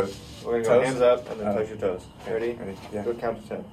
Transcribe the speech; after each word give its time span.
go. 0.00 0.08
We're 0.44 0.62
gonna 0.62 0.64
go 0.64 0.78
Toes? 0.78 0.86
hands 0.86 1.00
up 1.00 1.30
and 1.30 1.40
then 1.40 1.48
Oh. 1.48 1.54
touch 1.58 1.68
your 1.68 1.78
toes. 1.78 2.02
Ready? 2.28 2.52
Ready? 2.52 2.76
Yeah. 2.92 3.04
Go 3.04 3.14
count 3.14 3.42
to 3.42 3.48
ten. 3.48 3.64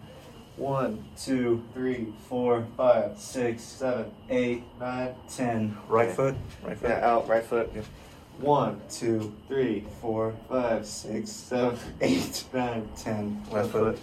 One, 0.58 1.06
two, 1.18 1.64
three, 1.74 2.14
four, 2.28 2.66
five, 2.76 3.18
six, 3.18 3.64
seven, 3.64 4.12
eight, 4.30 4.64
nine, 4.80 5.16
ten. 5.30 5.78
Right 5.88 6.12
foot. 6.12 6.36
Right 6.64 6.78
foot. 6.78 6.90
Yeah, 6.90 7.08
out. 7.10 7.28
Right 7.30 7.44
foot. 7.44 7.72
Yep. 7.74 7.86
One, 8.40 8.82
two, 8.90 9.34
three, 9.48 9.86
four, 10.02 10.34
five, 10.50 10.86
six, 10.86 11.30
seven, 11.32 11.78
eight, 12.02 12.44
nine, 12.54 12.90
ten. 12.98 13.42
Left 13.52 13.70
foot. 13.72 14.00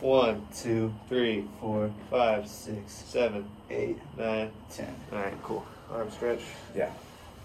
One, 0.00 0.46
two, 0.54 0.92
three, 1.08 1.44
four, 1.60 1.90
five, 2.10 2.46
six, 2.48 2.92
seven, 2.92 3.46
eight, 3.70 3.98
nine, 4.18 4.50
Ten. 4.70 4.94
All 5.12 5.18
right, 5.18 5.42
cool. 5.42 5.64
Arm 5.90 6.10
stretch. 6.10 6.40
Yeah. 6.76 6.90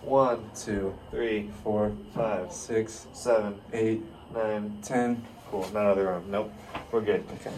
One, 0.02 0.50
Two, 0.56 0.94
three, 1.12 1.50
four, 1.64 1.92
five, 2.16 2.52
six, 2.52 3.08
seven, 3.14 3.60
eight, 3.74 4.02
nine. 4.34 4.78
ten. 4.82 5.24
Cool. 5.52 5.68
Not 5.74 5.86
other 5.88 6.10
arm. 6.10 6.24
Nope. 6.30 6.54
We're 6.92 7.02
good. 7.02 7.24
Okay. 7.36 7.52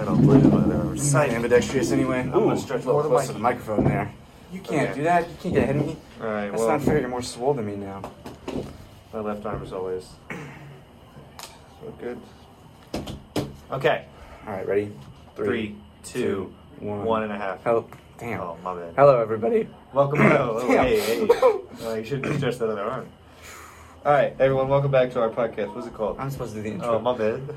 I 0.00 0.04
don't 0.04 0.24
believe 0.24 0.50
my 0.50 0.58
other 0.60 0.76
arm. 0.76 0.96
Side 0.98 1.30
ambidextrous 1.30 1.90
anyway. 1.92 2.20
I'm 2.20 2.30
gonna 2.30 2.56
stretch 2.56 2.84
a 2.84 2.86
little 2.86 3.02
more 3.02 3.10
close 3.10 3.26
to 3.26 3.32
the 3.34 3.38
microphone 3.38 3.84
there. 3.84 4.12
You 4.52 4.60
can't 4.60 4.90
Okay. 4.90 4.94
do 4.98 5.02
that. 5.04 5.28
You 5.28 5.36
can't 5.40 5.54
get 5.54 5.62
ahead 5.64 5.76
of 5.76 5.86
me. 5.86 5.96
All 6.20 6.26
right. 6.28 6.48
That's 6.50 6.58
well, 6.60 6.68
not 6.70 6.82
fair. 6.82 6.98
You're 7.00 7.08
more 7.08 7.22
swole 7.22 7.54
than 7.54 7.66
me 7.66 7.76
now. 7.76 8.02
my 9.12 9.20
left 9.20 9.44
arm 9.44 9.62
is 9.62 9.72
always. 9.72 10.08
So 10.30 11.94
good. 12.00 12.18
Okay. 13.70 14.04
All 14.46 14.52
right, 14.52 14.66
ready? 14.66 14.92
Three, 15.36 15.76
two, 16.04 16.52
one. 16.78 17.04
one 17.04 17.22
and 17.24 17.32
a 17.32 17.36
half. 17.38 17.62
Hello. 17.64 17.86
Damn. 18.22 18.40
Oh, 18.40 18.56
my 18.62 18.72
bad. 18.76 18.94
Hello, 18.94 19.20
everybody. 19.20 19.68
Welcome. 19.92 20.20
Oh, 20.22 20.60
Damn. 20.68 20.86
hey, 20.86 21.00
hey. 21.00 21.26
Oh, 21.28 21.94
you 21.96 22.04
should 22.04 22.24
have 22.24 22.36
stretched 22.36 22.60
that 22.60 22.70
other 22.70 22.84
arm. 22.84 23.08
All 24.06 24.12
right, 24.12 24.32
everyone. 24.38 24.68
Welcome 24.68 24.92
back 24.92 25.10
to 25.14 25.20
our 25.20 25.28
podcast. 25.28 25.74
What's 25.74 25.88
it 25.88 25.94
called? 25.94 26.20
I'm 26.20 26.30
supposed 26.30 26.54
to 26.54 26.62
do 26.62 26.64
the 26.68 26.70
intro. 26.74 26.94
Oh, 26.94 26.98
my 27.00 27.18
bad. 27.18 27.40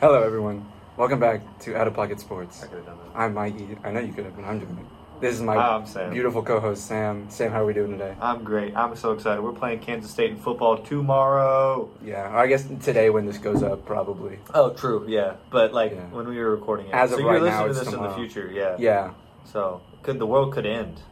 Hello, 0.00 0.22
everyone. 0.22 0.66
Welcome 0.96 1.20
back 1.20 1.42
to 1.60 1.76
Out 1.76 1.86
of 1.86 1.92
Pocket 1.92 2.18
Sports. 2.18 2.62
I 2.62 2.68
could 2.68 2.78
have 2.78 2.86
done 2.86 2.96
that. 2.96 3.10
I'm 3.14 3.34
Mikey. 3.34 3.76
I 3.84 3.90
know 3.90 4.00
you 4.00 4.14
could 4.14 4.24
have, 4.24 4.34
but 4.34 4.46
I'm 4.46 4.58
doing 4.58 4.78
it. 4.78 4.86
This 5.20 5.34
is 5.34 5.42
my 5.42 5.54
Ah, 5.54 5.76
I'm 5.76 5.86
Sam. 5.86 6.10
beautiful 6.10 6.42
co-host 6.42 6.86
Sam. 6.86 7.28
Sam, 7.28 7.52
how 7.52 7.62
are 7.62 7.66
we 7.66 7.74
doing 7.74 7.90
today? 7.92 8.14
I'm 8.22 8.42
great. 8.42 8.74
I'm 8.74 8.96
so 8.96 9.12
excited. 9.12 9.42
We're 9.42 9.52
playing 9.52 9.80
Kansas 9.80 10.10
State 10.10 10.30
in 10.30 10.38
football 10.38 10.78
tomorrow. 10.78 11.90
Yeah, 12.02 12.30
I 12.34 12.46
guess 12.46 12.66
today 12.82 13.10
when 13.10 13.26
this 13.26 13.36
goes 13.36 13.62
up, 13.62 13.84
probably. 13.84 14.38
Oh, 14.54 14.70
true. 14.72 15.04
Yeah, 15.06 15.34
but 15.50 15.74
like 15.74 15.92
Yeah. 15.92 16.06
when 16.10 16.26
we 16.26 16.38
were 16.38 16.50
recording 16.50 16.86
it, 16.86 16.94
As 16.94 17.10
so 17.10 17.16
of 17.16 17.20
you're 17.20 17.30
right 17.32 17.42
listening 17.42 17.58
now, 17.58 17.64
to 17.64 17.70
it's 17.70 17.78
this 17.80 17.88
in 17.88 17.92
tomorrow. 17.94 18.10
the 18.12 18.16
future. 18.16 18.50
Yeah. 18.50 18.76
Yeah, 18.78 19.10
So 19.44 19.82
could 20.02 20.18
the 20.18 20.26
world 20.26 20.54
could 20.54 20.64
end? 20.64 21.02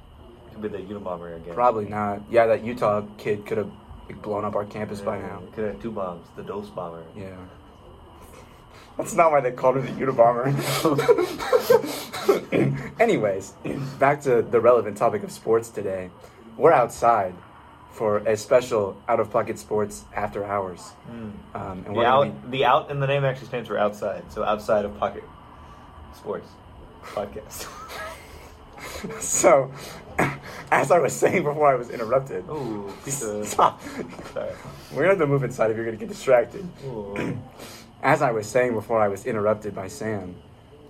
It 0.46 0.52
could 0.54 0.62
be 0.62 0.68
the 0.68 0.78
Unabomber 0.78 1.36
again. 1.36 1.54
probably 1.54 1.84
not. 1.84 2.22
Yeah, 2.30 2.46
that 2.46 2.64
Utah 2.64 3.02
kid 3.18 3.44
could 3.44 3.58
have 3.58 3.70
blown 4.22 4.46
up 4.46 4.56
our 4.56 4.64
campus 4.64 5.02
by 5.02 5.18
now. 5.20 5.42
Could 5.54 5.64
have 5.66 5.82
two 5.82 5.90
bombs. 5.90 6.26
The 6.34 6.42
Dose 6.42 6.70
Bomber. 6.70 7.02
Yeah. 7.14 7.26
That's 8.98 9.14
not 9.14 9.30
why 9.30 9.40
they 9.40 9.52
called 9.52 9.76
her 9.76 9.80
the 9.80 9.92
Unabomber. 9.92 10.52
Anyways, 13.00 13.52
back 14.00 14.20
to 14.22 14.42
the 14.42 14.60
relevant 14.60 14.96
topic 14.98 15.22
of 15.22 15.30
sports 15.30 15.70
today. 15.70 16.10
We're 16.56 16.72
outside 16.72 17.32
for 17.92 18.18
a 18.18 18.36
special 18.36 19.00
out 19.08 19.20
of 19.20 19.30
pocket 19.30 19.58
sports 19.58 20.04
after 20.14 20.44
hours. 20.44 20.92
Um, 21.08 21.84
and 21.86 21.94
The 21.96 22.04
out, 22.04 22.24
gonna 22.24 22.34
the 22.50 22.64
out, 22.64 22.90
and 22.90 23.00
the 23.00 23.06
name 23.06 23.24
actually 23.24 23.46
stands 23.46 23.68
for 23.68 23.78
outside. 23.78 24.24
So 24.32 24.42
outside 24.44 24.84
of 24.84 24.98
pocket 24.98 25.22
sports 26.16 26.48
podcast. 27.04 27.66
so, 29.20 29.72
as 30.72 30.90
I 30.90 30.98
was 30.98 31.12
saying 31.12 31.44
before 31.44 31.68
I 31.68 31.76
was 31.76 31.88
interrupted, 31.90 32.44
Ooh, 32.48 32.92
stop. 33.06 33.80
Sorry. 34.34 34.50
We're 34.92 34.96
gonna 35.02 35.08
have 35.10 35.18
to 35.18 35.26
move 35.26 35.44
inside 35.44 35.70
if 35.70 35.76
you're 35.76 35.86
gonna 35.86 35.96
get 35.96 36.08
distracted. 36.08 36.68
As 38.02 38.22
I 38.22 38.30
was 38.30 38.46
saying 38.46 38.74
before 38.74 39.00
I 39.00 39.08
was 39.08 39.26
interrupted 39.26 39.74
by 39.74 39.88
Sam, 39.88 40.36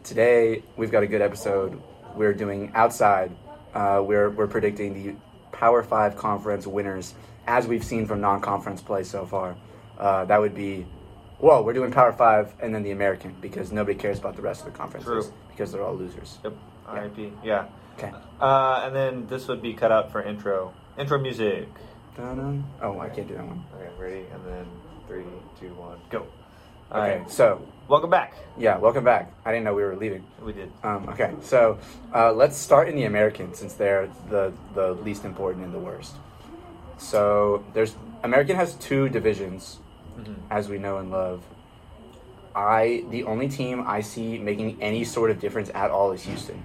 today 0.05 0.63
we've 0.77 0.91
got 0.91 1.03
a 1.03 1.07
good 1.07 1.23
episode. 1.23 1.81
We're 2.15 2.35
doing 2.35 2.71
outside. 2.75 3.35
Uh, 3.73 4.03
we're 4.05 4.29
we're 4.29 4.47
predicting 4.47 4.93
the 4.93 5.15
Power 5.51 5.83
Five 5.83 6.17
conference 6.17 6.67
winners 6.67 7.15
as 7.47 7.67
we've 7.67 7.85
seen 7.85 8.07
from 8.07 8.21
non-conference 8.21 8.83
play 8.83 9.05
so 9.05 9.25
far. 9.25 9.57
Uh, 9.99 10.27
that 10.27 10.39
would 10.39 10.55
be, 10.55 10.87
well, 11.41 11.65
we're 11.65 11.73
doing 11.73 11.91
Power 11.91 12.13
Five 12.13 12.53
and 12.61 12.75
then 12.75 12.83
the 12.83 12.91
American 12.91 13.35
because 13.41 13.73
nobody 13.73 13.99
cares 13.99 14.19
about 14.19 14.37
the 14.37 14.43
rest 14.43 14.67
of 14.67 14.73
the 14.73 14.79
conferences 14.79 15.27
True. 15.27 15.35
because 15.51 15.73
they're 15.73 15.83
all 15.83 15.95
losers. 15.95 16.39
Yep. 16.45 16.53
R.I.P. 16.89 17.33
Yeah. 17.43 17.69
Okay. 17.97 18.13
Uh, 18.39 18.83
and 18.85 18.95
then 18.95 19.27
this 19.29 19.49
would 19.49 19.63
be 19.63 19.73
cut 19.73 19.91
out 19.91 20.13
for 20.13 20.23
intro. 20.23 20.75
Intro 20.99 21.19
music. 21.19 21.69
Dun-dun. 22.17 22.65
Oh, 22.83 23.01
I 23.01 23.09
can't 23.09 23.29
do 23.29 23.35
that 23.35 23.47
one. 23.47 23.65
Okay, 23.75 23.89
ready? 23.99 24.27
And 24.33 24.45
then 24.47 24.67
three, 25.07 25.25
two, 25.59 25.75
one, 25.75 25.99
go. 26.11 26.27
All 26.91 27.03
Okay, 27.03 27.19
right. 27.19 27.31
so 27.31 27.61
Welcome 27.89 28.11
back. 28.11 28.35
yeah, 28.59 28.77
welcome 28.79 29.05
back. 29.05 29.33
I 29.45 29.51
didn't 29.53 29.65
know 29.65 29.75
we 29.75 29.83
were 29.83 29.97
leaving. 29.97 30.25
We 30.43 30.53
did. 30.53 30.71
Um, 30.83 31.09
okay, 31.09 31.33
so 31.41 31.79
uh, 32.15 32.33
let's 32.33 32.57
start 32.57 32.89
in 32.89 32.97
the 32.97 33.05
American 33.05 33.55
since 33.55 33.75
they're 33.75 34.09
the 34.29 34.53
the 34.75 34.93
least 34.93 35.25
important 35.25 35.65
and 35.65 35.73
the 35.73 35.79
worst. 35.79 36.15
So 36.99 37.65
there's 37.73 37.95
American 38.23 38.57
has 38.57 38.75
two 38.75 39.09
divisions, 39.09 39.79
Mhm. 40.19 40.35
as 40.51 40.69
we 40.69 40.79
know 40.79 40.99
and 40.99 41.11
love. 41.11 41.43
I 42.55 43.05
the 43.11 43.25
only 43.25 43.49
team 43.49 43.85
I 43.87 44.01
see 44.03 44.39
making 44.39 44.77
any 44.83 45.05
sort 45.05 45.31
of 45.31 45.39
difference 45.41 45.71
at 45.75 45.91
all 45.91 46.13
is 46.13 46.23
Houston. 46.25 46.63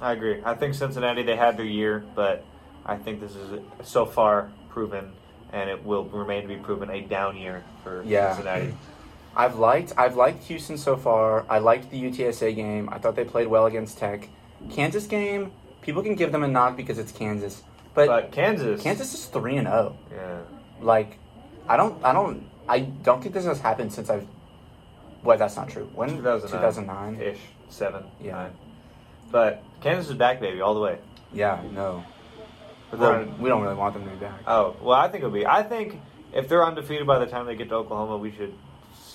I 0.00 0.12
agree. 0.12 0.40
I 0.44 0.54
think 0.54 0.74
Cincinnati 0.74 1.22
they 1.22 1.36
had 1.36 1.56
their 1.56 1.64
year, 1.66 2.04
but 2.14 2.44
I 2.84 2.96
think 2.96 3.20
this 3.20 3.34
is 3.34 3.60
so 3.82 4.04
far 4.04 4.50
proven, 4.68 5.12
and 5.52 5.70
it 5.70 5.84
will 5.84 6.04
remain 6.04 6.42
to 6.42 6.48
be 6.48 6.56
proven 6.56 6.90
a 6.90 7.00
down 7.00 7.36
year 7.36 7.64
for 7.82 8.02
Yeah. 8.04 8.34
Cincinnati. 8.34 8.74
I've 9.36 9.56
liked 9.58 9.92
I've 9.96 10.16
liked 10.16 10.44
Houston 10.44 10.78
so 10.78 10.96
far. 10.96 11.44
I 11.48 11.58
liked 11.58 11.90
the 11.90 12.00
UTSA 12.02 12.54
game. 12.54 12.88
I 12.92 12.98
thought 12.98 13.16
they 13.16 13.24
played 13.24 13.48
well 13.48 13.66
against 13.66 13.98
Tech. 13.98 14.28
Kansas 14.70 15.06
game, 15.06 15.52
people 15.82 16.02
can 16.02 16.14
give 16.14 16.32
them 16.32 16.42
a 16.44 16.48
knock 16.48 16.76
because 16.76 16.98
it's 16.98 17.12
Kansas, 17.12 17.62
but, 17.94 18.06
But 18.06 18.32
Kansas, 18.32 18.82
Kansas 18.82 19.12
is 19.14 19.26
three 19.26 19.56
and 19.56 19.66
zero. 19.66 19.96
yeah, 20.10 20.38
like 20.80 21.18
I 21.68 21.76
don't 21.76 22.02
I 22.04 22.12
don't 22.12 22.48
I 22.68 22.80
don't 22.80 23.20
think 23.22 23.34
this 23.34 23.44
has 23.44 23.60
happened 23.60 23.92
since 23.92 24.08
I've 24.08 24.26
well 25.22 25.36
that's 25.36 25.56
not 25.56 25.68
true. 25.68 25.90
When 25.94 26.08
2009. 26.16 26.50
2009? 27.16 27.20
ish, 27.20 27.38
seven, 27.68 28.04
Yeah. 28.20 28.32
nine. 28.32 28.50
But 29.30 29.62
Kansas 29.80 30.10
is 30.10 30.16
back, 30.16 30.40
baby, 30.40 30.60
all 30.60 30.74
the 30.74 30.80
way. 30.80 30.98
Yeah, 31.32 31.60
no. 31.72 32.04
But 32.90 33.00
Well, 33.00 33.24
we 33.40 33.48
don't 33.48 33.62
really 33.62 33.74
want 33.74 33.94
them 33.94 34.04
to 34.04 34.10
be 34.10 34.16
back. 34.16 34.40
oh, 34.46 34.76
well, 34.80 34.96
I 34.96 35.08
think 35.08 35.24
it'll 35.24 35.34
be. 35.34 35.44
I 35.46 35.62
think 35.64 36.00
if 36.32 36.48
they're 36.48 36.64
undefeated 36.64 37.06
by 37.06 37.18
the 37.18 37.26
time 37.26 37.44
they 37.46 37.56
get 37.56 37.68
to 37.70 37.74
Oklahoma, 37.74 38.16
we 38.16 38.30
should 38.30 38.54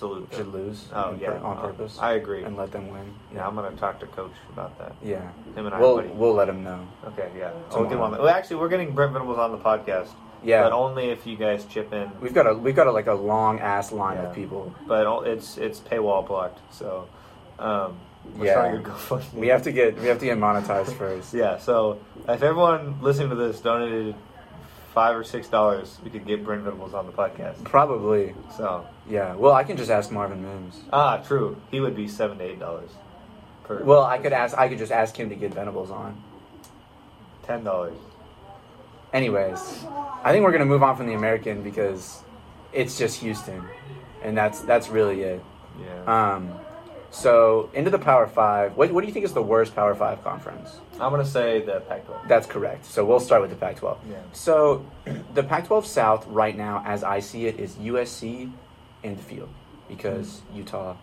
them. 0.08 0.28
Should 0.36 0.48
lose 0.54 0.88
Oh 0.94 1.12
on 1.12 1.20
yeah, 1.20 1.32
on 1.40 1.58
purpose 1.58 1.98
I 2.00 2.14
agree. 2.14 2.44
and 2.44 2.56
let 2.56 2.72
them 2.72 2.90
win. 2.90 3.14
yeah, 3.34 3.46
I'm 3.48 3.56
gonna 3.56 3.72
talk 3.76 4.00
to 4.00 4.08
coach 4.08 4.32
about 4.54 4.78
that. 4.80 4.94
Yeah. 5.04 5.30
Him 5.56 5.66
and 5.66 5.76
I, 5.76 5.80
We'll 5.80 5.98
buddy. 5.98 6.10
we'll 6.10 6.34
let 6.34 6.48
them 6.48 6.64
know. 6.64 6.88
Okay, 7.08 7.30
yeah. 7.38 7.52
Oh, 7.72 7.84
get 7.84 7.94
him 7.94 8.02
on 8.02 8.12
the- 8.12 8.20
well, 8.20 8.30
actually, 8.30 8.58
we're 8.58 8.70
getting 8.70 8.94
Brent 8.94 9.12
Venables 9.14 9.38
on 9.38 9.52
the 9.52 9.58
podcast. 9.58 10.10
Yeah. 10.42 10.64
But 10.64 10.72
only 10.72 11.10
if 11.10 11.28
you 11.28 11.36
guys 11.36 11.66
chip 11.66 11.92
in. 11.92 12.10
We've 12.22 12.34
got 12.34 12.48
a 12.48 12.54
we've 12.54 12.76
got 12.76 12.88
a, 12.88 12.92
like 12.92 13.08
a 13.08 13.14
long 13.14 13.60
ass 13.60 13.92
line 13.92 14.16
Yeah. 14.18 14.30
of 14.30 14.36
people. 14.36 14.74
But 14.88 15.28
it's 15.28 15.58
it's 15.58 15.82
paywall 15.82 16.26
blocked, 16.26 16.60
so 16.74 17.10
um, 17.60 17.98
we're 18.38 18.46
Yeah. 18.46 18.54
starting 18.54 18.84
to 18.84 18.90
go 18.90 19.22
We 19.34 19.48
have 19.50 19.64
to 19.64 19.72
get 19.74 20.00
we 20.00 20.08
have 20.08 20.20
to 20.20 20.26
get 20.26 20.38
monetized 20.38 20.94
first. 20.98 21.34
Yeah, 21.44 21.58
so 21.58 22.00
if 22.28 22.42
everyone 22.42 23.00
listening 23.02 23.30
to 23.31 23.36
this 23.36 23.60
donated 23.60 24.16
five 25.00 25.16
or 25.16 25.24
six 25.24 25.48
dollars, 25.48 25.98
we 26.04 26.10
could 26.10 26.26
get 26.28 26.44
Brent 26.44 26.62
Venables 26.64 26.94
on 26.94 27.06
the 27.06 27.14
podcast. 27.14 27.64
Probably. 27.64 28.36
So 28.58 28.86
Yeah. 29.10 29.34
Well, 29.36 29.54
I 29.54 29.64
can 29.64 29.78
just 29.78 29.90
ask 29.90 30.12
Marvin 30.12 30.42
Mims. 30.44 30.82
ah, 30.92 31.18
true. 31.26 31.56
He 31.72 31.80
would 31.80 31.96
be 31.96 32.06
seven 32.10 32.38
to 32.40 32.44
eight 32.44 32.60
dollars 32.60 32.90
per. 33.64 33.82
Well, 33.82 34.04
I 34.04 34.18
could 34.18 34.34
ask 34.34 34.58
I 34.58 34.68
could 34.68 34.78
just 34.78 34.92
ask 34.92 35.16
him 35.16 35.30
to 35.30 35.36
get 35.36 35.54
Venables 35.54 35.90
on. 35.90 36.22
ten 37.44 37.64
dollars. 37.64 37.96
Anyways, 39.14 39.86
I 40.22 40.32
think 40.34 40.44
we're 40.44 40.52
gonna 40.52 40.66
move 40.66 40.84
on 40.84 40.98
from 40.98 41.08
the 41.08 41.14
American 41.14 41.64
because 41.64 42.22
it's 42.74 42.98
just 42.98 43.22
Houston, 43.22 43.63
and 44.22 44.36
that's 44.38 44.60
that's 44.62 44.90
really 44.90 45.22
it. 45.22 45.42
Yeah. 45.81 46.34
Um, 46.36 46.51
so 47.12 47.70
into 47.74 47.90
the 47.90 48.00
Power 48.00 48.28
Five. 48.28 48.76
What, 48.78 48.92
what 48.92 49.02
do 49.02 49.08
you 49.08 49.14
think 49.14 49.26
is 49.26 49.34
the 49.34 49.42
worst 49.42 49.76
Power 49.76 49.96
Five 49.96 50.24
conference? 50.24 50.80
I'm 50.94 51.12
gonna 51.12 51.26
say 51.26 51.62
the 51.62 51.82
Pac-12. 51.82 52.28
That's 52.28 52.46
correct. 52.48 52.86
So 52.86 53.06
we'll 53.06 53.20
start 53.20 53.42
with 53.42 53.50
the 53.50 53.56
Pac-12. 53.56 53.98
Yeah. 54.10 54.18
So 54.34 54.86
the 55.34 55.44
Pac-12 55.44 55.86
South 55.86 56.28
right 56.28 56.56
now, 56.56 56.84
as 56.86 57.04
I 57.04 57.20
see 57.20 57.46
it, 57.46 57.60
is 57.60 57.76
USC 57.76 58.52
and 59.04 59.18
the 59.18 59.24
field 59.24 59.50
because 59.88 60.40
hmm. 60.40 60.58
Utah 60.58 60.96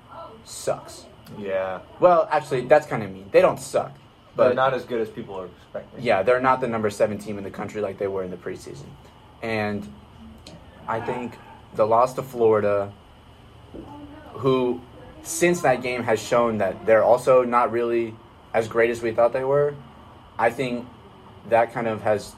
sucks. 0.45 1.07
Yeah. 1.39 1.81
Well, 1.99 2.29
actually, 2.31 2.63
that's 2.67 2.87
kind 2.87 3.03
of 3.03 3.11
mean. 3.11 3.29
They 3.33 3.41
don't 3.41 3.59
suck, 3.59 3.93
But 4.37 4.49
but 4.49 4.57
not 4.57 4.75
as 4.75 4.85
good 4.85 5.01
as 5.01 5.11
people 5.11 5.35
are 5.35 5.47
expecting. 5.47 6.05
yeah, 6.05 6.23
they're 6.23 6.41
not 6.41 6.61
the 6.61 6.69
number 6.69 6.89
seven 6.91 7.19
team 7.19 7.37
in 7.39 7.45
the 7.45 7.51
country 7.51 7.81
like 7.81 7.99
they 7.99 8.07
were 8.07 8.23
in 8.23 8.31
the 8.31 8.37
preseason. 8.37 8.87
And 9.43 9.93
I 10.87 11.01
think 11.01 11.37
the 11.75 11.87
loss 11.87 12.15
to 12.15 12.23
Florida, 12.23 12.93
who 14.35 14.81
since 15.27 15.61
that 15.63 15.83
game 15.83 16.03
has 16.05 16.21
shown 16.21 16.59
that 16.59 16.87
they're 16.87 17.03
also 17.05 17.43
not 17.43 17.73
really 17.73 18.15
as 18.55 18.69
great 18.69 18.91
as 18.91 19.03
we 19.03 19.11
thought 19.13 19.33
they 19.33 19.45
were, 19.45 19.75
I 20.39 20.51
think 20.51 20.87
that 21.49 21.73
kind 21.73 21.87
of 21.89 22.03
has 22.03 22.35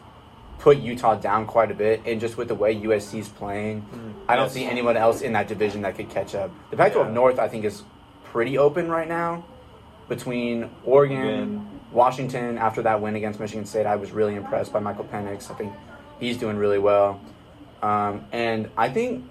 put 0.58 0.78
Utah 0.78 1.14
down 1.14 1.46
quite 1.46 1.70
a 1.70 1.74
bit, 1.74 2.00
and 2.04 2.20
just 2.20 2.36
with 2.36 2.48
the 2.48 2.54
way 2.54 2.74
USC's 2.74 3.28
playing, 3.28 3.84
I 4.28 4.34
don't 4.36 4.46
Yes. 4.46 4.52
see 4.54 4.64
anyone 4.64 4.96
else 4.96 5.20
in 5.20 5.32
that 5.34 5.46
division 5.48 5.82
that 5.82 5.96
could 5.96 6.08
catch 6.08 6.34
up. 6.34 6.50
The 6.70 6.76
Pac-12 6.76 7.06
Yeah. 7.08 7.12
North, 7.12 7.38
I 7.38 7.46
think, 7.46 7.64
is 7.64 7.84
pretty 8.24 8.58
open 8.58 8.90
right 8.90 9.06
now 9.06 9.44
between 10.08 10.68
Oregon, 10.84 11.18
Oregon. 11.18 11.80
Washington. 11.92 12.58
After 12.58 12.82
that 12.82 13.00
win 13.00 13.14
against 13.16 13.38
Michigan 13.38 13.66
State, 13.66 13.86
I 13.86 13.96
was 13.96 14.10
really 14.12 14.34
impressed 14.34 14.72
by 14.72 14.80
Michael 14.80 15.04
Penix. 15.04 15.50
I 15.50 15.54
think 15.54 15.72
he's 16.18 16.36
doing 16.36 16.56
really 16.56 16.78
well, 16.78 17.20
um, 17.82 18.24
and 18.32 18.68
I 18.76 18.88
think 18.88 19.24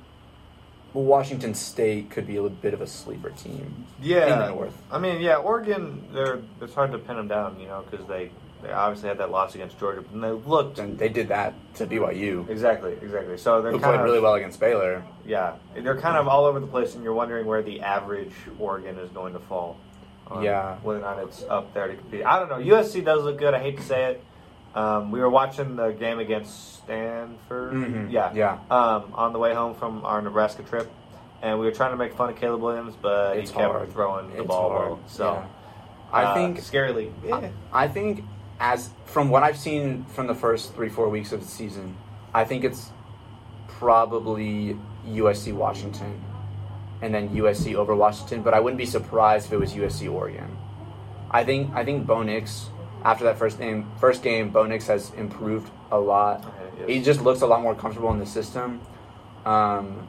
Washington 0.94 1.54
State 1.54 2.10
could 2.10 2.26
be 2.26 2.38
a 2.38 2.42
little 2.42 2.58
bit 2.58 2.74
of 2.74 2.82
a 2.82 2.88
sleeper 2.88 3.30
team. 3.32 3.86
Yeah, 4.02 4.34
in 4.34 4.40
the 4.40 4.50
North. 4.50 4.82
I 4.92 5.00
mean, 5.00 5.22
yeah, 5.22 5.36
Oregon. 5.36 6.08
They're 6.12 6.42
it's 6.62 6.74
hard 6.74 6.92
to 6.92 6.98
pin 6.98 7.18
them 7.18 7.28
down, 7.28 7.60
you 7.60 7.68
know, 7.68 7.84
because 7.90 8.06
they 8.08 8.32
they 8.64 8.72
obviously 8.72 9.10
had 9.10 9.20
that 9.20 9.30
loss 9.30 9.54
against 9.54 9.80
Georgia, 9.80 10.02
but 10.02 10.20
they 10.20 10.32
looked 10.32 10.80
And 10.80 10.98
they 10.98 11.10
did 11.10 11.28
that 11.28 11.54
to 11.76 11.86
BYU, 11.86 12.50
exactly 12.50 12.94
exactly. 12.94 13.38
So 13.38 13.62
they're 13.62 13.72
who 13.72 13.80
played 13.80 14.00
of 14.00 14.06
really 14.06 14.20
well 14.20 14.36
against 14.36 14.60
Baylor. 14.60 15.04
Yeah, 15.26 15.56
they're 15.76 16.00
kind 16.00 16.18
of 16.18 16.28
all 16.28 16.46
over 16.46 16.60
the 16.60 16.68
place, 16.68 16.96
and 16.96 17.04
you're 17.04 17.14
wondering 17.14 17.46
where 17.46 17.62
the 17.62 17.82
average 17.82 18.34
Oregon 18.60 18.98
is 18.98 19.10
going 19.12 19.34
to 19.34 19.40
fall. 19.40 19.78
Yeah. 20.42 20.76
whether 20.84 21.00
or 21.00 21.04
not 21.04 21.20
it's 21.20 21.44
up 21.44 21.74
there 21.74 21.88
to 21.88 21.96
compete. 21.96 22.26
I 22.26 22.40
don't 22.40 22.50
know. 22.50 22.58
USC 22.58 23.06
does 23.06 23.24
look 23.24 23.38
good. 23.38 23.54
I 23.54 23.60
hate 23.60 23.78
to 23.78 23.84
say 23.84 24.12
it. 24.12 24.24
Um, 24.76 25.12
we 25.12 25.20
were 25.20 25.30
watching 25.30 25.76
the 25.76 25.90
game 25.92 26.20
against 26.20 26.76
Stanford. 26.84 27.74
Mhm. 27.74 28.12
Yeah, 28.12 28.32
Yeah. 28.34 28.58
Um, 28.70 29.06
on 29.14 29.34
the 29.34 29.40
way 29.40 29.54
home 29.54 29.74
from 29.74 30.06
our 30.06 30.22
Nebraska 30.22 30.64
trip, 30.64 30.90
and 31.42 31.60
we 31.60 31.66
were 31.66 31.72
trying 31.72 31.92
to 31.92 31.98
make 31.98 32.14
fun 32.14 32.30
of 32.30 32.36
Caleb 32.36 32.62
Williams, 32.62 32.96
but 33.02 33.38
It's 33.38 33.50
he 33.52 33.58
kept 33.58 33.72
hard. 33.72 33.92
throwing 33.92 34.30
the 34.32 34.40
It's 34.40 34.48
ball 34.48 34.70
hard. 34.70 34.88
well. 34.90 35.00
So 35.08 35.34
Yeah. 35.34 35.44
I 36.14 36.24
uh, 36.26 36.34
think 36.36 36.58
scarily. 36.60 37.12
Yeah. 37.26 37.50
I 37.74 37.88
think 37.88 38.24
as 38.60 38.90
from 39.06 39.30
what 39.30 39.44
I've 39.44 39.58
seen 39.58 40.06
from 40.06 40.28
the 40.28 40.36
first 40.36 40.74
three 40.76 40.90
four 40.90 41.10
weeks 41.10 41.32
of 41.34 41.42
the 41.42 41.48
season, 41.48 41.96
I 42.34 42.44
think 42.44 42.64
it's 42.64 42.92
probably 43.68 44.78
USC 45.08 45.54
Washington, 45.54 46.20
and 47.02 47.14
then 47.14 47.30
USC 47.30 47.76
over 47.76 47.96
Washington. 47.96 48.42
But 48.42 48.54
I 48.54 48.60
wouldn't 48.60 48.78
be 48.78 48.86
surprised 48.86 49.48
if 49.48 49.54
it 49.54 49.60
was 49.60 49.74
USC 49.76 50.08
Oregon. 50.08 50.56
I 51.32 51.44
think 51.44 51.72
I 51.76 51.84
think 51.84 52.08
Bo 52.08 52.24
Nix 52.24 52.70
after 53.04 53.24
that 53.26 53.38
first 53.38 53.60
game 53.60 53.90
first 54.00 54.24
game 54.24 54.50
Bo 54.50 54.66
Nix 54.66 54.88
has 54.88 55.12
improved 55.14 55.70
a 55.92 56.00
lot. 56.00 56.44
Okay, 56.46 56.52
yes. 56.80 56.90
He 56.90 57.02
just 57.02 57.22
looks 57.22 57.42
a 57.42 57.48
lot 57.48 57.62
more 57.62 57.76
comfortable 57.76 58.12
in 58.12 58.20
the 58.20 58.26
system. 58.26 58.82
Um, 59.46 60.08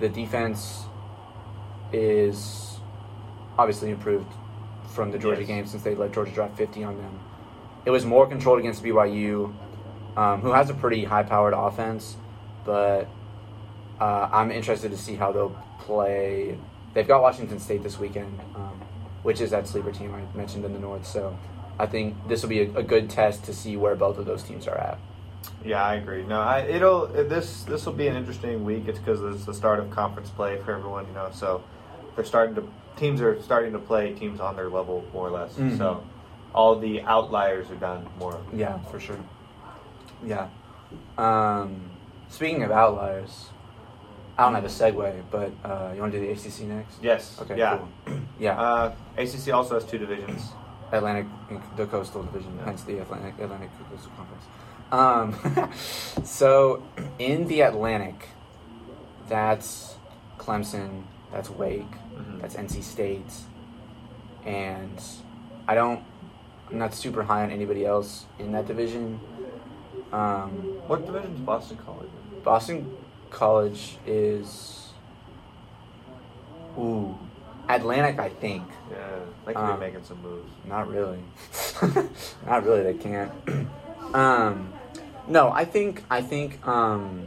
the 0.00 0.08
defense 0.08 0.84
is 1.92 2.78
obviously 3.58 3.90
improved 3.90 4.26
from 4.94 5.10
the 5.10 5.18
Georgia 5.18 5.40
Yes. 5.42 5.48
game 5.48 5.66
since 5.66 5.82
they 5.82 5.94
let 5.94 6.12
Georgia 6.12 6.32
drop 6.32 6.56
50 6.56 6.84
on 6.84 6.96
them. 6.96 7.18
It 7.84 7.90
was 7.90 8.04
more 8.04 8.26
controlled 8.26 8.58
against 8.60 8.82
BYU, 8.82 9.52
um, 10.16 10.40
who 10.40 10.52
has 10.52 10.70
a 10.70 10.74
pretty 10.74 11.04
high 11.04 11.22
powered 11.22 11.54
offense, 11.54 12.16
but 12.64 13.08
uh, 14.00 14.28
I'm 14.32 14.50
interested 14.50 14.90
to 14.90 14.96
see 14.96 15.14
how 15.16 15.32
they'll 15.32 15.56
play. 15.80 16.56
They've 16.94 17.08
got 17.08 17.22
Washington 17.22 17.58
State 17.58 17.82
this 17.82 17.98
weekend, 17.98 18.38
um, 18.54 18.80
which 19.22 19.40
is 19.40 19.50
that 19.50 19.66
sleeper 19.66 19.90
team 19.92 20.14
I 20.14 20.36
mentioned 20.36 20.64
in 20.64 20.72
the 20.72 20.78
North. 20.78 21.06
So 21.06 21.36
I 21.78 21.86
think 21.86 22.16
this 22.28 22.42
will 22.42 22.48
be 22.50 22.60
a, 22.60 22.78
a 22.78 22.82
good 22.82 23.08
test 23.10 23.44
to 23.44 23.54
see 23.54 23.76
where 23.76 23.94
both 23.96 24.18
of 24.18 24.26
those 24.26 24.42
teams 24.42 24.66
are 24.68 24.76
at. 24.78 24.98
Yeah, 25.64 25.82
I 25.84 25.94
agree. 25.94 26.24
No, 26.24 26.40
I, 26.40 26.60
it'll 26.60 27.06
this 27.06 27.62
this 27.64 27.86
will 27.86 27.92
be 27.92 28.06
an 28.08 28.16
interesting 28.16 28.64
week. 28.64 28.88
It's 28.88 28.98
because 28.98 29.20
it's 29.34 29.44
the 29.44 29.54
start 29.54 29.80
of 29.80 29.90
conference 29.90 30.30
play 30.30 30.58
for 30.58 30.72
everyone, 30.72 31.06
you 31.06 31.12
know. 31.14 31.30
So 31.32 31.62
they're 32.14 32.24
starting 32.24 32.54
to 32.56 32.68
teams 32.96 33.20
are 33.20 33.40
starting 33.42 33.72
to 33.72 33.78
play 33.78 34.12
teams 34.14 34.40
on 34.40 34.56
their 34.56 34.68
level 34.68 35.04
more 35.12 35.28
or 35.28 35.30
less. 35.30 35.54
Mhm. 35.54 35.78
So 35.78 36.04
all 36.54 36.76
the 36.78 37.02
outliers 37.02 37.70
are 37.70 37.76
done 37.76 38.06
more. 38.18 38.38
Yeah, 38.52 38.78
for 38.90 39.00
sure. 39.00 39.18
Yeah. 40.24 40.48
Um, 41.16 41.80
speaking 42.28 42.62
of 42.62 42.70
outliers, 42.70 43.48
I 44.36 44.44
don't 44.44 44.54
have 44.54 44.64
a 44.64 44.68
segue, 44.68 45.22
but 45.30 45.52
uh, 45.64 45.92
you 45.94 46.00
want 46.00 46.12
to 46.12 46.20
do 46.20 46.26
the 46.26 46.32
ACC 46.32 46.62
next? 46.68 46.96
Yes. 47.02 47.38
Okay. 47.42 47.56
Yeah. 47.58 47.78
Cool. 48.06 48.18
Yeah. 48.38 48.60
Uh, 48.60 48.92
ACC 49.16 49.52
also 49.54 49.74
has 49.74 49.84
two 49.84 49.98
divisions. 49.98 50.50
Atlantic, 50.92 51.26
the 51.76 51.86
Coastal 51.86 52.22
Division, 52.22 52.54
Yeah. 52.58 52.64
hence 52.66 52.82
the 52.84 52.98
Atlantic 52.98 53.34
Atlantic 53.40 53.70
Coastal 53.90 54.12
Conference. 54.16 54.44
Um, 54.92 55.72
so 56.24 56.82
in 57.18 57.46
the 57.48 57.62
Atlantic, 57.62 58.28
that's 59.28 59.96
Clemson, 60.38 61.02
that's 61.32 61.48
Wake, 61.50 61.90
Mhm. 62.14 62.40
that's 62.40 62.56
NC 62.56 62.82
State, 62.82 63.32
and 64.44 65.02
I 65.66 65.74
don't, 65.74 66.02
I'm 66.70 66.78
not 66.78 66.92
super 66.94 67.22
high 67.22 67.42
on 67.42 67.50
anybody 67.50 67.86
else 67.86 68.26
in 68.38 68.52
that 68.52 68.66
division. 68.66 69.18
Um, 70.12 70.50
What 70.86 71.06
division 71.06 71.32
is 71.34 71.40
Boston 71.40 71.78
College? 71.86 72.10
in? 72.34 72.42
Boston 72.42 72.96
College 73.30 73.96
is, 74.06 74.92
ooh, 76.78 77.16
Atlantic, 77.76 78.18
I 78.18 78.28
think. 78.28 78.64
Yeah, 78.90 78.96
they 79.46 79.52
could 79.54 79.60
Um, 79.60 79.78
be 79.78 79.86
making 79.86 80.04
some 80.04 80.22
moves. 80.22 80.50
Not 80.66 80.88
really. 80.88 81.18
Not 82.46 82.64
really. 82.64 82.82
They 82.92 82.94
can't. 82.94 83.32
um, 84.14 84.72
no, 85.28 85.50
I 85.50 85.64
think 85.64 86.02
I 86.10 86.22
think 86.22 86.66
um, 86.66 87.26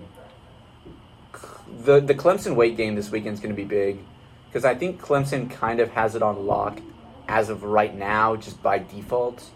the 1.83 1.99
the 1.99 2.15
Clemson 2.15 2.55
weight 2.55 2.77
game 2.77 2.95
this 2.95 3.11
weekend 3.11 3.33
is 3.35 3.39
going 3.39 3.53
to 3.55 3.61
be 3.61 3.67
big 3.67 3.99
because 4.47 4.65
I 4.65 4.75
think 4.75 5.01
Clemson 5.01 5.49
kind 5.49 5.79
of 5.79 5.91
has 5.91 6.15
it 6.15 6.21
on 6.21 6.45
lock 6.45 6.79
as 7.27 7.49
of 7.49 7.63
right 7.63 7.95
now, 7.95 8.35
just 8.35 8.61
by 8.61 8.79
default. 8.79 9.49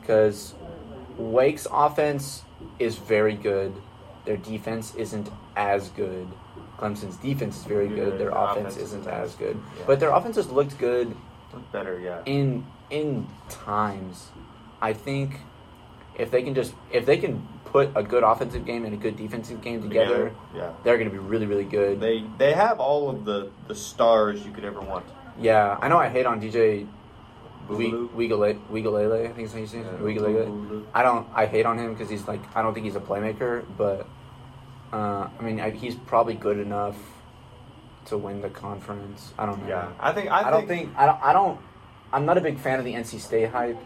Because 0.00 0.54
Wake's 1.16 1.66
offense 1.70 2.42
is 2.78 2.96
very 2.96 3.34
good, 3.34 3.74
their 4.24 4.36
defense 4.36 4.94
isn't 4.94 5.30
as 5.56 5.88
good. 5.90 6.28
Clemson's 6.78 7.16
defense 7.16 7.58
is 7.58 7.64
very 7.64 7.88
good, 7.88 8.12
their 8.12 8.30
Their 8.30 8.30
offense 8.30 8.76
offense 8.76 8.76
isn't 8.76 9.06
as 9.06 9.34
good. 9.34 9.60
yeah. 9.76 9.84
But 9.86 10.00
their 10.00 10.10
offense 10.10 10.36
has 10.36 10.48
looked 10.50 10.78
good 10.78 11.14
Look 11.52 11.72
better, 11.72 11.98
yeah. 11.98 12.22
in 12.26 12.66
in 12.90 13.26
times, 13.48 14.28
I 14.80 14.92
think 14.92 15.40
if 16.16 16.30
they 16.30 16.42
can 16.42 16.54
just 16.54 16.74
if 16.90 17.06
they 17.06 17.16
can 17.16 17.46
put 17.64 17.90
a 17.94 18.02
good 18.02 18.22
offensive 18.22 18.64
game 18.64 18.84
and 18.84 18.94
a 18.94 18.96
good 18.96 19.16
defensive 19.16 19.60
game 19.62 19.82
together, 19.82 20.32
yeah. 20.54 20.72
they're 20.84 20.96
going 20.98 21.08
to 21.10 21.12
be 21.12 21.18
really 21.18 21.46
really 21.46 21.64
good. 21.64 22.00
They 22.00 22.24
they 22.38 22.52
have 22.52 22.80
all 22.80 23.08
of 23.08 23.24
the 23.24 23.50
the 23.66 23.74
stars 23.74 24.44
you 24.44 24.52
could 24.52 24.64
ever 24.64 24.80
want. 24.80 25.06
yeah, 25.40 25.78
I 25.80 25.88
know 25.88 25.98
I 25.98 26.08
hate 26.08 26.26
on 26.26 26.40
DJ? 26.40 26.86
Uiagalelei. 27.68 29.26
I 29.28 29.32
think 29.32 29.46
is 29.46 29.52
how 29.52 29.58
you 29.58 29.66
say 29.66 29.78
it. 29.78 30.00
Uiagalelei. 30.00 30.84
I 30.94 31.02
don't. 31.02 31.26
I 31.34 31.46
hate 31.46 31.66
on 31.66 31.78
him 31.78 31.92
because 31.92 32.08
he's 32.08 32.26
like 32.26 32.40
I 32.56 32.62
don't 32.62 32.72
think 32.72 32.86
he's 32.86 32.96
a 32.96 33.00
playmaker, 33.00 33.64
but 33.76 34.06
uh, 34.92 35.28
I 35.38 35.42
mean 35.42 35.60
I, 35.60 35.70
he's 35.70 35.94
probably 35.94 36.34
good 36.34 36.58
enough 36.58 36.96
to 38.06 38.16
win 38.16 38.40
the 38.40 38.48
conference. 38.50 39.32
I 39.38 39.46
don't 39.46 39.62
know. 39.62 39.68
Yeah, 39.68 39.88
I 40.00 40.12
think 40.12 40.30
I, 40.30 40.48
I, 40.48 40.50
don't 40.50 40.66
think 40.66 40.90
I 40.96 41.06
don't 41.06 41.22
I 41.22 41.32
don't 41.32 41.60
I'm 42.12 42.24
not 42.24 42.38
a 42.38 42.40
big 42.40 42.58
fan 42.58 42.78
of 42.78 42.84
the 42.84 42.94
NC 42.94 43.20
State 43.20 43.50
hype. 43.50 43.78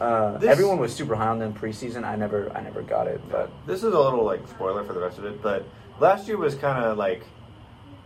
Uh, 0.00 0.38
This- 0.38 0.50
everyone 0.50 0.78
was 0.78 0.94
super 0.94 1.14
high 1.14 1.28
on 1.28 1.38
them 1.38 1.54
preseason. 1.54 2.04
I 2.04 2.16
never 2.16 2.50
I 2.54 2.60
never 2.62 2.82
got 2.82 3.06
it, 3.06 3.20
but 3.30 3.50
This 3.66 3.78
is 3.78 3.92
a 3.94 3.98
little 4.00 4.24
like 4.24 4.46
spoiler 4.48 4.84
for 4.84 4.92
the 4.92 5.00
rest 5.00 5.18
of 5.18 5.24
it, 5.24 5.40
but 5.42 5.64
last 6.00 6.28
year 6.28 6.36
was 6.36 6.54
kind 6.54 6.84
of 6.84 6.98
like 6.98 7.22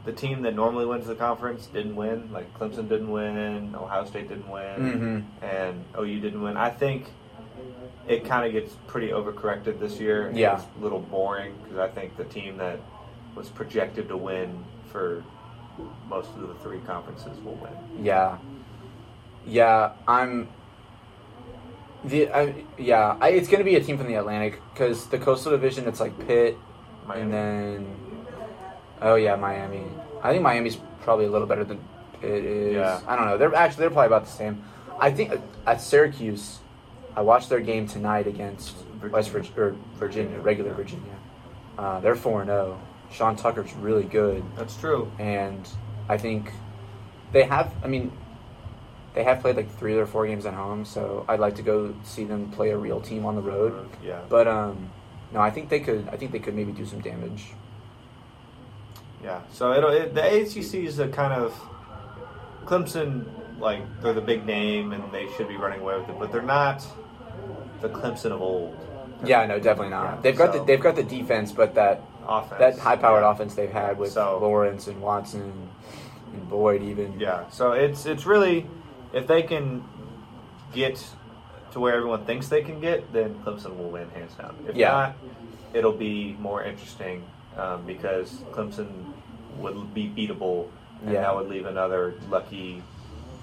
the 0.04 0.12
team 0.12 0.42
that 0.42 0.54
normally 0.54 0.86
wins 0.86 1.06
the 1.08 1.16
conference 1.16 1.66
didn't 1.66 1.96
win. 1.96 2.30
Like 2.32 2.52
Clemson 2.58 2.88
didn't 2.88 3.10
win, 3.10 3.74
Ohio 3.74 4.04
State 4.04 4.28
didn't 4.28 4.48
win, 4.48 5.26
Mhm. 5.42 5.44
and 5.44 5.84
OU 5.98 6.20
didn't 6.20 6.42
win. 6.42 6.56
I 6.56 6.70
think 6.70 7.06
it 8.08 8.24
kind 8.24 8.46
of 8.46 8.52
gets 8.52 8.74
pretty 8.86 9.08
overcorrected 9.08 9.80
this 9.80 9.98
year. 9.98 10.30
Yeah. 10.34 10.56
it's 10.56 10.64
a 10.78 10.82
little 10.82 11.00
boring 11.00 11.54
because 11.62 11.78
I 11.78 11.88
think 11.88 12.16
the 12.16 12.24
team 12.24 12.56
that 12.58 12.78
was 13.34 13.48
projected 13.48 14.08
to 14.08 14.16
win 14.16 14.64
for 14.90 15.22
most 16.08 16.30
of 16.30 16.48
the 16.48 16.54
three 16.62 16.78
conferences 16.80 17.38
will 17.44 17.54
win. 17.56 17.72
yeah, 18.04 18.38
yeah. 19.46 19.92
I'm 20.08 20.48
the 22.04 22.28
I, 22.30 22.54
yeah. 22.78 23.16
I, 23.20 23.30
it's 23.30 23.48
gonna 23.48 23.64
be 23.64 23.76
a 23.76 23.82
team 23.82 23.98
from 23.98 24.06
the 24.06 24.14
Atlantic 24.14 24.60
because 24.72 25.06
the 25.08 25.18
Coastal 25.18 25.52
Division 25.52 25.86
it's 25.86 26.00
like 26.00 26.16
Pitt 26.26 26.56
Miami. 27.06 27.22
and 27.22 27.32
then 27.32 27.96
oh 29.02 29.16
yeah 29.16 29.36
Miami. 29.36 29.84
I 30.22 30.30
think 30.32 30.42
Miami's 30.42 30.78
probably 31.02 31.26
a 31.26 31.30
little 31.30 31.46
better 31.46 31.64
than 31.64 31.78
Pitt 32.20 32.44
is. 32.44 32.74
Yeah. 32.74 33.00
I 33.06 33.16
don't 33.16 33.26
know. 33.26 33.36
They're 33.36 33.54
actually 33.54 33.80
they're 33.80 33.90
probably 33.90 34.06
about 34.06 34.24
the 34.24 34.32
same. 34.32 34.62
I 34.98 35.10
think 35.10 35.32
uh, 35.32 35.38
at 35.66 35.80
Syracuse, 35.82 36.60
I 37.16 37.22
watched 37.22 37.48
their 37.48 37.60
game 37.60 37.88
tonight 37.88 38.26
against 38.26 38.76
West 39.10 39.30
Virginia, 39.30 39.74
Virginia, 39.94 40.38
regular 40.40 40.72
Virginia. 40.74 41.14
Uh, 41.78 42.00
they're 42.00 42.14
four 42.14 42.42
and 42.42 42.48
zero. 42.48 42.78
Sean 43.10 43.36
Tucker's 43.36 43.72
really 43.74 44.04
good, 44.04 44.44
That's 44.56 44.76
true. 44.76 45.10
and 45.18 45.66
I 46.08 46.18
think 46.18 46.52
they 47.32 47.44
have. 47.44 47.72
I 47.82 47.88
mean, 47.88 48.12
they 49.14 49.24
have 49.24 49.40
played 49.40 49.56
like 49.56 49.70
three 49.78 49.96
or 49.96 50.06
four 50.06 50.26
games 50.26 50.44
at 50.44 50.54
home, 50.54 50.84
so 50.84 51.24
I'd 51.28 51.40
like 51.40 51.54
to 51.56 51.62
go 51.62 51.94
see 52.04 52.24
them 52.24 52.50
play 52.50 52.70
a 52.70 52.76
real 52.76 53.00
team 53.00 53.24
on 53.24 53.34
the 53.34 53.42
road. 53.42 53.88
Yeah. 54.04 54.20
But 54.28 54.46
um, 54.48 54.90
no, 55.32 55.40
I 55.40 55.50
think 55.50 55.68
they 55.68 55.80
could. 55.80 56.08
I 56.10 56.16
think 56.16 56.32
they 56.32 56.38
could 56.38 56.54
maybe 56.54 56.72
do 56.72 56.84
some 56.84 57.00
damage. 57.00 57.46
Yeah, 59.24 59.40
so 59.50 59.72
it'll, 59.72 59.90
it, 59.90 60.14
the 60.14 60.22
ACC 60.22 60.84
is 60.84 60.98
a 60.98 61.08
kind 61.08 61.32
of 61.32 61.58
Clemson, 62.64 63.24
like 63.58 63.80
they're 64.02 64.12
the 64.12 64.20
big 64.20 64.44
name 64.44 64.92
and 64.92 65.10
they 65.12 65.26
should 65.36 65.48
be 65.48 65.56
running 65.56 65.80
away 65.80 65.98
with 65.98 66.08
it, 66.08 66.18
but 66.18 66.30
they're 66.30 66.42
not 66.42 66.86
the 67.80 67.88
Clemson 67.88 68.32
of 68.32 68.40
old. 68.42 68.76
Yeah, 69.24 69.46
no, 69.46 69.58
definitely 69.58 69.90
not. 69.90 70.04
Yeah, 70.16 70.20
they've 70.22 70.36
got 70.36 70.52
so- 70.52 70.58
the 70.60 70.64
they've 70.64 70.80
got 70.80 70.96
the 70.96 71.02
defense, 71.02 71.52
but 71.52 71.74
that 71.74 72.02
offense. 72.26 72.58
that 72.58 72.78
high 72.78 72.96
powered 72.96 73.22
Yeah. 73.22 73.30
offense 73.30 73.54
they've 73.54 73.70
had 73.72 73.98
with 73.98 74.12
So- 74.12 74.38
Lawrence 74.40 74.86
and 74.88 75.00
Watson 75.00 75.68
and 76.32 76.48
Boyd 76.50 76.82
even. 76.82 77.18
Yeah, 77.18 77.48
so 77.50 77.72
it's 77.72 78.06
it's 78.06 78.26
really 78.26 78.66
if 79.12 79.26
they 79.26 79.42
can 79.42 79.84
get 80.72 81.04
to 81.72 81.80
where 81.80 81.94
everyone 81.96 82.24
thinks 82.24 82.48
they 82.48 82.62
can 82.62 82.80
get, 82.80 83.12
then 83.12 83.34
Clemson 83.44 83.76
will 83.78 83.90
win 83.90 84.08
hands 84.10 84.34
down. 84.34 84.54
If 84.68 84.76
Yeah. 84.76 84.90
not, 84.90 85.12
it'll 85.72 85.92
be 85.92 86.36
more 86.40 86.62
interesting 86.62 87.24
um, 87.58 87.84
because 87.86 88.42
Clemson 88.52 88.88
would 89.58 89.94
be 89.94 90.08
beatable, 90.14 90.66
and 91.02 91.14
Yeah. 91.14 91.22
that 91.22 91.36
would 91.36 91.48
leave 91.48 91.64
another 91.64 92.14
lucky 92.30 92.82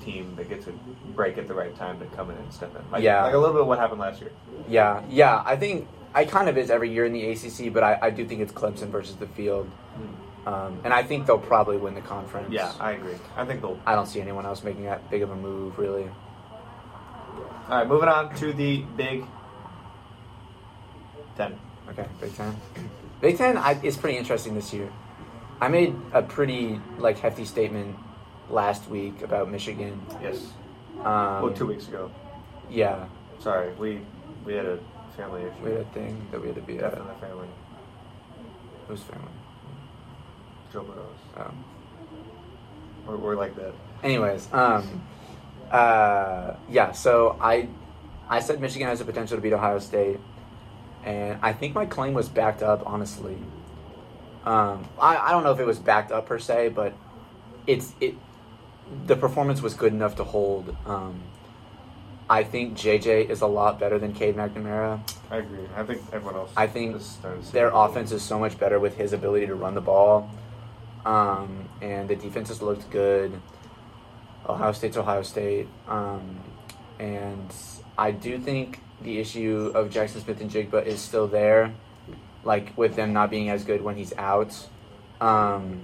team 0.03 0.35
that 0.35 0.49
gets 0.49 0.67
a 0.67 0.71
break 1.15 1.37
at 1.37 1.47
the 1.47 1.53
right 1.53 1.75
time 1.75 1.99
to 1.99 2.05
come 2.07 2.29
in 2.29 2.37
and 2.37 2.53
step 2.53 2.75
in. 2.75 2.91
Like, 2.91 3.03
Yeah. 3.03 3.23
like 3.23 3.33
a 3.33 3.37
little 3.37 3.53
bit 3.53 3.61
of 3.61 3.67
what 3.67 3.79
happened 3.79 3.99
last 3.99 4.21
year. 4.21 4.31
Yeah, 4.67 5.03
yeah. 5.09 5.41
I 5.45 5.55
think 5.55 5.87
I 6.13 6.25
kind 6.25 6.49
of 6.49 6.57
is 6.57 6.69
every 6.69 6.91
year 6.91 7.05
in 7.05 7.13
the 7.13 7.25
ACC, 7.31 7.73
but 7.73 7.83
I, 7.83 7.97
I 8.01 8.09
do 8.09 8.25
think 8.25 8.41
it's 8.41 8.51
Clemson 8.51 8.89
versus 8.89 9.15
the 9.15 9.27
field, 9.27 9.69
um, 10.45 10.79
and 10.83 10.93
I 10.93 11.03
think 11.03 11.25
they'll 11.25 11.39
probably 11.39 11.77
win 11.77 11.95
the 11.95 12.01
conference. 12.01 12.49
Yeah, 12.51 12.71
I 12.79 12.91
agree. 12.91 13.15
I 13.35 13.45
think 13.45 13.61
they'll. 13.61 13.79
I 13.85 13.95
don't 13.95 14.07
see 14.07 14.21
anyone 14.21 14.45
else 14.45 14.63
making 14.63 14.83
that 14.85 15.09
big 15.09 15.21
of 15.23 15.31
a 15.31 15.35
move, 15.35 15.79
really. 15.79 16.09
All 17.69 17.77
right, 17.79 17.87
moving 17.87 18.09
on 18.09 18.35
to 18.35 18.53
the 18.53 18.79
Big 18.97 19.23
Ten. 21.37 21.57
Okay, 21.89 22.05
Big 22.21 22.35
Ten. 22.35 22.55
Big 23.21 23.37
Ten 23.37 23.57
I, 23.57 23.79
is 23.81 23.97
pretty 23.97 24.17
interesting 24.17 24.53
this 24.53 24.73
year. 24.73 24.91
I 25.61 25.69
made 25.69 25.95
a 26.11 26.21
pretty 26.21 26.79
like 26.97 27.17
hefty 27.19 27.45
statement 27.45 27.95
last 28.49 28.87
week 28.89 29.21
about 29.21 29.49
Michigan. 29.51 29.99
Yes. 30.21 30.47
Um, 30.99 31.41
well, 31.43 31.51
two 31.51 31.65
weeks 31.67 31.87
ago. 31.87 32.11
Yeah, 32.69 33.05
Sorry, 33.39 33.71
we 33.73 34.01
we 34.45 34.53
had 34.53 34.65
a 34.65 34.79
family 35.17 35.41
issue. 35.43 35.51
we 35.63 35.71
had 35.71 35.81
a 35.81 35.85
thing 35.85 36.27
that 36.31 36.41
we 36.41 36.47
had 36.47 36.55
to 36.55 36.61
be 36.61 36.77
Death 36.77 36.93
at. 36.93 36.99
in 36.99 37.07
the 37.07 37.13
family. 37.15 37.47
Whose 38.87 39.01
family? 39.01 39.27
Joe 40.71 40.83
Burrow's. 40.83 41.47
Um, 41.47 41.63
We're, 43.05 43.17
we're 43.17 43.35
like 43.35 43.55
that. 43.57 43.73
anyways, 44.01 44.47
um, 44.53 45.01
uh, 45.71 46.55
yeah. 46.69 46.91
So 46.93 47.37
I, 47.41 47.67
I 48.29 48.39
said 48.39 48.59
Michigan 48.61 48.87
has 48.87 48.99
the 48.99 49.05
potential 49.05 49.37
to 49.37 49.41
beat 49.41 49.53
Ohio 49.53 49.79
State, 49.79 50.19
and 51.03 51.37
I 51.41 51.53
think 51.53 51.75
my 51.75 51.85
claim 51.85 52.13
was 52.13 52.27
backed 52.29 52.63
up. 52.63 52.81
Honestly, 52.87 53.37
um, 54.45 54.87
I, 54.99 55.17
I 55.17 55.31
don't 55.31 55.43
know 55.43 55.51
if 55.51 55.59
it 55.59 55.65
was 55.65 55.79
backed 55.79 56.11
up 56.11 56.25
per 56.27 56.39
se, 56.39 56.69
but 56.69 56.93
it's 57.67 57.93
it. 57.99 58.15
The 59.05 59.15
performance 59.15 59.61
was 59.61 59.73
good 59.73 59.93
enough 59.93 60.15
to 60.17 60.23
hold. 60.23 60.75
Um, 60.85 61.21
I 62.29 62.43
think 62.43 62.77
JJ 62.77 63.29
is 63.29 63.41
a 63.41 63.47
lot 63.47 63.79
better 63.79 63.99
than 63.99 64.13
Cade 64.13 64.35
McNamara. 64.35 64.99
I 65.29 65.37
agree. 65.37 65.67
I 65.75 65.83
think 65.83 66.01
everyone 66.11 66.35
else. 66.35 66.51
I 66.55 66.67
think 66.67 66.95
is 66.95 67.05
starting 67.05 67.41
to 67.41 67.45
see 67.45 67.53
Their 67.53 67.69
offense 67.73 68.11
is 68.11 68.21
so 68.21 68.39
much 68.39 68.57
better 68.57 68.79
with 68.79 68.95
his 68.95 69.13
ability 69.13 69.47
to 69.47 69.55
run 69.55 69.75
the 69.75 69.81
ball. 69.81 70.29
Um, 71.05 71.69
and 71.81 72.07
the 72.07 72.15
defense 72.15 72.47
has 72.47 72.61
looked 72.61 72.89
good. 72.89 73.39
Ohio 74.47 74.71
State's 74.71 74.97
Ohio 74.97 75.21
State. 75.21 75.67
Um, 75.87 76.39
and 76.99 77.53
I 77.97 78.11
do 78.11 78.39
think 78.39 78.79
the 79.01 79.19
issue 79.19 79.71
of 79.75 79.89
Jaxon 79.89 80.23
Smith-Njigba 80.23 80.85
is 80.85 81.01
still 81.01 81.27
there, 81.27 81.73
like 82.43 82.75
with 82.77 82.95
them 82.95 83.13
not 83.13 83.29
being 83.29 83.49
as 83.49 83.63
good 83.63 83.81
when 83.81 83.95
he's 83.97 84.13
out. 84.17 84.55
Um, 85.19 85.83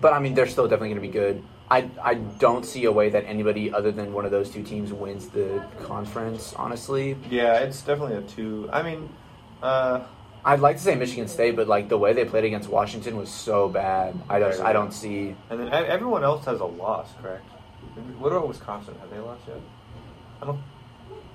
but 0.00 0.12
I 0.12 0.18
mean, 0.20 0.34
they're 0.34 0.46
still 0.46 0.64
definitely 0.64 0.88
going 0.88 1.02
to 1.02 1.08
be 1.08 1.12
good. 1.12 1.42
I, 1.70 1.88
I 2.02 2.14
don't 2.14 2.66
see 2.66 2.84
a 2.84 2.92
way 2.92 3.10
that 3.10 3.24
anybody 3.26 3.72
other 3.72 3.92
than 3.92 4.12
one 4.12 4.24
of 4.24 4.32
those 4.32 4.50
two 4.50 4.62
teams 4.62 4.92
wins 4.92 5.28
the 5.28 5.62
conference, 5.84 6.52
honestly. 6.54 7.16
Yeah, 7.30 7.58
it's 7.60 7.80
definitely 7.82 8.16
a 8.16 8.22
two. 8.22 8.68
I 8.72 8.82
mean, 8.82 9.08
uh, 9.62 10.00
I'd 10.44 10.60
like 10.60 10.76
to 10.78 10.82
say 10.82 10.96
Michigan 10.96 11.28
State, 11.28 11.54
but 11.54 11.68
like 11.68 11.88
the 11.88 11.98
way 11.98 12.12
they 12.12 12.24
played 12.24 12.44
against 12.44 12.68
Washington 12.68 13.16
was 13.16 13.30
so 13.30 13.68
bad. 13.68 14.18
I 14.28 14.40
just 14.40 14.60
I 14.60 14.72
don't 14.72 14.92
see. 14.92 15.36
and 15.50 15.60
then 15.60 15.68
everyone 15.72 16.24
else 16.24 16.44
has 16.46 16.60
a 16.60 16.64
loss, 16.64 17.08
correct? 17.22 17.44
What 18.18 18.32
about 18.32 18.48
Wisconsin? 18.48 18.94
Have 19.00 19.10
they 19.10 19.18
lost 19.18 19.42
yet? 19.46 19.58
I 20.42 20.46
don't. 20.46 20.60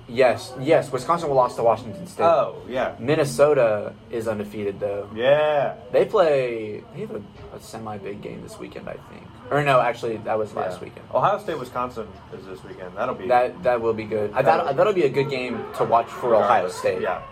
Yes, 0.08 0.52
yes. 0.60 0.92
Wisconsin 0.92 1.28
will 1.28 1.36
lost 1.36 1.56
to 1.56 1.62
Washington 1.64 2.06
State. 2.06 2.22
Oh, 2.24 2.62
yeah, 2.68 2.94
Minnesota 3.00 3.92
is 4.10 4.28
undefeated 4.28 4.78
though. 4.78 5.08
yeah. 5.14 5.74
They 5.90 6.04
play. 6.04 6.84
They 6.94 7.00
have 7.00 7.10
a, 7.10 7.22
a 7.56 7.60
semi 7.60 7.98
big 7.98 8.22
game 8.22 8.40
this 8.42 8.56
weekend, 8.58 8.88
I 8.88 8.94
think. 9.10 9.24
Or 9.50 9.62
no, 9.64 9.80
actually, 9.80 10.16
that 10.18 10.38
was 10.38 10.54
last 10.54 10.74
Yeah. 10.78 10.84
weekend. 10.84 11.06
Ohio 11.12 11.38
State, 11.38 11.58
Wisconsin 11.58 12.06
is 12.36 12.44
this 12.46 12.62
weekend. 12.64 12.96
That'll 12.96 13.14
be 13.16 13.26
That 13.28 13.62
that 13.64 13.80
will 13.80 13.94
be 13.94 14.04
good. 14.04 14.32
I, 14.32 14.42
that 14.42 14.76
that'll 14.76 14.92
be 14.92 15.04
a 15.04 15.08
good 15.08 15.28
game 15.28 15.64
to 15.78 15.84
watch 15.84 16.06
for 16.08 16.34
Ohio. 16.36 16.68
State. 16.68 17.00
Yeah, 17.02 17.22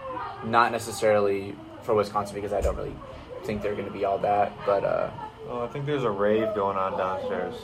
Not 0.44 0.72
necessarily 0.72 1.54
for 1.82 1.94
Wisconsin 1.94 2.34
because 2.34 2.52
I 2.52 2.60
don't 2.60 2.76
really 2.76 2.94
think 3.44 3.62
they're 3.62 3.74
going 3.74 3.86
to 3.86 3.92
be 3.92 4.04
all 4.04 4.18
that. 4.18 4.52
But 4.66 4.84
uh, 4.84 5.10
well, 5.46 5.62
I 5.62 5.68
think 5.68 5.86
there's 5.86 6.04
a 6.04 6.10
rave 6.10 6.54
going 6.56 6.76
on 6.76 6.96
downstairs. 6.98 7.54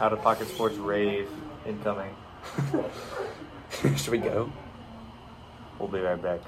Out 0.00 0.12
of 0.14 0.22
pocket 0.22 0.48
sports 0.48 0.76
rave 0.76 1.28
incoming. 1.66 2.14
should 3.96 4.08
we 4.08 4.18
go? 4.18 4.50
We'll 5.78 5.88
be 5.88 6.00
right 6.00 6.20
back. 6.20 6.40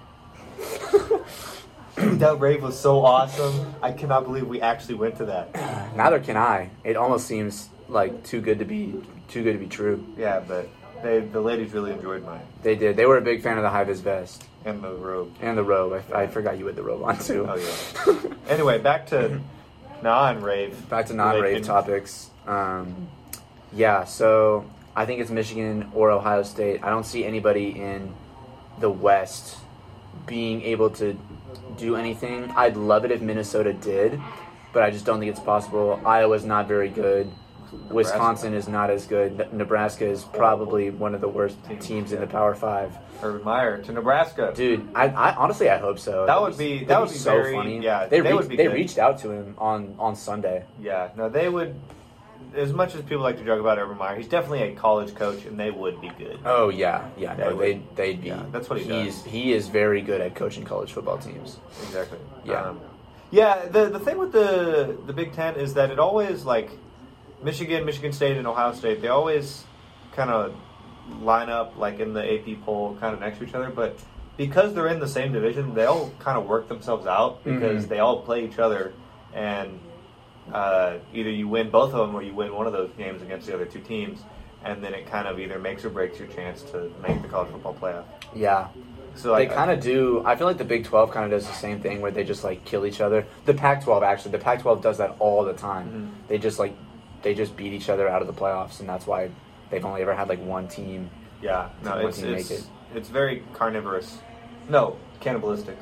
that 1.95 2.41
rave 2.41 2.63
was 2.63 2.79
so 2.79 3.05
awesome. 3.05 3.75
I 3.83 3.93
cannot 3.93 4.25
believe 4.25 4.47
we 4.47 4.61
actually 4.61 4.97
went 4.97 5.17
to 5.19 5.27
that. 5.27 5.55
Neither 5.97 6.21
can 6.21 6.37
I. 6.37 6.71
It 6.83 6.97
almost 6.97 7.27
seems 7.27 7.69
like 7.89 8.25
too 8.25 8.41
good 8.41 8.59
to 8.59 8.65
be 8.65 8.95
too 9.29 9.43
good 9.43 9.53
to 9.53 9.59
be 9.59 9.67
true. 9.67 10.05
Yeah, 10.17 10.41
but 10.41 10.69
they 11.03 11.21
the 11.21 11.41
ladies 11.41 11.73
really 11.73 11.93
enjoyed 11.93 12.25
mine 12.25 12.43
They 12.63 12.75
did. 12.75 12.97
They 12.97 13.07
were 13.07 13.19
a 13.19 13.23
big 13.23 13.43
fan 13.43 13.57
of 13.57 13.63
the 13.63 13.71
high 13.71 13.85
vis 13.85 14.01
vest 14.01 14.45
and 14.65 14.83
the 14.83 14.93
robe. 14.93 15.35
and 15.41 15.57
the 15.57 15.63
robe. 15.63 16.03
I, 16.13 16.23
I 16.23 16.27
forgot 16.27 16.59
you 16.59 16.67
had 16.67 16.77
the 16.77 16.83
robe 16.83 17.03
on 17.03 17.19
too. 17.19 17.47
Oh 17.49 17.57
yeah. 17.57 18.35
anyway, 18.49 18.79
back 18.79 19.07
to 19.09 19.41
non-rave. 20.03 20.89
Back 20.89 21.07
to 21.07 21.15
non-rave 21.15 21.65
topics. 21.65 22.31
Um, 22.47 23.09
yeah, 23.73 24.05
so 24.05 24.65
I 24.97 25.07
think 25.07 25.21
it's 25.21 25.31
Michigan 25.31 25.91
or 25.95 26.11
Ohio 26.11 26.43
State. 26.43 26.83
I 26.83 26.91
don't 26.91 27.05
see 27.07 27.25
anybody 27.25 27.81
in 27.81 28.13
the 28.81 28.91
West 28.91 29.59
being 30.27 30.63
able 30.63 30.91
to 30.91 31.19
do 31.77 31.97
anything. 31.97 32.51
I'd 32.57 32.77
love 32.77 33.05
it 33.05 33.11
if 33.11 33.21
Minnesota 33.21 33.73
did, 33.73 34.21
but 34.73 34.83
I 34.83 34.91
just 34.91 35.05
don't 35.05 35.19
think 35.21 35.31
it's 35.31 35.41
possible. 35.41 36.01
Iowa's 36.05 36.45
not 36.45 36.67
very 36.69 36.89
good. 36.89 37.31
Wisconsin 37.89 38.53
is 38.53 38.67
not 38.67 38.91
as 38.91 39.07
good. 39.07 39.53
Nebraska 39.53 40.05
is 40.05 40.25
probably 40.25 40.91
one 40.91 41.15
of 41.15 41.21
the 41.21 41.29
worst 41.29 41.57
teams 41.81 42.11
in 42.11 42.21
the 42.21 42.27
Power 42.27 42.53
Five. 42.57 42.93
Urban 43.23 43.45
Meyer 43.45 43.81
to 43.83 43.93
Nebraska. 43.93 44.53
Dude, 44.57 44.89
I, 44.93 45.07
I 45.07 45.35
honestly 45.37 45.71
I 45.71 45.79
hope 45.79 46.01
so. 46.01 46.27
That 46.27 46.41
would 46.41 46.59
be- 46.59 46.85
that 46.85 47.01
would 47.01 47.11
be 47.11 47.15
very- 47.43 47.79
yeah, 47.85 48.07
they, 48.07 48.21
they 48.21 48.33
be 48.49 48.57
they 48.57 48.67
reached 48.75 48.99
out 48.99 49.19
to 49.21 49.31
him 49.31 49.55
on 49.59 49.95
on 50.01 50.17
Sunday. 50.17 50.65
Yeah, 50.81 51.11
no, 51.17 51.29
they 51.29 51.49
would. 51.49 51.77
As 52.55 52.73
much 52.73 52.95
as 52.97 53.03
people 53.03 53.23
like 53.23 53.39
to 53.39 53.45
joke 53.45 53.61
about 53.61 53.79
Urban 53.79 53.97
Meyer, 53.97 54.17
he's 54.17 54.27
definitely 54.27 54.63
a 54.73 54.75
college 54.75 55.15
coach, 55.15 55.45
and 55.45 55.59
they 55.59 55.71
would 55.71 56.01
be 56.01 56.11
good. 56.19 56.41
Oh 56.45 56.69
yeah, 56.69 57.09
yeah. 57.17 57.35
They 57.35 57.45
No, 57.45 57.49
they 57.57 57.73
would. 57.75 57.97
they'd 57.97 58.21
be. 58.21 58.29
Yeah, 58.29 58.43
that's 58.51 58.69
what 58.69 58.81
he 58.81 58.85
he's, 59.05 59.23
does. 59.23 59.25
He 59.27 59.53
is 59.53 59.69
very 59.69 60.03
good 60.03 60.21
at 60.21 60.35
coaching 60.35 60.65
college 60.65 60.93
football 60.93 61.19
teams. 61.19 61.59
Exactly. 61.85 62.19
Yeah. 62.45 62.63
Um, 62.63 62.81
yeah. 63.31 63.67
The 63.67 63.87
the 63.87 64.01
thing 64.01 64.19
with 64.19 64.33
the 64.33 64.97
the 65.07 65.13
Big 65.13 65.33
Ten 65.33 65.55
is 65.57 65.75
that 65.75 65.91
it 65.91 65.99
always 66.01 66.45
like 66.45 66.71
Michigan, 67.43 67.85
Michigan 67.85 68.13
State, 68.13 68.37
and 68.37 68.47
Ohio 68.47 68.73
State. 68.73 69.01
They 69.01 69.09
always 69.09 69.65
kind 70.13 70.31
of 70.31 70.55
line 71.23 71.49
up 71.51 71.77
like 71.77 72.01
in 72.01 72.15
the 72.15 72.35
AP 72.35 72.63
poll, 72.65 72.97
kind 73.01 73.15
of 73.15 73.21
next 73.21 73.39
to 73.39 73.45
each 73.45 73.55
other. 73.55 73.71
But 73.71 73.97
because 74.37 74.75
they're 74.75 74.89
in 74.89 74.99
the 75.01 75.09
same 75.09 75.33
division, 75.33 75.75
they 75.75 75.85
all 75.85 76.11
kind 76.19 76.37
of 76.37 76.47
work 76.47 76.67
themselves 76.69 77.07
out 77.07 77.45
because 77.45 77.85
Mhm. 77.87 77.89
they 77.89 77.99
all 78.01 78.23
play 78.23 78.45
each 78.45 78.59
other, 78.59 78.93
and 79.35 79.79
uh, 80.53 80.99
either 81.13 81.31
you 81.31 81.49
win 81.49 81.71
both 81.71 81.93
of 81.95 82.07
them 82.07 82.15
or 82.15 82.23
you 82.23 82.35
win 82.35 82.55
one 82.55 82.67
of 82.67 82.73
those 82.73 82.91
games 82.97 83.23
against 83.23 83.47
the 83.47 83.55
other 83.55 83.67
two 83.67 83.81
teams. 83.81 84.21
And 84.63 84.85
then 84.85 84.93
it 84.93 85.07
kind 85.07 85.27
of 85.27 85.41
either 85.41 85.59
makes 85.59 85.85
or 85.87 85.91
breaks 85.91 86.19
your 86.19 86.29
chance 86.29 86.63
to 86.73 86.93
make 87.03 87.23
the 87.23 87.29
college 87.29 87.51
football 87.51 87.75
playoff. 87.75 88.05
Yeah, 88.35 88.69
So 89.15 89.29
they 89.35 89.47
like, 89.49 89.55
kind 89.55 89.71
of 89.71 89.81
do. 89.81 90.23
I 90.27 90.37
feel 90.37 90.47
like 90.47 90.59
the 90.59 90.65
Big 90.65 90.85
Twelve 90.85 91.11
kind 91.13 91.25
of 91.25 91.31
does 91.31 91.47
the 91.47 91.55
same 91.55 91.81
thing 91.81 92.03
where 92.03 92.11
they 92.11 92.25
just 92.25 92.45
like 92.45 92.65
kill 92.67 92.85
each 92.85 93.01
other. 93.01 93.27
The 93.47 93.55
Pac 93.55 93.85
twelve 93.85 94.03
actually, 94.03 94.33
the 94.33 94.39
Pac 94.39 94.61
twelve 94.61 94.83
does 94.83 94.99
that 94.99 95.17
all 95.19 95.45
the 95.45 95.55
time. 95.55 96.13
Mhm. 96.23 96.29
They 96.29 96.37
just 96.37 96.59
like 96.59 96.77
they 97.23 97.35
just 97.35 97.57
beat 97.57 97.73
each 97.73 97.89
other 97.89 98.07
out 98.07 98.21
of 98.21 98.27
the 98.27 98.35
playoffs, 98.35 98.81
and 98.81 98.89
that's 98.89 99.07
why 99.07 99.31
they've 99.71 99.85
only 99.85 100.03
ever 100.03 100.15
had 100.15 100.29
like 100.29 100.43
one 100.45 100.69
team. 100.69 101.09
Yeah, 101.41 101.71
no, 101.83 102.07
it's 102.07 102.21
make 102.21 102.41
it's, 102.41 102.51
it. 102.51 102.65
it's 102.95 103.09
very 103.09 103.43
carnivorous. 103.55 104.19
No, 104.69 104.99
cannibalistic, 105.21 105.79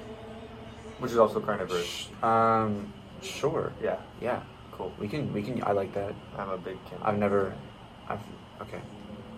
which 1.00 1.10
is 1.10 1.18
also 1.18 1.40
carnivorous. 1.40 2.08
Um, 2.22 2.92
sure. 3.22 3.72
Yeah, 3.82 3.96
Yeah, 4.20 4.40
cool. 4.78 4.92
we 4.98 5.08
can 5.08 5.32
we 5.32 5.42
can. 5.42 5.62
I 5.62 5.72
like 5.72 5.92
that. 5.94 6.14
I'm 6.38 6.50
a 6.50 6.56
big 6.56 6.82
cannibal. 6.84 7.06
I've 7.06 7.18
never. 7.18 7.54
I've 8.08 8.20
okay. 8.62 8.80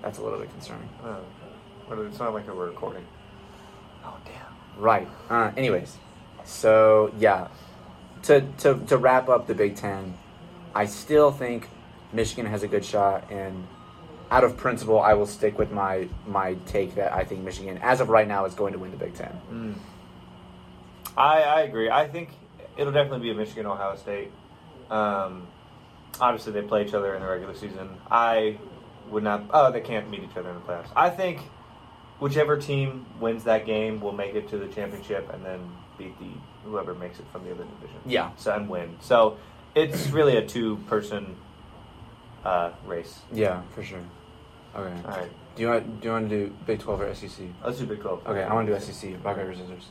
That's 0.03 0.19
a 0.19 0.23
little 0.23 0.39
bit 0.39 0.51
concerning. 0.51 0.89
Oh, 1.05 1.19
but 1.89 1.99
it's 1.99 2.19
not 2.19 2.33
like 2.33 2.47
we're 2.47 2.69
recording. 2.69 3.05
Oh 4.05 4.17
damn. 4.25 4.83
Right. 4.83 5.09
Uh, 5.29 5.51
anyways, 5.57 5.97
so 6.45 7.13
yeah, 7.19 7.49
to, 8.23 8.43
to 8.59 8.79
to 8.87 8.97
wrap 8.97 9.29
up 9.29 9.47
the 9.47 9.55
Big 9.55 9.77
Ten, 9.77 10.15
I 10.75 10.87
still 10.87 11.33
think 11.33 11.69
Michigan 12.13 12.47
has 12.47 12.63
a 12.63 12.69
good 12.69 12.85
shot, 12.85 13.31
and 13.31 13.67
out 14.31 14.45
of 14.45 14.57
principle, 14.57 15.01
I 15.01 15.15
will 15.15 15.27
stick 15.27 15.59
with 15.59 15.71
my 15.71 16.09
my 16.27 16.55
take 16.67 16.95
that 16.95 17.13
I 17.13 17.25
think 17.25 17.43
Michigan, 17.43 17.79
as 17.83 18.01
of 18.01 18.09
right 18.09 18.29
now, 18.29 18.45
is 18.45 18.55
going 18.55 18.73
to 18.73 18.79
win 18.79 18.91
the 18.91 18.97
Big 18.97 19.15
Ten. 19.15 19.41
Mm. 19.53 19.75
I, 21.17 21.43
I 21.43 21.61
agree. 21.63 21.91
I 21.91 22.09
think 22.09 22.31
it'll 22.77 22.93
definitely 22.93 23.21
be 23.21 23.31
a 23.31 23.35
Michigan 23.35 23.67
Ohio 23.67 23.97
State. 23.97 24.31
Um, 24.91 25.47
obviously, 26.21 26.53
they 26.53 26.63
play 26.63 26.85
each 26.87 26.95
other 26.95 27.15
in 27.15 27.23
the 27.23 27.29
regular 27.29 27.55
season. 27.55 27.91
I 28.11 28.59
would 29.09 29.23
not. 29.23 29.45
Oh, 29.51 29.71
they 29.71 29.81
can't 29.81 30.11
meet 30.11 30.23
each 30.23 30.37
other 30.37 30.51
in 30.51 30.57
the 30.57 30.61
playoffs. 30.63 30.89
I 30.95 31.11
think 31.11 31.41
whichever 32.19 32.57
team 32.57 33.07
wins 33.19 33.45
that 33.45 33.67
game 33.67 34.01
will 34.01 34.13
make 34.13 34.35
it 34.35 34.49
to 34.51 34.59
the 34.59 34.69
championship 34.69 35.33
and 35.33 35.45
then 35.45 35.61
beat 35.99 36.19
the 36.19 36.31
whoever 36.65 36.95
makes 36.95 37.19
it 37.19 37.27
from 37.33 37.45
the 37.45 37.51
other 37.51 37.65
division. 37.65 38.01
Yeah. 38.07 38.31
So 38.37 38.55
and 38.55 38.69
win. 38.69 38.97
So 39.01 39.39
it's 39.75 40.09
really 40.11 40.37
a 40.37 40.47
two-person 40.47 41.37
uh, 42.45 42.73
race. 42.87 43.21
Yeah, 43.33 43.63
for 43.75 43.83
sure. 43.83 44.01
Okay. 44.75 44.95
All 45.05 45.11
right. 45.11 45.31
Do 45.57 45.63
you 45.63 45.69
want 45.69 46.01
do 46.01 46.09
you 46.09 46.13
want 46.13 46.29
to 46.29 46.47
do 46.47 46.55
Big 46.67 46.79
Twelve 46.79 47.01
or 47.01 47.15
SEC? 47.15 47.47
Let's 47.65 47.79
do 47.79 47.87
Big 47.87 48.01
Twelve. 48.01 48.27
Okay, 48.27 48.43
I 48.43 48.55
want 48.55 48.69
to 48.69 48.79
do 48.79 48.81
SEC. 48.81 49.25
Rock 49.25 49.37
paper 49.37 49.55
scissors. 49.55 49.89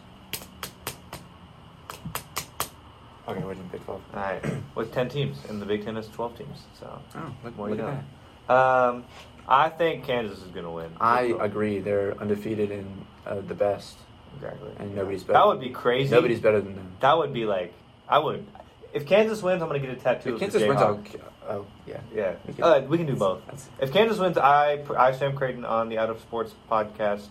Okay, 3.29 3.43
we're 3.45 3.53
doing 3.53 3.69
Big 3.71 3.83
Twelve. 3.85 4.01
All 4.13 4.19
right. 4.19 4.43
With 4.75 4.91
ten 4.93 5.09
teams, 5.09 5.37
and 5.49 5.61
the 5.61 5.65
Big 5.65 5.83
Ten 5.85 5.95
has 5.95 6.07
twelve 6.07 6.37
teams. 6.37 6.59
So 6.79 6.99
Oh, 7.15 7.31
look, 7.43 7.57
What 7.57 7.69
look 7.71 7.79
you 7.79 7.85
at 7.85 7.93
know? 7.93 8.03
that. 8.47 8.53
um, 8.89 9.05
I 9.47 9.69
think 9.69 10.05
Kansas 10.05 10.39
is 10.39 10.51
going 10.51 10.65
to 10.65 10.71
win. 10.71 10.91
I 10.99 11.33
agree. 11.39 11.79
They're 11.79 12.15
undefeated 12.19 12.71
and 12.71 13.05
uh, 13.25 13.41
the 13.41 13.55
best, 13.55 13.97
Exactly. 14.35 14.71
and 14.77 14.95
nobody's 14.95 15.23
better. 15.23 15.33
That 15.39 15.47
would 15.47 15.59
be 15.59 15.69
crazy. 15.69 16.11
Nobody's 16.11 16.39
better 16.39 16.61
than 16.61 16.75
them. 16.75 16.91
That 16.99 17.17
would 17.17 17.33
be 17.33 17.45
like 17.45 17.73
I 18.07 18.19
would. 18.19 18.45
If 18.93 19.05
Kansas 19.05 19.41
wins, 19.43 19.61
I'm 19.61 19.67
gonna 19.69 19.79
get 19.79 19.89
a 19.91 19.95
tattoo. 19.95 20.29
If 20.29 20.35
of 20.35 20.39
Kansas 20.41 20.61
the 20.61 20.67
wins, 20.67 20.81
I'll. 20.81 21.03
Oh, 21.47 21.65
yeah. 21.87 21.99
Yeah, 22.13 22.35
We 22.47 22.53
can- 22.53 22.63
uh, 22.63 22.79
we 22.87 22.97
can 22.97 23.07
do 23.07 23.15
both. 23.15 23.41
If 23.81 23.91
Kansas 23.91 24.19
wins, 24.19 24.37
I, 24.37 24.83
I 24.95 25.13
Sam 25.13 25.35
Creighton 25.35 25.65
on 25.65 25.89
the 25.89 25.97
Out 25.97 26.11
of 26.11 26.19
Sports 26.21 26.53
podcast, 26.69 27.25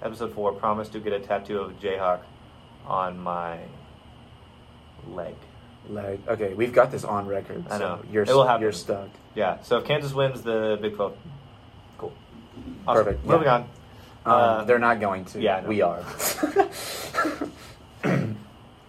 episode 0.00 0.32
four, 0.32 0.52
promise 0.52 0.88
to 0.90 1.00
get 1.00 1.12
a 1.12 1.18
tattoo 1.18 1.58
of 1.58 1.72
Jayhawk 1.80 2.20
on 2.86 3.18
my 3.18 3.58
leg. 5.08 5.34
Like, 5.90 6.26
okay, 6.28 6.54
we've 6.54 6.72
got 6.72 6.90
this 6.90 7.04
on 7.04 7.26
record. 7.26 7.64
I 7.70 7.78
know. 7.78 7.98
So 8.02 8.06
you're 8.12 8.22
It 8.24 8.28
will 8.28 8.46
happen. 8.46 8.62
you're 8.62 8.72
stuck. 8.72 9.08
Yeah. 9.34 9.58
So 9.62 9.78
if 9.78 9.84
Kansas 9.84 10.12
wins 10.12 10.42
the 10.42 10.78
Big 10.80 10.94
Twelve, 10.96 11.16
cool. 11.98 12.12
Awesome. 12.86 13.04
Perfect, 13.04 13.24
Moving 13.26 13.46
yeah. 13.46 13.54
on. 13.54 13.60
Um, 13.62 14.32
Uh, 14.32 14.64
they're 14.64 14.78
not 14.78 15.00
going 15.00 15.24
to. 15.26 15.40
yeah, 15.40 15.66
we 15.66 15.82
are. 15.82 16.02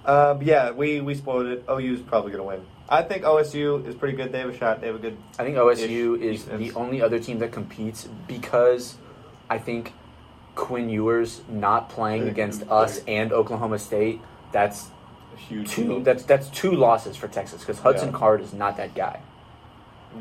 Um, 0.06 0.44
yeah, 0.44 0.70
we 0.70 1.02
we 1.02 1.16
spoiled 1.16 1.48
it. 1.48 1.66
OU's 1.68 2.00
probably 2.02 2.32
gonna 2.32 2.44
win. 2.44 2.62
I 2.88 3.02
think 3.02 3.24
OSU 3.24 3.88
is 3.88 3.96
pretty 3.96 4.16
good. 4.16 4.32
They 4.32 4.38
have 4.38 4.50
a 4.50 4.56
shot. 4.58 4.80
They 4.82 4.86
have 4.88 4.98
a 4.98 5.00
good. 5.00 5.18
I 5.40 5.44
think 5.44 5.58
OSU 5.58 6.22
is 6.22 6.44
defense. 6.44 6.60
the 6.60 6.78
only 6.80 7.02
other 7.02 7.18
team 7.18 7.40
that 7.40 7.52
competes 7.52 8.08
because 8.28 8.98
I 9.50 9.58
think 9.58 9.94
Quinn 10.54 10.90
Ewers 10.90 11.42
not 11.50 11.90
playing 11.90 12.28
against 12.30 12.70
us 12.70 13.02
and 13.08 13.34
Oklahoma 13.34 13.80
State. 13.80 14.22
That's 14.52 14.90
Huge. 15.38 15.70
two. 15.70 16.02
That's 16.04 16.24
that's 16.24 16.50
two 16.50 16.72
losses 16.72 17.16
for 17.16 17.28
Texas 17.28 17.62
because 17.62 17.80
Hudson 17.80 18.10
Yeah. 18.12 18.18
Card 18.18 18.42
is 18.42 18.54
not 18.54 18.78
that 18.78 18.96
guy. 18.96 19.22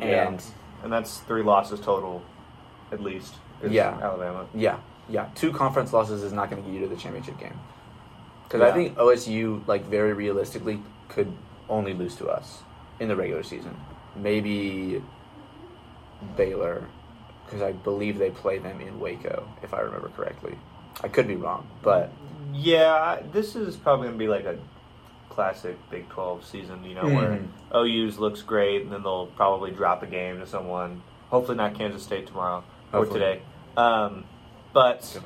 Yeah. 0.00 0.28
And 0.28 0.44
and 0.82 0.92
that's 0.92 1.18
three 1.18 1.42
losses 1.42 1.80
total, 1.80 2.22
at 2.92 3.00
least. 3.00 3.34
Yeah. 3.66 3.98
Alabama. 4.02 4.46
yeah, 4.54 4.78
yeah, 5.08 5.28
two 5.34 5.50
conference 5.52 5.92
losses 5.92 6.22
is 6.22 6.32
not 6.32 6.50
going 6.50 6.62
to 6.62 6.68
get 6.68 6.74
you 6.78 6.86
to 6.86 6.94
the 6.94 7.00
championship 7.00 7.38
game. 7.38 7.58
Because 8.42 8.60
I 8.60 8.72
think 8.74 8.96
OSU, 8.98 9.66
like 9.66 9.86
very 9.86 10.12
realistically, 10.12 10.80
could 11.08 11.32
only 11.68 11.94
lose 11.94 12.14
to 12.16 12.28
us 12.28 12.58
in 13.00 13.08
the 13.08 13.16
regular 13.16 13.42
season. 13.42 13.74
Maybe 14.16 15.02
Baylor, 16.36 16.86
because 17.46 17.62
I 17.62 17.72
believe 17.72 18.18
they 18.18 18.30
play 18.30 18.58
them 18.58 18.80
in 18.80 19.00
Waco, 19.00 19.48
if 19.62 19.72
I 19.72 19.80
remember 19.80 20.08
correctly. 20.10 20.58
I 21.02 21.08
could 21.08 21.26
be 21.26 21.36
wrong, 21.36 21.66
but 21.82 22.12
Yeah, 22.52 23.20
this 23.32 23.56
is 23.56 23.76
probably 23.76 24.08
gonna 24.08 24.18
be 24.18 24.28
like 24.28 24.44
a 24.44 24.58
classic 25.34 25.76
Big 25.90 26.08
Twelve 26.08 26.44
season. 26.44 26.84
You 26.84 26.94
know, 26.94 27.04
where 27.08 27.38
Mhm. 27.38 27.48
OU's 27.74 28.18
looks 28.18 28.42
great, 28.42 28.82
and 28.82 28.92
then 28.92 29.02
they'll 29.02 29.26
probably 29.26 29.70
drop 29.70 30.02
a 30.02 30.06
game 30.06 30.38
to 30.40 30.46
someone. 30.46 31.02
Hopefully, 31.30 31.56
not 31.56 31.74
Kansas 31.74 32.02
State 32.02 32.26
tomorrow 32.26 32.62
or 32.92 33.06
today. 33.06 33.42
Um, 33.76 34.24
but 34.72 35.20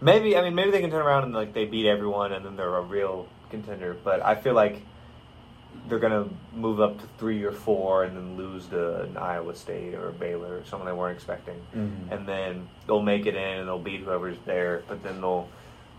maybe 0.00 0.36
I 0.36 0.42
mean 0.42 0.54
maybe 0.54 0.70
they 0.70 0.80
can 0.80 0.90
turn 0.90 1.02
around 1.04 1.24
and 1.24 1.34
like 1.34 1.52
they 1.52 1.64
beat 1.66 1.86
everyone, 1.86 2.32
and 2.32 2.44
then 2.44 2.56
they're 2.56 2.74
a 2.76 2.80
real 2.82 3.26
contender. 3.50 3.94
But 4.02 4.24
I 4.24 4.34
feel 4.34 4.54
like 4.54 4.82
they're 5.88 5.98
gonna 5.98 6.26
move 6.54 6.80
up 6.80 6.98
to 7.00 7.06
three 7.18 7.44
or 7.44 7.52
four, 7.52 8.04
and 8.04 8.16
then 8.16 8.36
lose 8.36 8.66
to 8.68 9.02
an 9.02 9.16
Iowa 9.18 9.54
State 9.54 9.94
or 9.94 10.08
a 10.08 10.12
Baylor 10.12 10.56
or 10.58 10.64
someone 10.64 10.86
they 10.88 10.94
weren't 10.94 11.14
expecting. 11.16 11.60
Mhm. 11.74 12.10
and 12.10 12.26
then 12.26 12.68
they'll 12.86 13.02
make 13.02 13.26
it 13.26 13.34
in 13.36 13.58
and 13.58 13.68
they'll 13.68 13.78
beat 13.78 14.00
whoever's 14.00 14.38
there, 14.46 14.82
but 14.88 15.02
then 15.02 15.20
they'll 15.20 15.46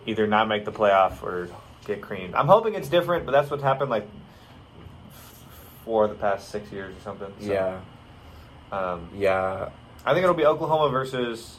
either 0.07 0.25
not 0.25 0.47
make 0.47 0.65
the 0.65 0.71
playoff 0.71 1.21
or 1.21 1.47
get 1.87 2.01
creamed. 2.01 2.35
I'm 2.35 2.47
hoping 2.47 2.75
it's 2.75 2.89
different, 2.89 3.25
but 3.25 3.31
that's 3.31 3.49
what's 3.49 3.63
happened 3.63 3.89
like 3.89 4.07
for 5.85 6.07
the 6.07 6.15
past 6.15 6.49
six 6.49 6.71
years 6.71 6.95
or 6.95 6.99
something. 7.01 7.33
So, 7.39 7.51
yeah, 7.51 7.79
um, 8.71 9.09
yeah, 9.15 9.69
I 10.05 10.13
think 10.13 10.23
it'll 10.23 10.35
be 10.35 10.45
Oklahoma 10.45 10.91
versus 10.91 11.57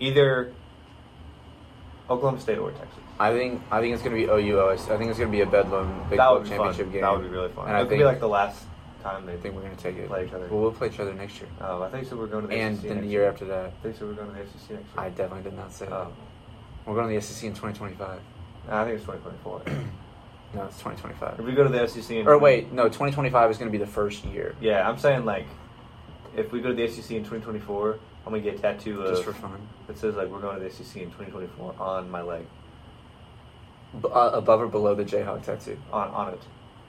either 0.00 0.52
Oklahoma 2.08 2.40
State 2.40 2.58
or 2.58 2.70
Texas. 2.72 2.98
I 3.20 3.32
think 3.32 3.62
I 3.70 3.80
think 3.80 3.94
it's 3.94 4.02
going 4.02 4.16
to 4.16 4.26
be 4.26 4.28
OUOS. 4.32 4.88
I 4.90 4.96
think 4.96 5.10
it's 5.10 5.18
going 5.18 5.30
to 5.30 5.36
be 5.36 5.42
a 5.42 5.46
Bedlam 5.46 6.00
Big 6.08 6.18
that 6.18 6.26
12 6.26 6.38
would 6.40 6.48
championship 6.48 6.86
fun. 6.86 6.92
game. 6.92 7.02
That 7.02 7.12
would 7.12 7.22
be 7.22 7.28
really 7.28 7.50
fun. 7.52 7.68
And 7.68 7.76
it 7.76 7.78
I 7.78 7.82
could 7.82 7.88
think 7.90 8.00
be 8.00 8.04
like 8.04 8.20
the 8.20 8.28
last 8.28 8.64
time 9.02 9.26
they 9.26 9.36
think 9.36 9.54
we're 9.54 9.60
going 9.60 9.76
to 9.76 9.82
take 9.82 9.96
it. 9.96 10.08
play 10.08 10.26
each 10.26 10.32
other. 10.32 10.48
Well, 10.48 10.60
we'll 10.60 10.72
play 10.72 10.88
each 10.88 10.98
other 10.98 11.12
next 11.12 11.38
year, 11.40 11.48
Oh, 11.60 11.82
I 11.82 11.90
think 11.90 12.08
so. 12.08 12.16
We're 12.16 12.26
going 12.26 12.42
to 12.42 12.48
the 12.48 12.54
and 12.56 12.76
SEC 12.76 12.86
then 12.88 12.96
the 12.96 13.02
next 13.02 13.12
year 13.12 13.28
after 13.28 13.44
that. 13.46 13.66
I 13.66 13.82
think 13.82 13.96
so. 13.98 14.06
We're 14.06 14.14
going 14.14 14.28
to 14.28 14.34
the 14.34 14.46
SEC 14.48 14.70
next 14.70 14.70
year. 14.70 14.82
I 14.96 15.08
definitely 15.10 15.42
did 15.42 15.56
not 15.56 15.72
say 15.72 15.86
that. 15.86 15.92
Oh. 15.92 16.12
We're 16.86 16.94
going 16.94 17.08
to 17.08 17.14
the 17.14 17.20
SEC 17.20 17.44
in 17.44 17.50
2025. 17.52 18.20
I 18.68 18.84
think 18.84 18.96
it's 18.96 19.04
2024. 19.06 19.62
No, 20.54 20.64
it's 20.64 20.76
2025. 20.76 21.40
if 21.40 21.46
we 21.46 21.52
go 21.52 21.62
to 21.62 21.70
the 21.70 21.88
SEC, 21.88 22.10
in 22.14 22.28
Or 22.28 22.36
wait, 22.36 22.70
no, 22.72 22.84
2025 22.84 23.50
is 23.52 23.56
going 23.56 23.72
to 23.72 23.72
be 23.72 23.82
the 23.82 23.90
first 23.90 24.22
year, 24.26 24.54
Yeah, 24.60 24.86
I'm 24.86 24.98
saying 24.98 25.24
like, 25.24 25.46
if 26.36 26.52
we 26.52 26.60
go 26.60 26.68
to 26.68 26.74
the 26.74 26.86
SEC 26.88 27.10
in 27.12 27.24
2024, 27.24 27.98
I'm 28.26 28.32
gonna 28.32 28.42
get 28.42 28.56
a 28.56 28.58
tattoo 28.58 29.00
of 29.00 29.14
just 29.14 29.24
for 29.24 29.32
fun. 29.32 29.66
that 29.86 29.96
says 29.98 30.14
like 30.14 30.28
we're 30.28 30.40
going 30.40 30.58
to 30.58 30.62
the 30.62 30.70
SEC 30.70 30.96
in 31.02 31.08
2024 31.10 31.74
on 31.80 32.10
my 32.10 32.20
leg, 32.22 32.44
B- 34.00 34.08
uh, 34.12 34.30
above 34.34 34.60
or 34.60 34.68
below 34.68 34.94
the 34.94 35.04
Jayhawk 35.04 35.42
tattoo. 35.44 35.78
on 35.92 36.08
on 36.10 36.34
it. 36.34 36.42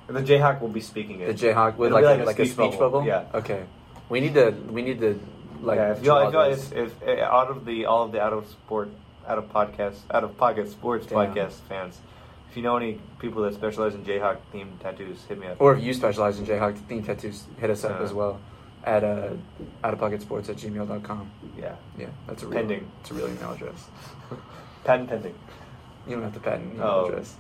And 0.08 0.18
the 0.18 0.22
Jayhawk 0.22 0.60
will 0.62 0.68
be 0.68 0.82
speaking 0.82 1.22
it. 1.22 1.28
The 1.38 1.48
Jayhawk 1.48 1.78
with 1.78 1.88
It'll 1.88 2.02
like 2.02 2.18
be 2.18 2.22
a, 2.22 2.26
like 2.26 2.38
like 2.38 2.40
a 2.40 2.52
speech 2.52 2.78
bubble. 2.78 3.06
Yeah. 3.06 3.26
Okay. 3.34 3.64
We 4.10 4.20
need 4.20 4.34
to 4.36 4.52
we 4.70 4.82
need 4.82 5.00
to 5.00 5.20
like 5.62 5.78
yeah, 5.78 5.92
if 5.94 6.04
y'all, 6.04 6.30
draw 6.30 6.44
if, 6.44 6.50
y'all 6.50 6.50
this. 6.50 6.72
if, 6.74 7.02
if 7.02 7.20
uh, 7.20 7.24
out 7.24 7.50
of 7.50 7.66
the 7.66 7.86
all 7.86 8.04
of 8.04 8.12
the 8.12 8.22
out 8.22 8.34
of 8.34 8.48
sport, 8.48 8.90
out 9.28 9.38
of 9.38 9.52
podcast, 9.52 10.00
out 10.12 10.24
of 10.24 10.38
pocket 10.38 10.70
sports 10.70 11.06
Damn. 11.08 11.18
podcast 11.34 11.54
fans, 11.70 12.00
if 12.50 12.58
you 12.58 12.64
know 12.64 12.78
any 12.78 13.00
people 13.20 13.42
that 13.44 13.54
specialize 13.54 13.96
in 13.96 14.04
Jayhawk 14.04 14.38
themed 14.54 14.80
tattoos, 14.80 15.24
hit 15.28 15.40
me 15.40 15.48
up. 15.48 15.60
Or 15.60 15.76
if 15.76 15.84
you 15.84 15.94
specialize 15.94 16.38
in 16.40 16.46
Jayhawk 16.46 16.78
themed 16.88 17.06
tattoos, 17.06 17.46
hit 17.60 17.70
us 17.70 17.84
up 17.84 18.00
Uh, 18.00 18.04
as 18.04 18.14
well 18.14 18.40
at 18.84 19.04
uh, 19.04 19.30
outofpocketsports 19.84 20.50
at 20.50 20.58
gmail.com. 20.58 21.32
yeah, 21.58 21.76
Yeah, 21.98 22.08
that's 22.28 22.44
a 22.44 22.48
real, 22.48 22.58
Pending. 22.60 22.92
It's 23.02 23.12
a 23.12 23.14
real 23.14 23.28
email 23.30 23.52
address. 23.54 23.88
patent 24.84 25.10
pending. 25.10 25.34
You 26.06 26.16
don't 26.16 26.24
have 26.24 26.34
to 26.34 26.40
patent 26.42 26.74
email 26.76 26.88
Oh. 26.88 27.06
address. 27.08 27.36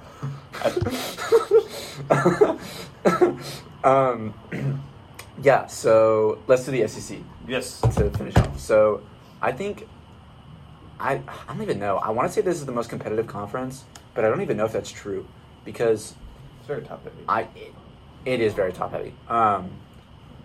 um, 3.83 4.33
yeah, 5.43 5.67
so 5.67 6.39
let's 6.47 6.65
do 6.65 6.71
the 6.71 6.87
SEC 6.87 7.17
Yes. 7.47 7.81
to 7.81 8.09
finish 8.11 8.35
off. 8.37 8.57
So 8.59 9.01
I 9.41 9.51
think 9.51 9.87
I 11.03 11.21
I 11.47 11.53
don't 11.53 11.61
even 11.61 11.79
know. 11.79 11.97
I 11.97 12.09
want 12.09 12.27
to 12.27 12.33
say 12.33 12.41
this 12.41 12.57
is 12.57 12.65
the 12.65 12.71
most 12.71 12.89
competitive 12.89 13.27
conference, 13.27 13.83
but 14.13 14.23
I 14.23 14.29
don't 14.29 14.41
even 14.41 14.57
know 14.57 14.65
if 14.65 14.71
that's 14.71 14.91
true 14.91 15.27
because 15.65 16.13
It's 16.59 16.67
very 16.67 16.81
top 16.81 17.03
heavy. 17.03 17.23
I 17.27 17.41
it, 17.55 17.73
it 18.25 18.41
is 18.41 18.53
very 18.53 18.71
top 18.71 18.91
heavy. 18.91 19.13
Um, 19.27 19.71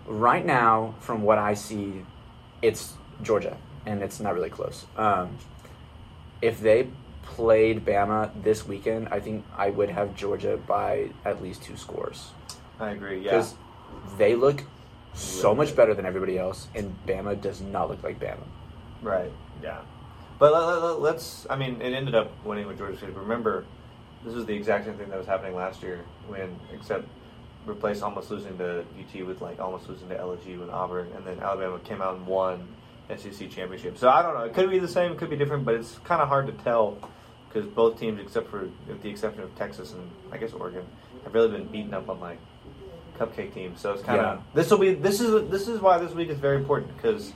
right 0.05 0.45
now, 0.45 0.95
from 0.99 1.23
what 1.23 1.37
I 1.37 1.53
see, 1.53 2.05
it's 2.61 2.93
Georgia, 3.23 3.57
and 3.85 4.03
it's 4.03 4.19
not 4.19 4.33
really 4.35 4.49
close. 4.49 4.85
Um, 4.97 5.37
if 6.41 6.59
they 6.59 6.89
played 7.23 7.85
Bama 7.85 8.31
this 8.43 8.67
weekend, 8.67 9.07
I 9.09 9.19
think 9.21 9.45
I 9.55 9.69
would 9.69 9.89
have 9.89 10.15
Georgia 10.15 10.57
by 10.57 11.11
at 11.23 11.41
least 11.41 11.63
two 11.63 11.77
scores 11.77 12.31
I 12.79 12.91
agree. 12.91 13.19
Yeah. 13.19 13.31
because 13.31 13.55
they 14.17 14.35
look 14.35 14.63
so 15.13 15.55
much 15.55 15.75
better 15.75 15.93
than 15.93 16.05
everybody 16.05 16.37
else, 16.37 16.67
and 16.75 16.95
Bama 17.07 17.39
does 17.39 17.61
not 17.61 17.89
look 17.89 18.03
like 18.03 18.19
Bama. 18.19 18.43
Right. 19.01 19.31
Yeah. 19.63 19.79
But 20.39 20.53
let, 20.53 20.99
let, 21.01 21.15
us 21.15 21.45
I 21.49 21.57
mean, 21.57 21.81
it 21.81 21.93
ended 21.93 22.15
up 22.15 22.31
winning 22.45 22.65
with 22.65 22.77
Georgia 22.77 22.97
State. 22.97 23.13
Remember, 23.13 23.65
this 24.23 24.33
is 24.33 24.45
the 24.45 24.55
exact 24.55 24.85
same 24.85 24.95
thing 24.95 25.09
that 25.09 25.17
was 25.17 25.27
happening 25.27 25.53
last 25.53 25.83
year 25.83 26.05
when, 26.27 26.57
except 26.73 27.05
replaced 27.65 28.01
almost 28.01 28.31
losing 28.31 28.57
to 28.57 28.79
UT 28.79 29.27
with 29.27 29.41
like 29.41 29.59
almost 29.59 29.89
losing 29.89 30.07
to 30.09 30.15
LSU 30.15 30.61
and 30.61 30.71
Auburn, 30.71 31.11
and 31.15 31.25
then 31.25 31.39
Alabama 31.39 31.77
came 31.79 32.01
out 32.01 32.15
and 32.15 32.25
won 32.25 32.67
SEC 33.15 33.49
championship. 33.49 33.97
So 33.97 34.09
I 34.09 34.21
don't 34.21 34.33
know. 34.33 34.43
It 34.43 34.53
could 34.53 34.69
be 34.69 34.79
the 34.79 34.87
same. 34.87 35.11
It 35.11 35.17
could 35.17 35.29
be 35.29 35.35
different, 35.35 35.65
but 35.65 35.75
it's 35.75 35.97
kind 35.99 36.21
of 36.21 36.29
hard 36.29 36.47
to 36.47 36.53
tell 36.63 36.97
because 37.47 37.67
both 37.69 37.99
teams, 37.99 38.19
except 38.19 38.49
for 38.49 38.69
with 38.87 39.01
the 39.01 39.09
exception 39.09 39.43
of 39.43 39.53
Texas 39.55 39.91
and 39.93 40.09
I 40.31 40.37
guess 40.37 40.53
Oregon, 40.53 40.85
have 41.23 41.33
really 41.33 41.49
been 41.49 41.67
beaten 41.67 41.93
up 41.93 42.07
on 42.09 42.19
like 42.19 42.39
cupcake 43.17 43.53
teams. 43.53 43.81
So 43.81 43.93
it's 43.93 44.03
kind 44.03 44.21
of 44.21 44.37
Yeah. 44.37 44.43
this 44.53 44.71
will 44.71 44.77
be 44.77 44.93
this 44.93 45.19
is 45.19 45.49
this 45.49 45.67
is 45.67 45.81
why 45.81 45.97
this 45.97 46.13
week 46.13 46.29
is 46.29 46.37
very 46.39 46.57
important 46.57 46.95
because 46.95 47.33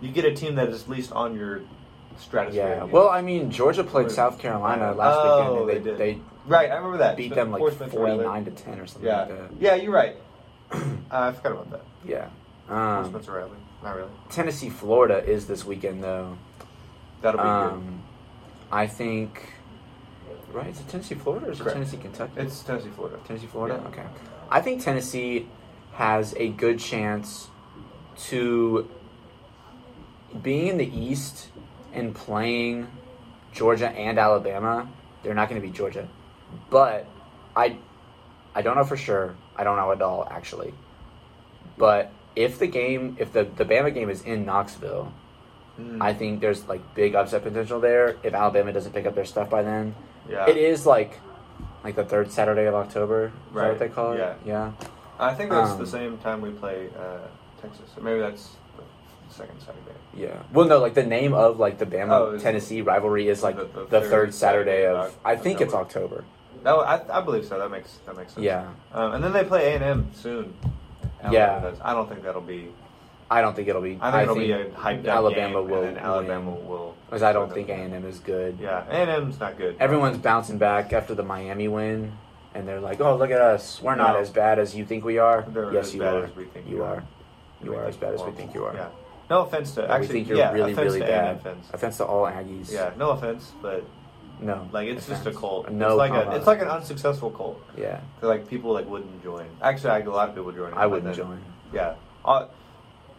you 0.00 0.10
get 0.10 0.24
a 0.24 0.34
team 0.34 0.56
that 0.56 0.68
is 0.68 0.82
at 0.82 0.88
least 0.88 1.12
on 1.12 1.36
your 1.36 1.60
stratosphere. 2.20 2.76
Yeah. 2.78 2.84
Well. 2.84 3.08
I 3.08 3.20
mean, 3.22 3.50
Georgia 3.50 3.84
played. 3.84 4.10
South 4.10 4.38
Carolina 4.38 4.92
last 4.92 5.18
Oh, 5.20 5.64
weekend, 5.64 5.70
and 5.78 5.84
they 5.86 5.90
they 5.90 5.90
did. 6.14 6.18
they 6.18 6.22
Right, 6.46 6.70
I 6.70 6.76
remember 6.76 6.98
that. 6.98 7.16
beat 7.16 7.30
Sp- 7.32 7.36
them 7.36 7.50
like 7.52 7.60
poor 7.60 7.70
Spencer 7.70 7.98
Rattler. 7.98 8.24
forty 8.24 8.28
nine 8.28 8.44
to 8.46 8.50
ten 8.50 8.80
or 8.80 8.86
something 8.86 9.06
Yeah, 9.08 9.20
like 9.20 9.28
that. 9.28 9.50
yeah, 9.60 9.74
you're 9.76 9.92
right. 9.92 10.16
uh, 10.72 10.78
I 11.10 11.32
forgot 11.32 11.52
about 11.52 11.70
that. 11.70 11.82
Yeah. 12.04 12.28
Um, 12.68 13.04
Spencer 13.06 13.32
Rattler. 13.32 13.56
Not 13.82 13.96
really. 13.96 14.10
Tennessee, 14.30 14.68
Florida 14.70 15.24
is 15.24 15.46
this 15.46 15.64
weekend 15.64 16.02
though. 16.02 16.36
That'll 17.22 17.40
be 17.40 17.46
Um, 17.48 18.02
I 18.72 18.86
think. 18.86 19.52
Right? 20.52 20.66
Is 20.68 20.80
it 20.80 20.88
Tennessee, 20.88 21.14
Florida, 21.14 21.46
or 21.46 21.52
is 21.52 21.60
it 21.60 21.62
Correct. 21.62 21.76
Tennessee, 21.76 21.96
Kentucky? 21.98 22.32
It's 22.38 22.60
Tennessee, 22.62 22.88
Florida. 22.96 23.18
Tennessee, 23.26 23.46
Florida. 23.46 23.80
Yeah. 23.82 23.88
Okay. 23.88 24.02
I 24.50 24.60
think 24.60 24.82
Tennessee 24.82 25.46
has 25.92 26.34
a 26.36 26.48
good 26.48 26.80
chance 26.80 27.48
to 28.28 28.88
being 30.42 30.68
in 30.68 30.76
the 30.78 30.86
East 30.86 31.48
and 31.92 32.14
playing 32.14 32.88
Georgia 33.52 33.88
and 33.88 34.18
Alabama. 34.18 34.88
They're 35.22 35.34
not 35.34 35.48
going 35.48 35.60
to 35.60 35.66
be 35.66 35.72
Georgia, 35.72 36.08
but 36.70 37.06
I, 37.54 37.76
I 38.54 38.62
don't 38.62 38.76
know 38.76 38.84
for 38.84 38.96
sure. 38.96 39.34
I 39.56 39.64
don't 39.64 39.76
know 39.76 39.92
at 39.92 40.00
all 40.00 40.26
actually. 40.30 40.72
But 41.76 42.12
if 42.36 42.58
the 42.58 42.66
game, 42.66 43.16
if 43.18 43.32
the 43.32 43.44
the 43.44 43.64
Bama 43.64 43.92
game 43.92 44.10
is 44.10 44.22
in 44.22 44.44
Knoxville, 44.44 45.12
Mm. 45.80 46.02
I 46.02 46.12
think 46.14 46.40
there's 46.40 46.68
like 46.68 46.94
big 46.94 47.14
upset 47.14 47.42
potential 47.42 47.80
there. 47.80 48.16
If 48.22 48.34
Alabama 48.34 48.72
doesn't 48.72 48.92
pick 48.92 49.06
up 49.06 49.14
their 49.14 49.24
stuff 49.24 49.48
by 49.48 49.62
then, 49.62 49.94
yeah. 50.28 50.48
it 50.48 50.56
is 50.56 50.86
like 50.86 51.18
like 51.84 51.96
the 51.96 52.04
third 52.04 52.30
Saturday 52.30 52.66
of 52.66 52.74
October. 52.74 53.26
Is 53.26 53.32
that 53.54 53.60
Right. 53.60 53.68
what 53.68 53.78
they 53.78 53.88
call 53.88 54.12
it? 54.12 54.18
Yeah. 54.18 54.34
Yeah. 54.44 54.72
I 55.18 55.34
think 55.34 55.50
that's 55.50 55.70
um, 55.70 55.78
the 55.78 55.86
same 55.86 56.18
time 56.18 56.40
we 56.40 56.50
play 56.50 56.88
uh, 56.98 57.18
Texas. 57.60 57.90
Or 57.96 58.02
maybe 58.02 58.20
that's 58.20 58.56
second 59.30 59.60
Saturday. 59.60 59.80
Yeah. 60.14 60.42
Well, 60.52 60.66
no, 60.66 60.78
like 60.78 60.94
the 60.94 61.04
name 61.04 61.32
of 61.34 61.58
like 61.58 61.78
the 61.78 61.86
Bama 61.86 62.10
Oh, 62.10 62.38
Tennessee 62.38 62.82
rivalry 62.82 63.28
is 63.28 63.42
like 63.42 63.56
The- 63.56 63.64
the, 63.64 63.80
the 63.84 64.00
third, 64.00 64.10
third 64.10 64.34
Saturday 64.34 64.82
Saturday 64.82 64.86
of. 64.86 65.16
I 65.24 65.36
think 65.36 65.60
it's 65.60 65.74
October. 65.74 66.24
No, 66.64 66.80
I, 66.80 67.18
I 67.18 67.20
believe 67.22 67.46
so. 67.46 67.58
That 67.58 67.70
makes 67.70 67.98
that 68.06 68.16
makes 68.16 68.34
sense. 68.34 68.44
Yeah. 68.44 68.68
Um, 68.92 69.14
and 69.14 69.24
then 69.24 69.32
they 69.32 69.44
play 69.44 69.72
A 69.72 69.76
and 69.76 69.84
M 69.84 70.10
soon. 70.14 70.54
Yeah. 71.30 71.60
Does. 71.60 71.78
I 71.82 71.94
don't 71.94 72.08
think 72.08 72.22
that'll 72.22 72.40
be. 72.40 72.72
I 73.30 73.40
don't 73.42 73.54
think 73.54 73.68
it'll 73.68 73.80
be. 73.82 73.96
I 74.00 74.10
think 74.10 74.22
it'll 74.24 74.34
be 74.34 74.50
a 74.52 74.64
hyped 74.70 75.06
up 75.06 75.14
Alabama 75.16 75.60
game, 75.62 75.70
will. 75.70 75.82
and 75.84 75.98
Alabama 75.98 76.50
will. 76.50 76.96
Because 77.06 77.22
I 77.22 77.32
don't 77.32 77.52
think 77.52 77.68
A 77.68 77.74
and 77.74 77.94
M 77.94 78.04
is 78.04 78.18
good. 78.18 78.58
Yeah, 78.60 78.84
A 78.88 78.92
and 78.92 79.10
M's 79.10 79.38
not 79.38 79.56
good. 79.56 79.76
Everyone's 79.78 80.18
bouncing 80.18 80.58
back 80.58 80.92
after 80.92 81.14
the 81.14 81.22
Miami 81.22 81.68
win, 81.68 82.12
and 82.54 82.66
they're 82.66 82.80
like, 82.80 83.00
"Oh, 83.00 83.16
look 83.16 83.30
at 83.30 83.40
us. 83.40 83.80
We're 83.80 83.94
not 83.94 84.14
No. 84.14 84.20
as 84.20 84.30
bad 84.30 84.58
as 84.58 84.74
you 84.74 84.84
think 84.84 85.04
we 85.04 85.18
are." 85.18 85.44
They're 85.48 85.72
yes, 85.72 85.94
you 85.94 86.02
are. 86.02 86.24
as 86.24 86.34
we 86.34 86.44
think 86.46 86.68
you 86.68 86.82
are. 86.82 87.04
You 87.62 87.74
are 87.76 87.84
as 87.84 87.96
bad 87.96 88.14
as 88.14 88.22
we 88.22 88.32
think 88.32 88.52
you 88.54 88.64
are. 88.64 88.74
Yeah. 88.74 88.88
No 89.30 89.42
offense 89.42 89.70
to 89.76 89.88
actually. 89.88 90.00
we 90.00 90.12
think 90.12 90.28
you're 90.28 90.38
yeah, 90.38 90.52
really, 90.52 90.72
offense 90.72 90.86
really 90.86 91.00
to 91.00 91.06
bad. 91.06 91.42
Fans. 91.42 91.66
Offense 91.72 91.96
to 91.98 92.04
all 92.04 92.24
Aggies. 92.24 92.70
Yeah, 92.72 92.90
no 92.98 93.10
offense, 93.10 93.52
but 93.62 93.84
No. 94.40 94.68
like 94.72 94.88
it's 94.88 95.06
just 95.06 95.24
a 95.24 95.32
cult. 95.32 95.70
No. 95.70 95.90
it's 95.90 95.96
like 95.96 96.10
comma. 96.10 96.30
a, 96.32 96.36
it's 96.36 96.46
like 96.48 96.60
an 96.60 96.68
unsuccessful 96.68 97.30
cult. 97.30 97.62
Yeah. 97.78 98.00
Like 98.20 98.48
people 98.48 98.72
like 98.72 98.88
wouldn't 98.88 99.22
join. 99.22 99.46
Actually, 99.62 99.90
like, 99.90 100.06
a 100.06 100.10
lot 100.10 100.28
of 100.28 100.34
people 100.34 100.46
would 100.46 100.56
join. 100.56 100.74
I 100.74 100.86
wouldn't 100.86 101.04
then- 101.04 101.14
join. 101.14 101.40
Yeah. 101.72 101.94
Uh, 102.24 102.48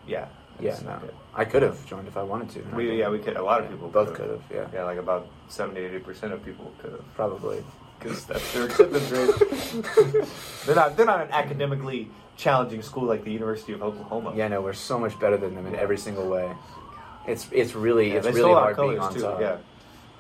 yeah. 0.06 0.28
Yeah. 0.60 0.78
No. 0.84 1.00
good. 1.00 1.16
I 1.34 1.46
could 1.46 1.62
have 1.64 1.84
joined 1.88 2.10
if 2.10 2.18
I 2.18 2.24
wanted 2.24 2.50
to. 2.50 2.76
We 2.76 3.00
yeah 3.00 3.08
we 3.10 3.20
could. 3.20 3.38
A 3.38 3.44
lot 3.44 3.62
of 3.62 3.70
people 3.70 3.88
both 3.88 4.14
could 4.14 4.30
have. 4.30 4.44
Yeah. 4.54 4.68
Yeah, 4.74 4.84
like 4.84 4.98
about 4.98 5.30
70 5.48 5.80
80 5.80 6.00
percent 6.00 6.34
of 6.34 6.44
people 6.44 6.74
could 6.80 6.92
have. 6.92 7.16
Probably. 7.16 7.64
because 8.00 8.26
that's 8.26 8.52
their 8.54 8.66
acceptance 8.66 9.10
rate. 9.12 10.26
they're 10.66 10.76
not 10.76 10.98
they're 10.98 11.06
not 11.06 11.22
an 11.22 11.32
academically 11.32 12.10
challenging 12.42 12.82
school 12.82 13.04
like 13.04 13.24
the 13.24 13.32
University 13.32 13.72
of 13.74 13.84
Oklahoma. 13.84 14.34
Yeah, 14.36 14.48
no, 14.48 14.62
we're 14.62 14.74
so 14.74 14.98
much 15.00 15.18
better 15.20 15.38
than 15.38 15.54
them 15.56 15.68
in 15.68 15.76
every 15.76 15.98
single 15.98 16.28
way. 16.28 16.52
It's 17.28 17.48
it's 17.52 17.76
really 17.76 18.10
Yeah, 18.10 18.16
it's 18.18 18.28
really 18.28 18.52
hard 18.52 18.76
being 18.76 19.00
on 19.00 19.14
too. 19.14 19.22
top. 19.22 19.40
Yeah. 19.40 19.58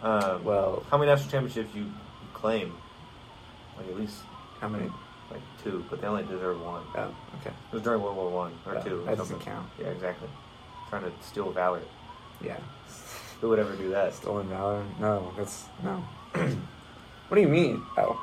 Um, 0.04 0.44
Well, 0.44 0.84
how 0.92 0.98
many 0.98 1.10
national 1.12 1.32
championships 1.32 1.74
you 1.76 1.86
claim? 2.34 2.74
Like 3.78 3.88
at 3.90 3.98
least 4.00 4.18
how 4.60 4.70
many? 4.70 4.90
like 5.32 5.42
two, 5.64 5.84
but 5.90 6.02
they 6.02 6.08
only 6.08 6.24
deserve 6.24 6.62
one. 6.62 6.84
Oh, 6.94 7.08
okay. 7.40 7.56
It 7.72 7.74
was 7.74 7.82
during 7.84 8.02
World 8.04 8.18
War 8.18 8.30
One 8.30 8.52
or 8.66 8.78
Oh, 8.78 8.84
two. 8.84 9.00
or 9.02 9.06
that 9.06 9.18
doesn't 9.18 9.40
count. 9.40 9.66
Yeah, 9.80 9.88
exactly. 9.88 10.28
Trying 10.90 11.04
to 11.04 11.12
steal 11.22 11.50
valor. 11.52 11.80
Yeah. 12.44 12.58
Who 13.40 13.48
would 13.50 13.58
ever 13.60 13.76
do 13.78 13.90
that? 13.92 14.14
Stolen 14.14 14.48
valor? 14.50 14.84
No, 15.00 15.32
that's 15.38 15.66
no. 15.84 16.04
what 17.30 17.36
do 17.36 17.42
you 17.42 17.48
mean? 17.48 17.82
Oh. 17.98 18.14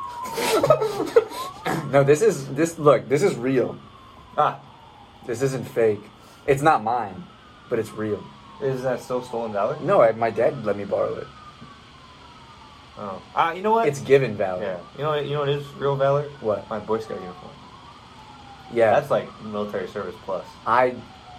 no, 1.90 2.04
this 2.04 2.20
is 2.20 2.46
this. 2.54 2.78
Look, 2.78 3.08
this 3.08 3.22
is 3.22 3.34
real. 3.36 3.76
Ah, 4.38 4.60
This 5.26 5.42
isn't 5.42 5.64
fake. 5.68 6.00
It's 6.46 6.62
not 6.62 6.82
mine, 6.82 7.24
but 7.68 7.78
it's 7.78 7.90
real. 7.92 8.22
is 8.62 8.82
that 8.82 9.00
still 9.00 9.22
stolen 9.22 9.52
valor? 9.52 9.76
No, 9.82 10.00
I, 10.00 10.12
my 10.12 10.30
dad 10.30 10.64
let 10.64 10.76
me 10.76 10.84
borrow 10.84 11.14
it. 11.16 11.26
Oh, 12.98 13.20
ah, 13.34 13.52
you 13.52 13.62
know 13.62 13.72
what? 13.72 13.86
It's 13.88 14.00
given 14.00 14.34
valor. 14.36 14.62
yeah. 14.62 14.78
You 14.96 15.02
know 15.04 15.10
what? 15.10 15.26
You 15.26 15.32
know 15.34 15.40
what 15.40 15.48
is 15.50 15.66
real 15.74 15.94
valor? 15.96 16.24
What? 16.40 16.68
My 16.70 16.78
Boy 16.80 16.98
Scout 17.00 17.20
uniform. 17.20 17.52
Yeah. 18.72 18.90
That's 18.98 19.10
like 19.10 19.28
military 19.44 19.86
service 19.88 20.16
plus. 20.24 20.44
I 20.66 20.94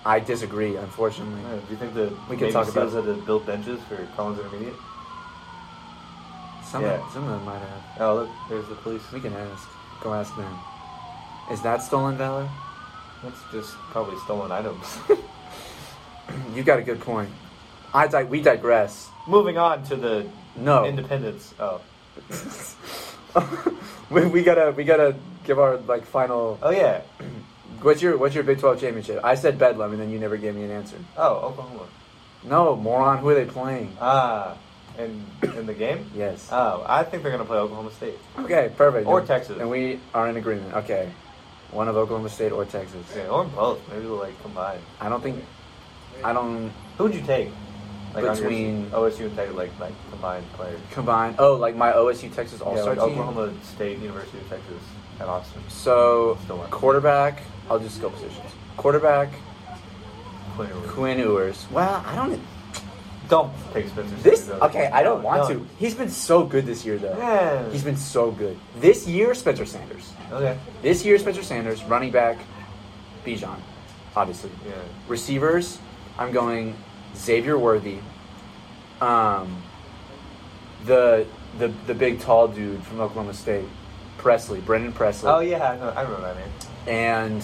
I 0.06 0.20
disagree. 0.20 0.76
Unfortunately. 0.78 1.42
Yeah, 1.42 1.56
Do 1.56 1.72
you 1.72 1.78
think 1.78 1.94
the 1.94 2.14
We 2.30 2.36
can 2.38 2.48
Navy 2.48 2.54
talk 2.54 2.68
SEALs 2.68 2.94
about- 2.94 3.06
had 3.08 3.16
to 3.20 3.22
build 3.26 3.46
benches 3.46 3.80
for 3.90 3.98
Collins 4.16 4.40
Intermediate? 4.40 4.76
Some 6.64 6.84
Yeah. 6.84 7.02
some 7.12 7.24
of 7.24 7.32
them 7.32 7.44
might 7.46 7.60
have. 7.60 7.84
Oh, 8.02 8.16
look, 8.16 8.30
there's 8.48 8.68
the 8.68 8.76
police. 8.76 9.04
We 9.12 9.20
can 9.20 9.34
ask. 9.34 9.68
Go 10.02 10.14
ask 10.14 10.34
them. 10.38 10.54
Is 11.52 11.62
that 11.64 11.82
stolen 11.82 12.16
valor? 12.18 12.48
That's 13.23 13.39
just 13.51 13.73
probably 13.91 14.17
stolen 14.19 14.51
items. 14.51 14.97
You 16.53 16.62
got 16.62 16.77
a 16.77 16.84
good 16.84 16.99
point. 16.99 17.29
I 17.91 18.05
di- 18.05 18.23
we 18.23 18.39
digress. 18.41 19.10
Moving 19.27 19.58
on 19.58 19.84
to 19.86 19.95
the 19.95 20.27
No. 20.55 20.86
independence. 20.86 21.55
Oh, 21.60 21.82
we, 24.12 24.25
we 24.27 24.43
gotta 24.43 24.71
we 24.71 24.84
gotta 24.84 25.15
give 25.43 25.58
our 25.60 25.77
like 25.77 26.05
final. 26.05 26.60
oh 26.62 26.69
yeah. 26.69 27.01
What's 27.82 28.01
your 28.01 28.17
what's 28.17 28.36
your 28.36 28.43
Big 28.43 28.60
Twelve 28.60 28.79
championship? 28.79 29.21
I 29.23 29.36
said 29.36 29.58
Bedlam, 29.58 29.91
and 29.93 29.99
then 30.01 30.12
you 30.12 30.19
never 30.19 30.38
gave 30.38 30.53
me 30.53 30.63
an 30.63 30.71
answer. 30.71 30.97
Oh, 31.17 31.36
Oklahoma. 31.47 31.88
No, 32.43 32.75
moron. 32.75 33.19
Who 33.19 33.29
are 33.29 33.34
they 33.36 33.45
playing? 33.45 33.95
Ah, 34.01 34.55
in 34.99 35.25
in 35.55 35.65
the 35.65 35.73
game. 35.73 36.12
Yes. 36.13 36.49
Oh, 36.51 36.84
I 36.88 37.03
think 37.03 37.23
they're 37.23 37.32
gonna 37.32 37.45
play 37.45 37.58
Oklahoma 37.58 37.91
State. 37.91 38.19
Okay, 38.38 38.69
perfect. 38.75 39.08
Or 39.08 39.21
Texas. 39.21 39.58
And 39.60 39.69
we 39.69 39.99
are 40.13 40.27
in 40.29 40.36
agreement. 40.38 40.73
Okay, 40.75 41.10
one 41.71 41.88
of 41.88 41.95
Oklahoma 41.97 42.29
State 42.29 42.51
or 42.51 42.65
Texas. 42.65 43.05
Yeah, 43.15 43.27
or 43.27 43.45
both. 43.45 43.79
Maybe 43.89 44.01
they'll 44.01 44.15
like 44.15 44.39
combine. 44.41 44.79
I 44.99 45.10
don't 45.10 45.21
think. 45.21 45.43
I 46.23 46.34
don't 46.34 46.71
Who 46.97 47.03
would 47.05 47.15
you 47.15 47.21
take? 47.21 47.49
Like 48.13 48.23
on 48.25 48.36
your 48.38 48.49
Between- 48.49 48.89
OSU 48.89 49.25
and 49.25 49.36
Texas, 49.36 49.55
like 49.55 49.71
like 49.79 49.93
combined 50.10 50.45
players. 50.53 50.79
Combined. 50.91 51.36
Oh, 51.38 51.53
like 51.55 51.75
my 51.75 51.91
OSU 51.91 52.34
Texas 52.34 52.60
All 52.62 52.75
yeah, 52.75 52.82
Star 52.82 52.95
like 52.95 53.08
team. 53.10 53.19
Oklahoma 53.19 53.53
State, 53.63 53.99
University 53.99 54.39
of 54.39 54.49
Texas, 54.49 54.82
at 55.19 55.27
Austin. 55.27 55.62
So 55.69 56.38
quarterback. 56.71 57.41
I'll 57.69 57.79
just 57.79 58.01
go 58.01 58.10
positions. 58.10 58.51
Quarterback 58.77 59.29
Quinn 60.55 60.69
Ewers. 60.69 60.89
Quinn 60.91 61.19
Ewers. 61.19 61.67
Well, 61.71 62.03
I 62.05 62.15
don't. 62.15 62.41
Don't 63.30 63.54
take 63.74 63.88
Spencer. 63.88 64.15
This 64.18 64.46
Sanders, 64.46 64.60
though. 64.60 64.65
okay. 64.68 64.88
I 64.88 65.04
don't 65.04 65.24
want 65.24 65.50
to. 65.50 65.65
He's 65.78 65.94
been 65.94 66.10
so 66.10 66.44
good 66.44 66.65
this 66.65 66.84
year, 66.86 66.98
though. 66.98 67.15
Yeah. 67.18 67.70
He's 67.70 67.84
been 67.84 67.98
so 67.98 68.32
good. 68.32 68.58
This 68.78 69.08
year, 69.08 69.34
Spencer 69.36 69.65
Sanders. 69.65 70.12
okay. 70.32 70.58
This 70.82 71.06
year, 71.06 71.18
Spencer 71.20 71.44
Sanders. 71.44 71.84
Running 71.84 72.12
back, 72.12 72.39
Bijan, 73.26 73.60
obviously. 74.15 74.50
Yeah. 74.65 74.74
Receivers, 75.08 75.78
I'm 76.18 76.32
going 76.32 76.76
Xavier 77.15 77.58
Worthy. 77.58 78.00
Um, 79.00 79.62
the 80.86 81.26
the 81.58 81.70
the 81.88 81.94
big 81.94 82.20
tall 82.20 82.48
dude 82.48 82.84
from 82.84 83.00
Oklahoma 83.00 83.34
State, 83.34 83.65
Presley, 84.18 84.60
Brennan 84.60 84.92
Presley. 84.92 85.30
Oh 85.30 85.39
yeah, 85.39 85.72
I, 85.72 85.78
know, 85.78 85.89
I 85.89 86.02
remember 86.02 86.22
that 86.22 86.36
name. 86.38 86.50
And 86.88 87.44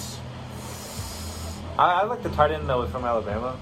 I, 1.78 2.02
I 2.02 2.04
like 2.06 2.24
the 2.24 2.30
tight 2.30 2.52
end 2.52 2.68
that 2.70 2.78
was 2.78 2.90
from 2.90 3.06
Alabama, 3.06 3.58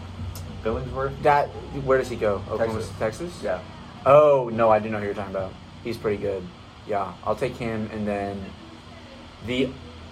Billingsworth. 0.64 1.22
that, 1.24 1.48
where 1.86 1.98
does 1.98 2.10
he 2.10 2.16
go? 2.16 2.36
Oklahoma, 2.50 2.80
Texas. 2.80 3.00
Texas. 3.00 3.44
Yeah. 3.44 3.60
Oh 4.06 4.50
no, 4.54 4.70
I 4.70 4.80
didn't 4.80 4.94
know 4.94 5.00
who 5.00 5.06
you're 5.06 5.14
talking 5.14 5.36
about. 5.36 5.54
He's 5.84 5.98
pretty 5.98 6.18
good. 6.22 6.44
Yeah, 6.88 7.14
I'll 7.24 7.36
take 7.36 7.56
him, 7.56 7.90
and 7.94 8.08
then 8.08 8.44
the 9.46 9.70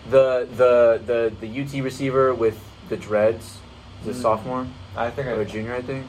the 0.10 0.48
the 0.56 1.02
the 1.06 1.34
the 1.48 1.62
UT 1.62 1.84
receiver 1.84 2.34
with 2.34 2.60
the 2.90 2.98
dreads, 2.98 3.58
the 4.06 4.12
Mm. 4.12 4.22
sophomore 4.22 4.68
I 4.96 5.10
think 5.10 5.28
I 5.28 5.32
or 5.32 5.46
junior, 5.46 5.74
I 5.76 5.82
think. 5.82 6.06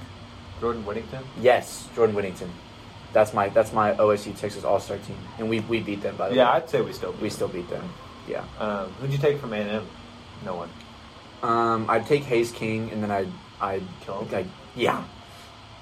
Jordan 0.60 0.84
Whittington. 0.84 1.24
Yes, 1.40 1.88
Jordan 1.96 2.14
Whittington. 2.14 2.50
That's 3.12 3.34
my 3.34 3.48
that's 3.48 3.72
my 3.72 3.92
OSU 3.94 4.36
Texas 4.38 4.64
All 4.64 4.78
Star 4.80 4.98
team, 4.98 5.18
and 5.38 5.48
we 5.48 5.60
we 5.60 5.80
beat 5.80 6.02
them 6.02 6.16
by 6.16 6.28
the 6.28 6.34
Yeah, 6.36 6.44
way. 6.44 6.50
Yeah, 6.50 6.56
I'd 6.64 6.70
say 6.70 6.80
we 6.80 6.92
still. 6.92 7.12
We 7.20 7.30
still 7.30 7.48
beat 7.48 7.68
them. 7.68 7.82
Yeah. 8.28 8.44
Um, 8.60 8.90
who'd 9.00 9.10
you 9.12 9.18
take 9.18 9.40
from 9.40 9.52
A 9.52 9.56
and 9.56 9.70
M? 9.70 9.86
No 10.44 10.54
one. 10.56 10.70
Um, 11.42 11.90
I'd 11.90 12.06
take 12.06 12.22
Haynes 12.24 12.52
King, 12.52 12.90
and 12.92 13.02
then 13.02 13.10
I'd 13.10 13.28
I'd 13.62 13.82
Kill 14.02 14.20
him? 14.24 14.34
I'd, 14.34 14.46
yeah, 14.76 15.04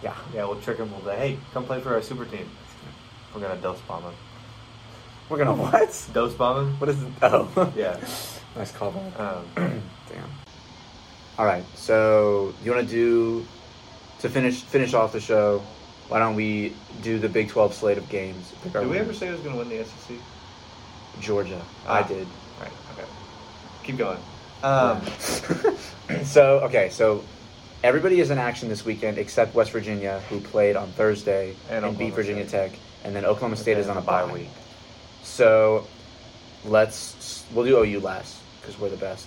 yeah. 0.02 0.14
Yeah, 0.34 0.44
we'll 0.44 0.60
trick 0.60 0.78
him. 0.78 0.90
We'll 0.92 1.02
say, 1.04 1.16
hey, 1.16 1.38
come 1.52 1.64
play 1.64 1.80
for 1.80 1.94
our 1.94 2.02
super 2.02 2.24
team. 2.26 2.48
We're 3.34 3.40
gonna 3.40 3.60
dose 3.60 3.80
bomb 3.88 4.02
him. 4.04 4.12
We're 5.28 5.38
gonna 5.38 5.54
what? 5.62 6.08
Dose 6.12 6.34
bomb 6.34 6.66
him. 6.68 6.80
What 6.80 6.90
is 6.90 7.02
it? 7.02 7.08
Oh, 7.22 7.72
Yeah. 7.76 7.96
nice 8.56 8.72
callback. 8.72 9.18
Um, 9.18 9.44
Damn. 9.56 10.28
All 11.38 11.46
right. 11.46 11.64
So 11.74 12.52
you 12.62 12.70
want 12.72 12.86
to 12.86 12.92
do 12.92 13.46
to 14.20 14.28
finish 14.28 14.60
finish 14.62 14.94
off 14.94 15.12
the 15.12 15.20
show? 15.20 15.62
why 16.08 16.18
don't 16.18 16.34
we 16.34 16.74
do 17.02 17.20
the 17.20 17.28
Big 17.28 17.48
12 17.48 17.72
slate 17.72 17.96
of 17.96 18.08
games? 18.08 18.52
Did 18.64 18.74
we 18.74 18.80
ever 18.80 18.88
winners. 18.88 19.18
say 19.18 19.28
who's 19.28 19.38
going 19.40 19.52
to 19.52 19.58
win 19.60 19.68
the 19.68 19.84
SEC? 19.84 20.16
Georgia? 21.20 21.62
I 21.86 22.00
Ah. 22.00 22.02
did. 22.02 22.26
Right. 22.60 22.72
Okay. 22.98 23.08
Keep 23.84 23.98
going. 23.98 24.18
Um, 24.64 25.00
so 26.24 26.58
okay, 26.64 26.90
so 26.90 27.22
everybody 27.82 28.20
is 28.20 28.30
in 28.30 28.38
action 28.38 28.68
this 28.68 28.84
weekend 28.84 29.18
except 29.18 29.54
West 29.54 29.72
Virginia, 29.72 30.20
who 30.28 30.40
played 30.40 30.76
on 30.76 30.88
Thursday 30.92 31.54
And 31.70 31.84
and, 31.84 31.98
beat 31.98 32.14
Virginia 32.14 32.46
State. 32.46 32.70
Tech, 32.70 32.78
and 33.04 33.14
then 33.14 33.24
Oklahoma 33.24 33.56
State 33.56 33.78
is 33.78 33.88
on 33.88 33.96
a 33.96 34.00
bye 34.02 34.30
week. 34.30 34.48
So 35.22 35.86
let's 36.64 37.44
we'll 37.54 37.64
do 37.64 37.82
OU 37.82 38.00
last 38.00 38.36
because 38.60 38.78
we're 38.78 38.90
the 38.90 38.96
best. 38.96 39.26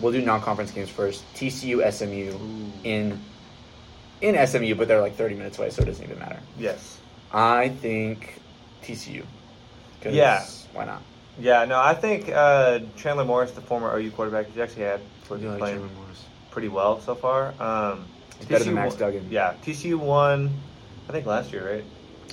We'll 0.00 0.12
do 0.12 0.22
non-conference 0.22 0.70
games 0.72 0.88
first. 0.88 1.22
TCU, 1.34 1.90
SMU 1.92 2.38
in 2.84 3.20
in 4.20 4.46
SMU, 4.46 4.74
but 4.74 4.88
they're 4.88 5.00
like 5.00 5.16
30 5.16 5.34
minutes 5.34 5.58
away, 5.58 5.70
so 5.70 5.82
it 5.82 5.86
doesn't 5.86 6.04
even 6.04 6.18
matter. 6.18 6.40
yes. 6.58 6.98
I 7.34 7.70
think 7.70 8.34
TCU. 8.82 9.24
Yeah. 10.04 10.44
Why 10.74 10.84
not? 10.84 11.02
Yeah. 11.38 11.64
No, 11.64 11.80
I 11.80 11.94
think 11.94 12.28
uh, 12.28 12.80
Chandler 12.96 13.24
Morris, 13.24 13.52
the 13.52 13.62
former 13.62 13.96
OU 13.96 14.10
quarterback, 14.10 14.48
he's 14.48 14.58
actually 14.58 14.82
had 14.82 15.00
like 15.30 15.40
Chandler 15.40 15.88
Morris. 15.96 16.24
Pretty 16.52 16.68
well 16.68 17.00
so 17.00 17.14
far. 17.14 17.52
Um, 17.60 18.04
He's 18.38 18.46
better 18.46 18.64
than 18.64 18.74
TCU 18.74 18.76
Max 18.76 18.90
won- 18.94 19.00
Duggan. 19.00 19.26
Yeah. 19.30 19.54
TCU 19.64 19.98
won. 19.98 20.50
I 21.08 21.12
think 21.12 21.26
last 21.26 21.52
year, 21.52 21.74
right? 21.74 21.84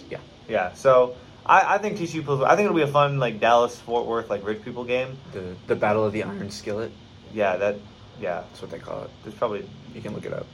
Yeah. 0.09 0.19
Yeah. 0.47 0.73
So 0.73 1.15
I, 1.45 1.75
I 1.75 1.77
think 1.79 1.97
TCU 1.97 2.23
pulls. 2.23 2.41
I 2.43 2.55
think 2.55 2.65
it'll 2.65 2.75
be 2.77 2.83
a 2.83 2.87
fun 2.87 3.17
like 3.19 3.39
Dallas 3.39 3.75
Fort 3.77 4.05
Worth 4.05 4.29
like 4.29 4.45
rich 4.45 4.63
people 4.63 4.83
game. 4.83 5.17
The 5.33 5.55
the 5.67 5.75
Battle 5.75 6.05
of 6.05 6.13
the 6.13 6.23
Iron 6.23 6.51
Skillet. 6.51 6.91
Yeah. 7.33 7.57
That. 7.57 7.77
Yeah. 8.21 8.41
That's 8.49 8.61
what 8.61 8.69
they 8.71 8.79
call 8.79 9.03
it. 9.03 9.09
There's 9.23 9.35
probably 9.35 9.67
You 9.95 10.01
can 10.01 10.13
look 10.13 10.25
it 10.25 10.33
up. 10.33 10.45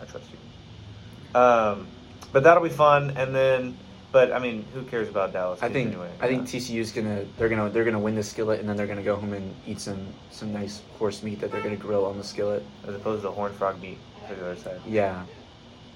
I 0.00 0.04
trust 0.04 0.26
you. 0.30 1.38
Um, 1.38 1.86
but 2.32 2.42
that'll 2.44 2.62
be 2.62 2.68
fun, 2.70 3.12
and 3.16 3.34
then, 3.34 3.76
but 4.16 4.32
I 4.32 4.38
mean, 4.38 4.64
who 4.72 4.82
cares 4.84 5.10
about 5.10 5.34
Dallas? 5.34 5.62
I 5.62 5.68
think 5.68 5.88
anyway. 5.88 6.10
I 6.22 6.26
think 6.26 6.44
TCU's 6.48 6.90
gonna 6.90 7.26
they're 7.36 7.50
gonna 7.50 7.68
they're 7.68 7.84
gonna 7.84 7.98
win 7.98 8.14
the 8.14 8.22
skillet 8.22 8.60
and 8.60 8.66
then 8.68 8.74
they're 8.74 8.86
gonna 8.86 9.02
go 9.02 9.14
home 9.16 9.34
and 9.34 9.54
eat 9.66 9.78
some 9.78 10.06
some 10.30 10.54
nice 10.54 10.80
horse 10.98 11.22
meat 11.22 11.38
that 11.40 11.52
they're 11.52 11.60
gonna 11.60 11.76
grill 11.76 12.06
on 12.06 12.16
the 12.16 12.24
skillet. 12.24 12.64
as 12.88 12.94
opposed 12.94 13.20
to 13.24 13.30
horn 13.30 13.52
frog 13.52 13.78
meat 13.78 13.98
to 14.26 14.34
the 14.34 14.42
other 14.52 14.56
side, 14.56 14.80
Yeah, 14.86 15.22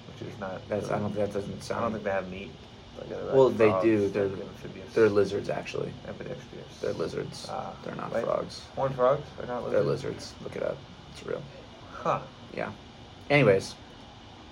which 0.07 0.29
is 0.29 0.37
not. 0.39 0.61
that's 0.69 0.91
I 0.91 0.99
don't 0.99 1.15
that 1.15 1.33
doesn't 1.33 1.63
sound. 1.63 1.79
I 1.79 1.81
don't 1.81 1.93
think 1.93 2.03
they 2.03 2.11
have 2.11 2.29
meat. 2.29 2.51
Like, 2.99 3.11
uh, 3.11 3.33
Well, 3.33 3.49
like 3.49 3.57
they 3.57 3.71
do. 3.81 4.07
They're- 4.09 4.25
amphibious. 4.25 4.93
They're 4.93 5.09
lizards 5.09 5.49
actually. 5.49 5.91
ambidextrous. 6.07 6.77
They're 6.79 6.93
lizards. 6.93 7.47
Ah, 7.49 7.73
they're 7.83 7.95
not 7.95 8.13
wait. 8.13 8.23
frogs. 8.23 8.61
Horned 8.75 8.93
frogs? 8.93 9.25
They're 9.37 9.47
not 9.47 9.63
lizards. 9.63 9.71
They're 9.73 9.91
lizards. 9.93 10.15
lizards. 10.15 10.43
Look 10.43 10.55
it 10.57 10.63
up. 10.63 10.77
It's 11.13 11.25
real. 11.25 11.41
Huh. 11.91 12.19
Yeah. 12.55 12.69
Anyways, 13.31 13.73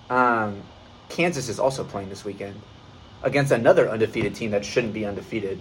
um, 0.08 0.60
Kansas 1.08 1.48
is 1.48 1.60
also 1.60 1.84
playing 1.84 2.08
this 2.08 2.24
weekend 2.24 2.60
against 3.22 3.52
another 3.52 3.88
undefeated 3.88 4.34
team 4.34 4.50
that 4.52 4.64
shouldn't 4.64 4.92
be 4.92 5.04
undefeated, 5.04 5.58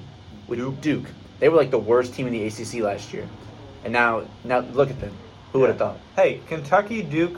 with 0.47 0.59
Duke. 0.59 0.81
Duke. 0.81 1.05
They 1.39 1.49
were 1.49 1.57
like 1.57 1.71
the 1.71 1.79
worst 1.79 2.13
team 2.13 2.27
in 2.27 2.33
the 2.33 2.45
ACC 2.45 2.81
last 2.81 3.13
year, 3.13 3.27
and 3.83 3.93
now 3.93 4.23
now 4.43 4.59
look 4.59 4.89
at 4.89 4.99
them. 4.99 5.13
Who 5.53 5.59
would 5.59 5.69
have 5.69 5.77
thought? 5.77 5.97
Hey, 6.15 6.41
Kentucky, 6.47 7.01
Duke, 7.01 7.37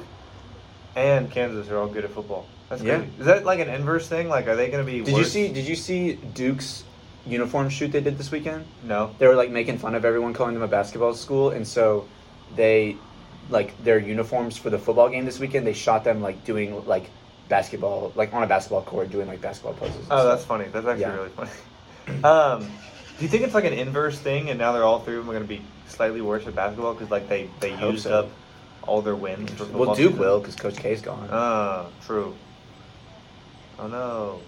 and 0.96 1.30
Kansas 1.32 1.70
are 1.70 1.78
all 1.78 1.88
good 1.88 2.04
at 2.04 2.12
football. 2.12 2.46
That's 2.70 2.82
Yeah. 2.82 2.98
crazy. 3.00 3.12
Is 3.20 3.26
that 3.26 3.46
like 3.46 3.60
an 3.60 3.70
inverse 3.70 4.08
thing? 4.08 4.28
Like, 4.30 4.48
are 4.48 4.56
they 4.56 4.70
going 4.70 4.86
to 4.86 4.92
be? 4.92 5.02
Did 5.04 5.18
you 5.18 5.24
see? 5.24 5.48
Did 5.50 5.68
you 5.68 5.76
see 5.76 6.14
Duke's 6.34 6.84
uniform 7.28 7.70
shoot 7.70 7.92
they 7.92 8.02
did 8.02 8.18
this 8.18 8.32
weekend? 8.32 8.66
No. 8.84 9.12
They 9.20 9.28
were 9.28 9.36
like 9.36 9.52
making 9.52 9.78
fun 9.78 9.94
of 9.96 10.06
everyone 10.06 10.34
calling 10.34 10.54
them 10.54 10.64
a 10.64 10.68
basketball 10.68 11.14
school, 11.14 11.52
and 11.52 11.68
so 11.68 12.06
they 12.56 12.96
like 13.50 13.82
their 13.84 14.00
uniforms 14.00 14.58
for 14.58 14.70
the 14.70 14.80
football 14.80 15.10
game 15.10 15.26
this 15.26 15.40
weekend. 15.40 15.68
They 15.68 15.74
shot 15.74 16.04
them 16.04 16.22
like 16.22 16.44
doing 16.46 16.86
like 16.88 17.10
basketball, 17.52 18.12
like 18.16 18.34
on 18.34 18.42
a 18.42 18.48
basketball 18.48 18.82
court, 18.82 19.12
doing 19.12 19.28
like 19.28 19.42
basketball 19.42 19.74
poses. 19.74 19.98
Oh, 19.98 20.04
stuff. 20.06 20.26
that's 20.26 20.46
funny. 20.46 20.66
That's 20.72 20.88
actually 20.88 21.02
Yeah. 21.02 21.16
really 21.16 21.30
funny. 21.30 21.52
Um, 22.24 22.62
do 23.18 23.24
you 23.26 23.28
think 23.28 23.44
it's 23.44 23.54
like 23.54 23.66
an 23.66 23.74
inverse 23.74 24.18
thing, 24.18 24.50
and 24.50 24.58
now 24.58 24.72
they're 24.72 24.84
all 24.84 25.00
three 25.02 25.16
of 25.18 25.22
them 25.26 25.30
are 25.30 25.38
going 25.40 25.48
to 25.48 25.48
be 25.60 25.62
slightly 25.88 26.20
worse 26.22 26.48
at 26.48 26.56
basketball 26.56 26.94
because 26.94 27.12
like 27.12 27.30
they 27.30 27.48
they 27.60 27.74
I 27.74 27.90
used 27.90 28.04
so. 28.04 28.22
up 28.22 28.30
all 28.84 29.02
their 29.04 29.16
wins? 29.16 29.52
For 29.52 29.58
football 29.66 29.80
Well, 29.86 29.96
Duke 29.96 30.14
season? 30.14 30.20
will 30.20 30.40
because 30.40 30.56
Coach 30.56 30.78
K's 30.78 31.02
gone. 31.04 31.30
Ah, 31.32 31.86
true. 32.08 32.34
Oh 33.78 33.88
no, 33.88 34.40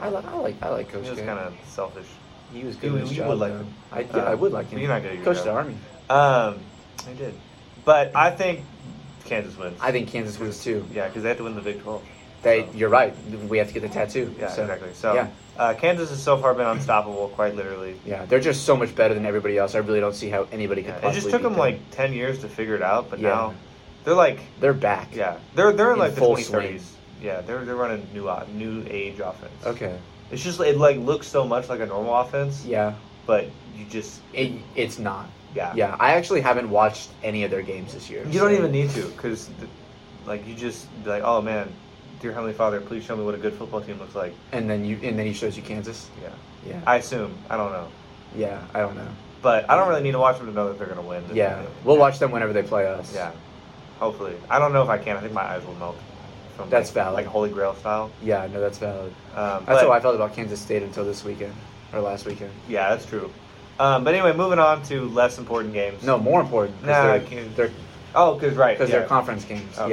I, 0.00 0.08
li- 0.10 0.16
I 0.26 0.36
like 0.38 0.62
I 0.62 0.68
like 0.70 0.88
Coach 0.88 1.02
K. 1.04 1.10
he 1.10 1.10
was 1.16 1.20
kind 1.20 1.38
of 1.38 1.54
selfish. 1.68 2.06
he 2.52 2.64
was 2.64 2.74
you- 2.76 2.80
good. 2.80 2.92
in 2.94 3.00
his 3.02 3.10
you 3.12 3.16
job, 3.18 3.28
would 3.28 3.38
like 3.38 3.52
though. 3.52 3.58
him. 3.58 3.74
I, 3.92 4.00
yeah, 4.00 4.16
Uh, 4.16 4.32
I 4.32 4.34
would 4.34 4.52
like 4.52 4.70
him. 4.70 4.78
you're 4.80 4.88
not 4.88 5.02
good 5.02 5.12
at 5.12 5.16
your 5.16 5.24
Coach 5.24 5.36
job. 5.36 5.44
the 5.46 5.52
Army. 5.52 5.76
Um, 6.10 6.58
he 7.08 7.14
did, 7.14 7.34
but 7.84 8.14
I 8.16 8.30
think 8.32 8.64
Kansas 9.28 9.56
wins. 9.56 9.78
I 9.80 9.92
think 9.92 10.08
Kansas 10.08 10.38
wins 10.38 10.62
too. 10.62 10.84
yeah, 10.92 11.06
because 11.06 11.22
they 11.22 11.28
have 11.28 11.38
to 11.38 11.44
win 11.44 11.54
the 11.54 11.60
Big 11.60 11.80
Twelve. 11.82 12.02
They, 12.42 12.62
So- 12.62 12.68
you're 12.74 12.88
right. 12.88 13.14
We 13.48 13.58
have 13.58 13.68
to 13.68 13.74
get 13.74 13.82
the 13.82 13.88
tattoo. 13.88 14.34
Yeah, 14.38 14.48
So, 14.50 14.62
exactly. 14.62 14.90
So 14.94 15.14
yeah, 15.14 15.28
uh, 15.58 15.74
Kansas 15.74 16.10
has 16.10 16.22
so 16.22 16.36
far 16.38 16.54
been 16.54 16.66
unstoppable, 16.66 17.28
quite 17.28 17.54
literally. 17.56 17.96
yeah, 18.06 18.24
they're 18.26 18.40
just 18.40 18.64
so 18.64 18.76
much 18.76 18.94
better 18.94 19.12
than 19.14 19.26
everybody 19.26 19.58
else. 19.58 19.74
I 19.74 19.78
really 19.78 20.00
don't 20.00 20.14
see 20.14 20.28
how 20.28 20.46
anybody 20.52 20.82
could. 20.82 20.94
Yeah, 21.02 21.10
it 21.10 21.14
just 21.14 21.30
took 21.30 21.42
beat 21.42 21.48
them 21.48 21.56
like 21.56 21.80
ten 21.90 22.12
years 22.12 22.38
to 22.40 22.48
figure 22.48 22.74
it 22.76 22.82
out, 22.82 23.10
but 23.10 23.18
Yeah. 23.18 23.28
now 23.30 23.54
they're 24.04 24.14
like 24.14 24.40
They're 24.60 24.72
back. 24.72 25.14
Yeah, 25.14 25.36
they're 25.54 25.72
they're 25.72 25.92
in 25.92 25.98
like 25.98 26.14
the 26.14 26.20
twenty 26.20 26.42
thirties. 26.44 26.94
Yeah, 27.22 27.40
they're 27.40 27.64
they're 27.64 27.74
running 27.76 28.06
new 28.14 28.30
new 28.54 28.84
age 28.88 29.18
offense. 29.20 29.66
Okay. 29.66 29.98
It's 30.30 30.42
just 30.44 30.60
it 30.60 30.76
like 30.78 30.96
looks 30.98 31.26
so 31.26 31.44
much 31.44 31.68
like 31.68 31.80
a 31.80 31.86
normal 31.86 32.14
offense, 32.14 32.64
Yeah. 32.64 32.94
but 33.26 33.46
you 33.76 33.84
just 33.86 34.20
It, 34.32 34.52
it's 34.76 34.98
not. 34.98 35.28
Yeah 35.54 35.72
Yeah, 35.74 35.96
I 35.98 36.14
actually 36.14 36.40
haven't 36.40 36.68
watched 36.70 37.08
any 37.22 37.44
of 37.44 37.50
their 37.50 37.62
games 37.62 37.94
this 37.94 38.08
year. 38.10 38.24
You 38.26 38.38
don't 38.40 38.52
even 38.54 38.70
need 38.72 38.90
to 38.90 39.02
because 39.08 39.48
like 40.26 40.46
you 40.46 40.54
just 40.54 40.86
be 41.04 41.10
like 41.10 41.22
oh 41.24 41.40
man, 41.42 41.72
dear 42.20 42.32
Heavenly 42.32 42.52
Father, 42.54 42.80
please 42.80 43.04
show 43.04 43.16
me 43.16 43.24
what 43.24 43.34
a 43.34 43.38
good 43.38 43.54
football 43.54 43.80
team 43.80 43.98
looks 43.98 44.14
like. 44.14 44.34
And 44.52 44.68
then 44.68 44.84
you 44.84 44.98
and 45.02 45.18
then 45.18 45.26
he 45.26 45.32
shows 45.32 45.56
you 45.56 45.62
Kansas. 45.62 46.08
Yeah, 46.22 46.28
Yeah. 46.66 46.80
I 46.86 46.96
assume 46.96 47.34
I 47.50 47.56
don't 47.56 47.72
know, 47.72 47.88
yeah. 48.36 48.62
I 48.74 48.80
don't 48.80 48.96
know. 48.96 49.08
but 49.42 49.68
I 49.70 49.76
don't 49.76 49.88
really 49.88 50.02
need 50.02 50.12
to 50.12 50.18
watch 50.18 50.38
them 50.38 50.46
to 50.48 50.52
know 50.52 50.68
that 50.68 50.78
they're 50.78 50.88
gonna 50.88 51.02
win. 51.08 51.24
Yeah. 51.32 51.62
We'll 51.84 51.98
watch 51.98 52.18
them 52.18 52.30
whenever 52.30 52.52
they 52.52 52.62
play 52.62 52.86
us. 52.86 53.14
Yeah, 53.14 53.32
hopefully. 53.98 54.34
I 54.50 54.58
don't 54.58 54.72
know 54.72 54.82
if 54.82 54.88
I 54.88 54.98
can. 54.98 55.16
I 55.16 55.20
think 55.20 55.32
my 55.32 55.42
eyes 55.42 55.64
will 55.64 55.74
melt. 55.76 55.96
From 56.56 56.68
That's 56.70 56.88
like, 56.88 56.94
valid. 56.94 57.14
Like 57.14 57.26
Holy 57.26 57.50
Grail 57.50 57.74
style. 57.76 58.10
Yeah. 58.20 58.48
No, 58.52 58.60
that's 58.60 58.78
valid. 58.78 59.12
Um, 59.36 59.64
That's 59.64 59.66
but- 59.66 59.82
how 59.82 59.92
I 59.92 60.00
felt 60.00 60.16
about 60.16 60.34
Kansas 60.34 60.60
State 60.60 60.82
until 60.82 61.04
this 61.04 61.22
weekend 61.24 61.54
or 61.92 62.00
last 62.00 62.26
weekend. 62.26 62.50
Yeah, 62.68 62.90
that's 62.90 63.06
true. 63.06 63.30
Um, 63.80 64.02
but 64.04 64.14
anyway, 64.14 64.32
moving 64.36 64.58
on 64.58 64.82
to 64.84 65.08
less 65.10 65.38
important 65.38 65.72
games. 65.72 66.02
No, 66.02 66.18
more 66.18 66.40
important. 66.40 66.76
'cause 66.80 66.86
Nah, 66.88 67.18
they're, 67.18 67.44
they're 67.56 67.70
Oh, 68.14 68.34
because 68.34 68.56
right. 68.56 68.76
because 68.76 68.90
yeah. 68.90 69.00
they're 69.00 69.08
conference 69.08 69.44
games. 69.44 69.78
Okay. 69.78 69.90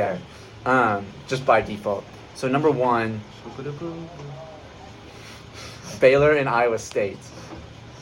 Yeah. 0.65 0.95
Um, 0.97 1.05
just 1.27 1.45
by 1.45 1.61
default. 1.61 2.03
So 2.33 2.47
number 2.47 2.71
one, 2.71 3.21
Baylor 5.99 6.33
and 6.33 6.49
Iowa 6.49 6.79
State 6.79 7.17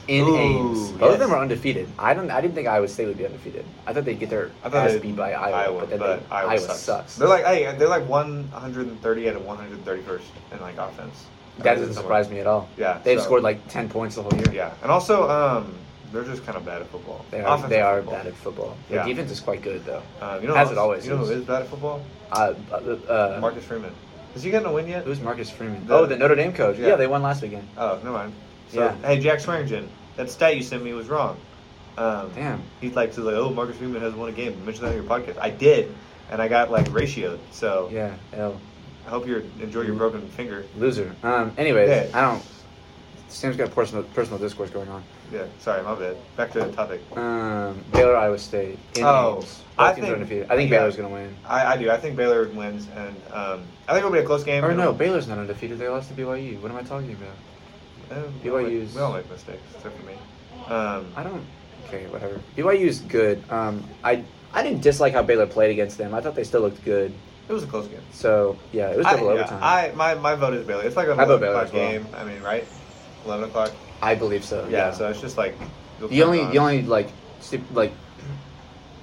in 0.08 0.26
Ooh, 0.26 0.38
Ames. 0.38 0.92
Both 0.92 1.14
of 1.14 1.20
them 1.20 1.32
are 1.34 1.42
undefeated. 1.42 1.88
I 2.00 2.14
don't. 2.14 2.30
I 2.32 2.42
didn't 2.42 2.56
think 2.56 2.68
Iowa 2.68 2.88
State 2.88 3.08
would 3.08 3.18
be 3.18 3.26
undefeated. 3.26 3.66
I 3.86 3.94
thought 3.94 4.06
they'd 4.06 4.20
get 4.20 4.30
their 4.30 4.52
I 4.64 4.70
ass 4.70 4.98
beat 5.00 5.16
by 5.16 5.34
Iowa, 5.34 5.82
but 5.82 5.90
then 5.90 6.00
they, 6.00 6.06
Iowa, 6.32 6.50
Iowa, 6.52 6.60
sucks. 6.60 6.80
sucks. 6.80 7.16
They're 7.18 7.28
like 7.28 7.46
hey, 7.46 7.76
they're 7.78 7.88
like 7.90 8.08
130 8.08 9.30
out 9.30 9.36
of 9.36 9.42
131st 9.44 10.22
in 10.54 10.62
like 10.62 10.78
offense. 10.78 11.26
That 11.60 11.76
doesn't 11.76 11.94
surprise 11.94 12.30
me 12.30 12.40
at 12.40 12.48
all. 12.48 12.68
Yeah, 12.78 13.00
they've 13.04 13.20
so- 13.20 13.26
scored 13.26 13.44
like 13.44 13.68
ten 13.68 13.90
points 13.90 14.16
the 14.16 14.24
whole 14.24 14.34
year. 14.36 14.52
Yeah, 14.54 14.74
and 14.82 14.92
also 14.92 15.30
um, 15.30 15.76
they're 16.12 16.24
just 16.24 16.46
kind 16.46 16.58
of 16.58 16.66
bad 16.66 16.82
at 16.82 16.88
football. 16.90 17.26
They 17.32 17.42
are. 17.42 17.48
Offensive 17.56 17.70
They 17.70 17.82
are 17.82 17.98
football. 17.98 18.16
bad 18.16 18.28
at 18.28 18.36
football. 18.36 18.78
Their 18.90 19.00
Yeah. 19.00 19.06
defense 19.08 19.32
is 19.32 19.40
quite 19.40 19.62
good 19.62 19.84
though. 19.86 20.02
Uh, 20.22 20.40
you 20.42 20.48
know, 20.48 20.56
As 20.56 20.72
it 20.72 20.78
always 20.78 21.06
You 21.06 21.16
know 21.16 21.22
is. 21.24 21.30
who 21.30 21.36
is 21.36 21.44
bad 21.44 21.64
at 21.64 21.68
football? 21.68 22.02
Uh, 22.32 22.54
uh, 22.72 22.76
uh, 22.76 23.38
Marcus 23.42 23.64
Freeman. 23.64 23.92
Has 24.34 24.42
he 24.44 24.50
gotten 24.50 24.68
a 24.68 24.72
win 24.74 24.88
yet? 24.88 25.04
Who's 25.06 25.20
Marcus 25.22 25.50
Freeman? 25.50 25.86
The- 25.86 25.94
oh, 25.94 26.06
the 26.08 26.18
Notre 26.18 26.36
Dame 26.36 26.54
coach. 26.54 26.78
Yeah. 26.80 26.88
Yeah. 26.90 26.96
they 26.96 27.06
won 27.08 27.22
last 27.22 27.42
weekend. 27.44 27.68
Oh, 27.78 27.96
never 28.04 28.12
mind. 28.12 28.34
So, 28.70 28.80
Yeah. 28.80 28.96
hey, 29.08 29.20
Jack 29.20 29.40
Swearingen, 29.40 29.88
that 30.16 30.30
stat 30.32 30.56
you 30.58 30.64
sent 30.64 30.84
me 30.84 30.94
was 30.94 31.08
wrong. 31.08 31.38
Um, 32.00 32.32
Damn. 32.34 32.64
He's 32.82 32.96
like, 32.96 33.14
to 33.14 33.22
like, 33.22 33.36
oh, 33.36 33.52
Marcus 33.52 33.78
Freeman 33.78 34.02
has 34.02 34.14
won 34.16 34.30
a 34.30 34.32
game. 34.32 34.54
You 34.60 34.66
mentioned 34.66 34.88
that 34.88 34.90
on 34.90 34.96
your 34.96 35.04
podcast. 35.04 35.38
I 35.40 35.52
did, 35.52 35.94
and 36.32 36.42
I 36.42 36.48
got 36.48 36.72
like 36.72 36.86
ratioed. 36.90 37.38
So 37.52 37.90
Yeah. 37.92 38.10
L. 38.36 38.60
I 39.06 39.10
hope 39.10 39.28
you 39.28 39.44
enjoy 39.62 39.82
your 39.82 39.96
Mm. 39.96 40.00
broken 40.00 40.28
finger. 40.30 40.66
Loser. 40.78 41.14
Um. 41.24 41.52
Anyways, 41.58 41.90
Yeah. 41.90 42.08
I 42.18 42.22
don't. 42.22 42.44
Sam's 43.30 43.58
got 43.58 43.74
personal 43.74 44.04
personal 44.16 44.38
discourse 44.40 44.70
going 44.70 44.88
on. 44.90 45.04
Yeah, 45.32 45.46
sorry, 45.60 45.82
my 45.82 45.96
bad. 45.96 46.16
Back 46.38 46.52
to 46.52 46.60
the 46.60 46.72
topic. 46.72 47.02
Um, 47.18 47.84
Baylor, 47.92 48.16
Iowa 48.16 48.38
State. 48.38 48.78
In 48.96 49.04
Oh. 49.04 49.36
Both 49.38 49.64
I 49.80 49.94
teams 49.94 50.06
think- 50.06 50.14
undefeated. 50.14 50.48
I 50.52 50.56
think 50.56 50.70
yeah. 50.70 50.78
Baylor's 50.78 50.96
gonna 50.96 51.10
win. 51.10 51.36
I, 51.48 51.74
I 51.74 51.78
do. 51.78 51.90
I 51.90 51.98
think 51.98 52.16
Baylor 52.16 52.48
wins, 52.50 52.88
and 52.96 53.16
um, 53.34 53.62
I 53.88 53.94
think 53.94 54.00
it'll 54.06 54.12
be 54.12 54.20
a 54.20 54.24
close 54.24 54.44
game. 54.44 54.64
Or 54.64 54.74
no, 54.76 54.94
Baylor's 54.94 55.28
not 55.28 55.40
undefeated. 55.40 55.80
They 55.80 55.88
lost 55.90 56.10
to 56.10 56.14
BYU. 56.16 56.62
What 56.62 56.72
am 56.72 56.78
I 56.78 56.84
talking 56.84 57.12
about? 57.14 58.18
Eh, 58.18 58.22
we 58.44 58.50
all 58.52 58.58
make- 58.58 58.68
BYU's 58.68 58.94
We 58.96 59.02
all 59.02 59.14
make 59.14 59.30
mistakes, 59.32 59.62
except 59.76 59.98
for 60.00 60.06
me. 60.06 60.14
Um, 60.68 61.08
I 61.16 61.24
don't. 61.24 61.42
Okay, 61.88 62.06
whatever. 62.08 62.40
BYU's 62.56 63.00
good. 63.00 63.44
Um, 63.50 63.84
I 64.04 64.24
I 64.54 64.62
didn't 64.62 64.82
dislike 64.82 65.14
how 65.14 65.24
Baylor 65.24 65.48
played 65.48 65.72
against 65.72 65.98
them. 65.98 66.14
I 66.14 66.22
thought 66.22 66.36
they 66.36 66.44
still 66.44 66.62
looked 66.62 66.86
good. 66.86 67.12
It 67.48 67.54
was 67.54 67.64
a 67.64 67.68
close 67.68 67.88
game. 67.88 68.00
So 68.12 68.58
yeah, 68.72 68.90
it 68.92 68.98
was 68.98 69.06
I, 69.06 69.14
double 69.14 69.28
yeah, 69.28 69.34
overtime. 69.42 69.60
I 69.62 69.92
my, 69.96 70.16
my 70.16 70.36
vote 70.36 70.54
is 70.54 70.66
Baylor. 70.66 70.84
It's 70.84 70.96
like 70.96 71.08
a 71.08 71.14
I 71.14 71.26
vote 71.26 71.42
11 71.42 71.42
Baylor 71.42 71.54
o'clock 71.56 71.66
as 71.68 71.74
well. 71.74 71.92
game. 71.92 72.08
I 72.16 72.24
mean, 72.24 72.42
right? 72.42 72.66
Eleven 73.26 73.46
o'clock. 73.50 73.72
I 74.02 74.16
believe 74.16 74.44
so. 74.44 74.68
Yeah. 74.70 74.92
So 74.92 75.10
it's 75.10 75.22
just 75.22 75.38
like 75.38 75.56
you'll 76.00 76.10
the 76.10 76.20
turn 76.20 76.28
only 76.28 76.42
on. 76.42 76.52
the 76.52 76.58
only 76.60 76.82
like 76.84 77.10
like 77.74 77.94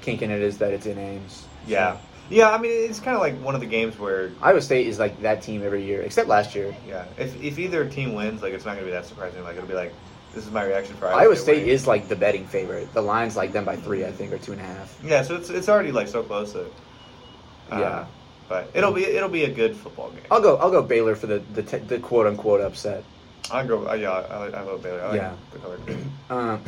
kink 0.02 0.22
in 0.22 0.30
it 0.30 0.40
is 0.40 0.58
that 0.58 0.72
it's 0.72 0.86
in 0.86 0.98
Ames. 0.98 1.46
Yeah. 1.66 1.98
Yeah, 2.30 2.50
I 2.50 2.58
mean, 2.58 2.70
it's 2.88 3.00
kind 3.00 3.16
of 3.16 3.20
like 3.20 3.34
one 3.42 3.56
of 3.56 3.60
the 3.60 3.66
games 3.66 3.98
where, 3.98 4.30
Iowa 4.40 4.62
State 4.62 4.86
is 4.86 5.00
like 5.00 5.20
that 5.22 5.42
team 5.42 5.64
every 5.64 5.84
year, 5.84 6.02
except 6.02 6.28
last 6.28 6.54
year. 6.54 6.72
yeah, 6.86 7.04
if, 7.18 7.42
if 7.42 7.58
either 7.58 7.84
team 7.88 8.14
wins, 8.14 8.40
like 8.40 8.52
it's 8.52 8.64
not 8.64 8.74
gonna 8.74 8.84
be 8.86 8.92
that 8.92 9.04
surprising. 9.04 9.42
Like 9.42 9.56
it'll 9.56 9.68
be 9.68 9.74
like, 9.74 9.92
this 10.32 10.46
is 10.46 10.52
my 10.52 10.62
reaction 10.62 10.94
for 10.94 11.08
Iowa 11.08 11.34
State 11.34 11.54
winning. 11.62 11.70
is 11.70 11.88
like 11.88 12.06
the 12.06 12.14
betting 12.14 12.46
favorite. 12.46 12.92
The 12.94 13.02
line's 13.02 13.36
like 13.36 13.52
them 13.52 13.64
by 13.64 13.74
three, 13.74 14.04
I 14.04 14.12
think, 14.12 14.32
or 14.32 14.38
two 14.38 14.52
and 14.52 14.60
a 14.60 14.64
half. 14.64 14.96
Yeah, 15.04 15.22
so 15.22 15.34
it's 15.34 15.50
it's 15.50 15.68
already 15.68 15.90
like 15.90 16.06
so 16.06 16.22
close 16.22 16.52
to. 16.52 16.66
Uh, 16.66 17.78
Yeah. 17.80 18.06
But 18.50 18.68
it'll 18.74 18.90
be 18.92 19.04
it'll 19.04 19.28
be 19.28 19.44
a 19.44 19.50
good 19.50 19.76
football 19.76 20.10
game. 20.10 20.24
I'll 20.28 20.42
go. 20.42 20.56
I'll 20.56 20.72
go 20.72 20.82
Baylor 20.82 21.14
for 21.14 21.28
the 21.28 21.38
the, 21.54 21.62
te- 21.62 21.78
the 21.78 22.00
quote 22.00 22.26
unquote 22.26 22.60
upset. 22.60 23.04
I'll 23.48 23.64
go. 23.66 23.88
Uh, 23.88 23.94
yeah, 23.94 24.10
I, 24.10 24.46
I 24.48 24.60
love 24.62 24.82
Baylor. 24.82 25.00
I 25.02 25.06
like 25.10 25.16
Yeah. 25.16 25.34
the 25.52 25.58
color 25.60 25.78
green. 25.78 26.12
Um, 26.30 26.60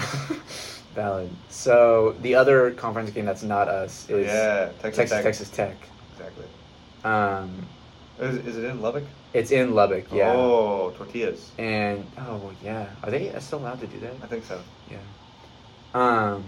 valid. 0.94 1.30
So 1.48 2.14
the 2.22 2.36
other 2.36 2.70
conference 2.72 3.10
game 3.10 3.24
that's 3.24 3.42
not 3.42 3.66
us 3.68 4.08
is 4.08 4.26
yeah, 4.28 4.70
Texas, 4.80 5.10
Texas 5.10 5.10
Tech. 5.10 5.24
Texas 5.24 5.50
Tech. 5.50 5.76
Exactly. 6.12 6.44
Um, 7.04 7.66
Is, 8.20 8.46
is 8.46 8.56
it 8.58 8.64
in 8.64 8.80
Lubbock? 8.80 9.04
it's 9.34 9.50
in 9.50 9.74
Lubbock, 9.74 10.12
yeah. 10.12 10.32
Oh, 10.32 10.92
tortillas. 10.96 11.50
And 11.58 12.06
oh 12.18 12.52
yeah, 12.62 12.86
are 13.02 13.10
they 13.10 13.32
still 13.40 13.58
allowed 13.58 13.80
to 13.80 13.86
do 13.88 13.98
that? 14.00 14.14
I 14.22 14.26
think 14.26 14.44
so. 14.44 14.60
Yeah. 14.88 14.98
Um. 15.94 16.44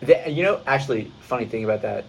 The, 0.00 0.30
you 0.30 0.42
know, 0.42 0.60
actually, 0.66 1.10
funny 1.20 1.46
thing 1.46 1.64
about 1.64 1.80
that, 1.82 2.04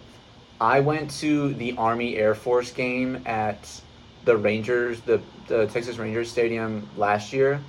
I 0.60 0.80
went 0.80 1.10
to 1.20 1.54
the 1.54 1.76
Army 1.76 2.16
Air 2.16 2.34
Force 2.34 2.72
game 2.72 3.22
at 3.26 3.80
the 4.24 4.36
Rangers, 4.36 5.00
the 5.02 5.20
the 5.46 5.66
Texas 5.66 5.96
Rangers 5.98 6.30
Stadium 6.30 6.88
last 6.96 7.32
year. 7.32 7.60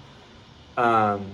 Um, 0.78 1.26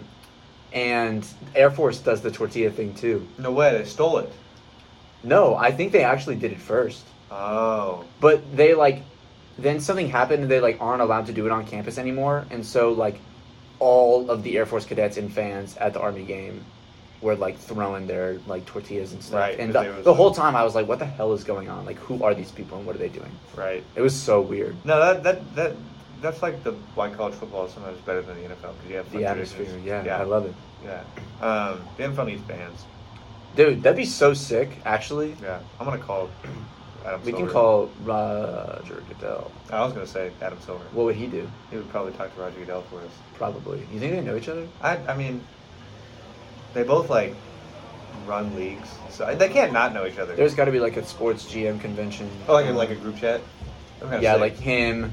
and 0.73 1.25
Air 1.55 1.71
Force 1.71 1.99
does 1.99 2.21
the 2.21 2.31
tortilla 2.31 2.69
thing 2.69 2.93
too. 2.93 3.27
No 3.37 3.51
way, 3.51 3.77
they 3.77 3.85
stole 3.85 4.17
it. 4.17 4.31
No, 5.23 5.55
I 5.55 5.71
think 5.71 5.91
they 5.91 6.03
actually 6.03 6.35
did 6.35 6.51
it 6.51 6.59
first. 6.59 7.03
Oh. 7.31 8.05
But 8.19 8.55
they 8.55 8.73
like 8.73 9.01
then 9.57 9.79
something 9.79 10.09
happened 10.09 10.43
and 10.43 10.51
they 10.51 10.59
like 10.59 10.77
aren't 10.81 11.01
allowed 11.01 11.27
to 11.27 11.33
do 11.33 11.45
it 11.45 11.51
on 11.51 11.65
campus 11.65 11.97
anymore 11.97 12.45
and 12.51 12.65
so 12.65 12.91
like 12.91 13.19
all 13.79 14.29
of 14.29 14.43
the 14.43 14.57
Air 14.57 14.65
Force 14.65 14.85
cadets 14.85 15.17
and 15.17 15.31
fans 15.31 15.77
at 15.77 15.93
the 15.93 15.99
Army 15.99 16.23
game 16.23 16.63
were 17.21 17.35
like 17.35 17.57
throwing 17.57 18.07
their 18.07 18.39
like 18.47 18.65
tortillas 18.65 19.13
and 19.13 19.23
stuff. 19.23 19.39
Right, 19.39 19.59
and 19.59 19.73
the, 19.73 19.93
was, 19.95 20.05
the 20.05 20.13
whole 20.13 20.31
time 20.33 20.55
I 20.55 20.63
was 20.63 20.75
like, 20.75 20.87
what 20.87 20.99
the 20.99 21.05
hell 21.05 21.33
is 21.33 21.43
going 21.43 21.69
on? 21.69 21.85
Like 21.85 21.97
who 21.97 22.23
are 22.23 22.33
these 22.33 22.51
people 22.51 22.77
and 22.77 22.85
what 22.85 22.95
are 22.95 22.99
they 22.99 23.09
doing? 23.09 23.31
Right. 23.55 23.83
It 23.95 24.01
was 24.01 24.15
so 24.15 24.41
weird. 24.41 24.75
No, 24.85 24.99
that 24.99 25.23
that 25.23 25.55
that 25.55 25.75
that's 26.21 26.41
like 26.41 26.63
the 26.63 26.71
why 26.95 27.09
college 27.09 27.35
football 27.35 27.65
is 27.65 27.73
sometimes 27.73 27.99
better 28.01 28.21
than 28.21 28.41
the 28.41 28.49
NFL 28.49 28.73
because 28.73 28.89
you 28.89 28.95
have 28.95 29.11
The 29.11 29.25
atmosphere, 29.25 29.79
yeah, 29.83 30.03
yeah, 30.03 30.19
I 30.19 30.23
love 30.23 30.45
it. 30.45 30.53
yeah. 30.83 31.03
Um, 31.41 31.81
the 31.97 32.03
NFL 32.03 32.27
needs 32.27 32.41
bands. 32.41 32.85
Dude, 33.55 33.83
that'd 33.83 33.95
be 33.95 34.05
so 34.05 34.33
sick, 34.33 34.69
actually. 34.85 35.35
Yeah, 35.41 35.59
I'm 35.79 35.85
gonna 35.85 35.97
call 35.97 36.29
Adam. 37.05 37.21
We 37.23 37.31
can 37.31 37.47
call 37.47 37.89
Roger 38.03 39.01
Goodell. 39.07 39.51
I 39.71 39.83
was 39.83 39.93
gonna 39.93 40.07
say 40.07 40.31
Adam 40.41 40.59
Silver. 40.59 40.83
What 40.91 41.05
would 41.05 41.15
he 41.15 41.27
do? 41.27 41.49
He 41.71 41.77
would 41.77 41.89
probably 41.89 42.11
talk 42.13 42.33
to 42.35 42.41
Roger 42.41 42.59
Goodell 42.59 42.81
for 42.83 42.99
us. 42.99 43.11
Probably. 43.35 43.79
You 43.93 43.99
think 43.99 44.13
they 44.13 44.21
know 44.21 44.35
each 44.35 44.49
other? 44.49 44.67
I 44.81 44.97
I 45.07 45.15
mean, 45.15 45.41
they 46.75 46.83
both 46.83 47.09
like 47.09 47.33
run 48.27 48.55
leagues, 48.55 48.89
so 49.09 49.33
they 49.35 49.49
can't 49.49 49.73
not 49.73 49.93
know 49.93 50.05
each 50.05 50.19
other. 50.19 50.35
There's 50.35 50.53
got 50.53 50.65
to 50.65 50.71
be 50.71 50.79
like 50.79 50.97
a 50.97 51.05
sports 51.05 51.45
GM 51.45 51.79
convention. 51.81 52.29
oh, 52.47 52.53
like 52.53 52.67
a, 52.67 52.71
like 52.71 52.89
a 52.91 52.95
group 52.95 53.17
chat. 53.17 53.41
Yeah, 54.21 54.33
sick. 54.33 54.41
like 54.41 54.57
him. 54.57 55.11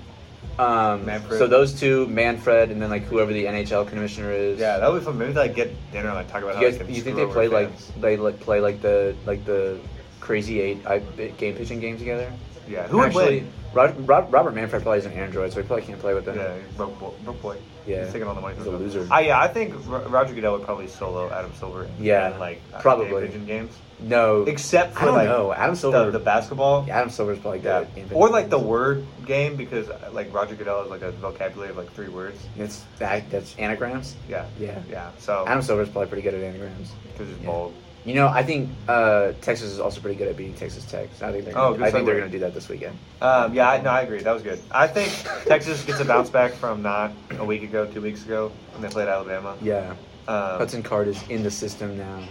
Um, 0.59 1.07
Manfred. 1.07 1.39
So 1.39 1.47
those 1.47 1.73
two, 1.79 2.07
Manfred, 2.09 2.71
and 2.71 2.83
then 2.83 2.91
like 2.91 3.05
whoever 3.05 3.33
the 3.33 3.45
NHL 3.47 3.89
commissioner 3.89 4.33
is. 4.33 4.59
yeah, 4.59 4.79
that 4.79 4.93
would 4.93 4.99
be 4.99 5.05
fun. 5.05 5.17
Maybe 5.17 5.33
they 5.33 5.41
like 5.41 5.55
get 5.55 5.73
dinner 5.93 6.09
and 6.09 6.17
like 6.17 6.29
talk 6.29 6.43
about 6.43 6.61
You 6.61 6.67
how 6.67 6.77
guys, 6.77 6.79
they 6.87 6.93
you 6.93 7.01
think 7.01 7.17
they 7.17 7.27
play 7.27 7.49
like 7.49 7.71
fans. 7.71 7.93
they 8.01 8.17
like 8.17 8.39
play 8.41 8.61
like 8.61 8.83
the 8.83 9.17
like 9.25 9.45
the 9.47 9.79
crazy 10.21 10.61
eight 10.61 10.85
I, 10.87 10.99
game 10.99 11.55
pitching 11.55 11.81
game 11.81 11.97
together? 11.97 12.31
Yeah, 12.69 12.87
who 12.89 12.99
would 12.99 13.07
Actually, 13.09 13.41
win? 13.41 13.53
Rod, 13.73 14.33
Robert 14.33 14.55
Manfred 14.55 14.83
plays 14.83 15.07
an 15.07 15.13
Android, 15.13 15.53
so 15.53 15.61
he 15.63 15.67
probably 15.67 15.85
can't 15.87 16.01
play 16.01 16.13
with 16.15 16.25
them. 16.25 16.37
Yeah. 16.37 16.55
Broke 16.77 17.41
boy. 17.41 17.57
Yeah. 17.87 18.05
He's 18.05 18.13
taking 18.13 18.29
all 18.29 18.35
the 18.35 18.41
money. 18.41 18.55
He's 18.57 18.65
from 18.65 18.75
a 18.75 18.79
loser. 18.79 19.07
Ah, 19.11 19.19
yeah, 19.19 19.41
I 19.41 19.49
think 19.49 19.75
Ro- 19.87 20.07
Roger 20.09 20.35
Goodell 20.35 20.53
would 20.53 20.65
probably 20.65 20.87
solo 20.87 21.31
Adam 21.31 21.53
Silver. 21.59 21.89
Yeah, 21.99 22.33
in, 22.33 22.39
like 22.39 22.61
uh, 22.73 22.81
probably. 22.81 23.27
pigeon 23.27 23.45
games, 23.47 23.73
No, 24.01 24.43
except 24.43 24.95
for 24.95 25.09
I 25.09 25.11
like 25.11 25.29
know. 25.29 25.53
Adam 25.53 25.75
Silver. 25.75 26.07
the, 26.07 26.13
the 26.19 26.25
basketball. 26.25 26.87
Adam 26.91 27.11
Silver's 27.11 27.39
probably 27.39 27.59
good. 27.61 27.89
Yeah, 27.97 28.03
at 28.05 28.13
or 28.13 28.29
like 28.29 28.51
the 28.51 28.59
word 28.59 29.05
game 29.27 29.57
because 29.57 29.89
like 30.13 30.33
Roger 30.33 30.55
Goodell 30.55 30.83
is 30.83 30.91
like 30.91 31.03
a 31.03 31.11
vocabulary 31.13 31.71
of 31.71 31.77
like 31.77 31.93
three 31.93 32.09
words. 32.09 32.41
It's 32.57 32.85
that 32.99 33.29
that's 33.31 33.57
anagrams. 33.59 34.15
Yeah, 34.29 34.47
Yeah. 34.59 34.79
yeah. 34.91 35.11
So 35.19 35.45
Adam 35.47 35.63
Silver's 35.63 35.89
probably 35.89 36.09
pretty 36.09 36.23
good 36.23 36.35
at 36.35 36.43
anagrams. 36.43 36.93
because 37.13 37.29
he's 37.29 37.39
Yeah. 37.39 37.47
bold. 37.47 37.75
You 38.05 38.15
know, 38.15 38.27
I 38.27 38.43
think 38.43 38.69
uh, 38.89 39.33
Texas 39.43 39.71
is 39.71 39.79
also 39.79 40.01
pretty 40.01 40.17
good 40.17 40.27
at 40.29 40.37
beating 40.37 40.55
Texas 40.55 40.85
Tech. 40.85 41.09
So 41.17 41.29
I 41.29 41.33
think 41.33 41.45
they're. 41.45 41.55
Gonna, 41.55 41.67
Oh, 41.67 41.73
good 41.75 41.83
I 41.87 41.91
think 41.91 42.05
they're 42.05 42.19
going 42.19 42.31
to 42.31 42.37
do 42.37 42.41
that 42.41 42.53
this 42.53 42.69
weekend. 42.69 42.99
Um, 43.21 43.55
yeah, 43.55 43.71
I, 43.71 43.81
no, 43.81 43.91
I 43.91 44.01
agree. 44.01 44.21
That 44.23 44.33
was 44.33 44.43
good. 44.43 44.61
I 44.73 44.89
think 44.89 45.13
Texas 45.47 45.85
gets 45.85 46.01
a 46.01 46.05
bounce 46.05 46.29
back 46.29 46.53
from 46.53 46.83
not 46.83 47.13
a 47.39 47.45
week 47.45 47.63
ago, 47.63 47.87
two 47.87 48.01
weeks 48.01 48.25
ago 48.25 48.51
when 48.73 48.83
they 48.83 48.89
played 48.89 49.07
Alabama. 49.09 49.57
Yeah, 49.63 49.91
Um, 50.27 50.59
Hudson 50.59 50.83
Card 50.83 51.07
is 51.07 51.23
in 51.29 51.45
the 51.45 51.51
system 51.51 51.97
now. 51.97 52.25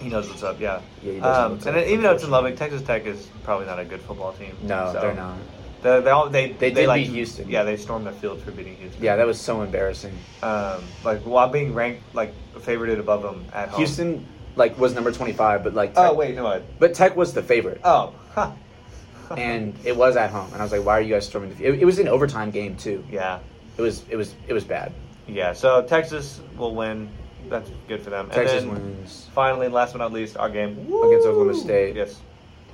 he 0.00 0.08
knows 0.08 0.28
what's 0.28 0.42
up. 0.42 0.58
Yeah. 0.60 0.80
Yeah, 1.02 1.12
he 1.12 1.20
does 1.20 1.38
Um, 1.38 1.52
and 1.68 1.78
up, 1.78 1.86
even 1.86 2.02
though 2.02 2.12
it's 2.12 2.24
in 2.24 2.30
Lubbock, 2.30 2.56
Texas 2.56 2.82
Tech 2.82 3.06
is 3.06 3.28
probably 3.44 3.66
not 3.66 3.78
a 3.78 3.84
good 3.84 4.00
football 4.00 4.32
team. 4.32 4.56
No, 4.62 4.90
So, 4.92 5.00
they're 5.00 5.14
not. 5.14 5.36
They, 5.82 6.00
they, 6.00 6.10
all, 6.10 6.28
they, 6.28 6.52
They 6.52 6.72
did 6.72 6.88
like, 6.88 7.06
beat 7.06 7.12
Houston. 7.12 7.48
Yeah, 7.48 7.62
they 7.62 7.76
stormed 7.76 8.06
the 8.06 8.12
field 8.12 8.42
for 8.42 8.50
beating 8.50 8.74
Houston. 8.76 9.00
Yeah, 9.02 9.14
that 9.14 9.26
was 9.26 9.40
so 9.40 9.62
embarrassing. 9.62 10.18
Um, 10.42 10.82
like 11.04 11.20
while 11.20 11.48
being 11.48 11.74
ranked 11.74 12.02
like 12.12 12.34
favorited 12.58 12.98
above 12.98 13.22
them 13.22 13.44
at 13.52 13.68
home. 13.68 13.78
Houston 13.78 14.26
like 14.56 14.76
was 14.78 14.94
number 14.94 15.12
twenty 15.12 15.32
five, 15.32 15.62
but 15.62 15.74
like 15.74 15.92
Oh 15.96 16.14
wait, 16.14 16.34
no 16.34 16.44
what? 16.44 16.78
but 16.78 16.94
Tech 16.94 17.14
was 17.16 17.32
the 17.34 17.42
favorite, 17.42 17.80
Oh, 17.84 18.12
huh. 18.34 18.50
and 19.36 19.74
it 19.84 19.96
was 19.96 20.16
at 20.16 20.30
home. 20.30 20.48
And 20.52 20.60
I 20.60 20.64
was 20.64 20.72
like, 20.72 20.84
why 20.84 20.98
are 20.98 21.00
you 21.00 21.14
guys 21.14 21.26
storming 21.26 21.50
the 21.50 21.56
field? 21.56 21.74
It, 21.76 21.82
it 21.82 21.84
was 21.84 21.98
an 21.98 22.08
overtime 22.08 22.50
game 22.50 22.76
too. 22.76 23.04
yeah, 23.10 23.38
It 23.76 23.82
was 23.82 24.04
it 24.08 24.16
was 24.16 24.34
it 24.48 24.52
was 24.52 24.64
bad. 24.64 24.92
yeah. 25.26 25.52
So 25.52 25.82
Texas 25.82 26.40
will 26.56 26.74
win. 26.74 27.08
That's 27.48 27.70
good 27.86 28.02
for 28.02 28.10
them. 28.10 28.28
Texas 28.30 28.64
wins. 28.64 29.28
finally, 29.32 29.68
last 29.68 29.92
but 29.92 29.98
not 29.98 30.12
least, 30.12 30.36
our 30.36 30.50
game 30.50 30.72
Against 30.72 31.26
Oklahoma 31.28 31.54
State. 31.54 31.94
Yes, 31.94 32.20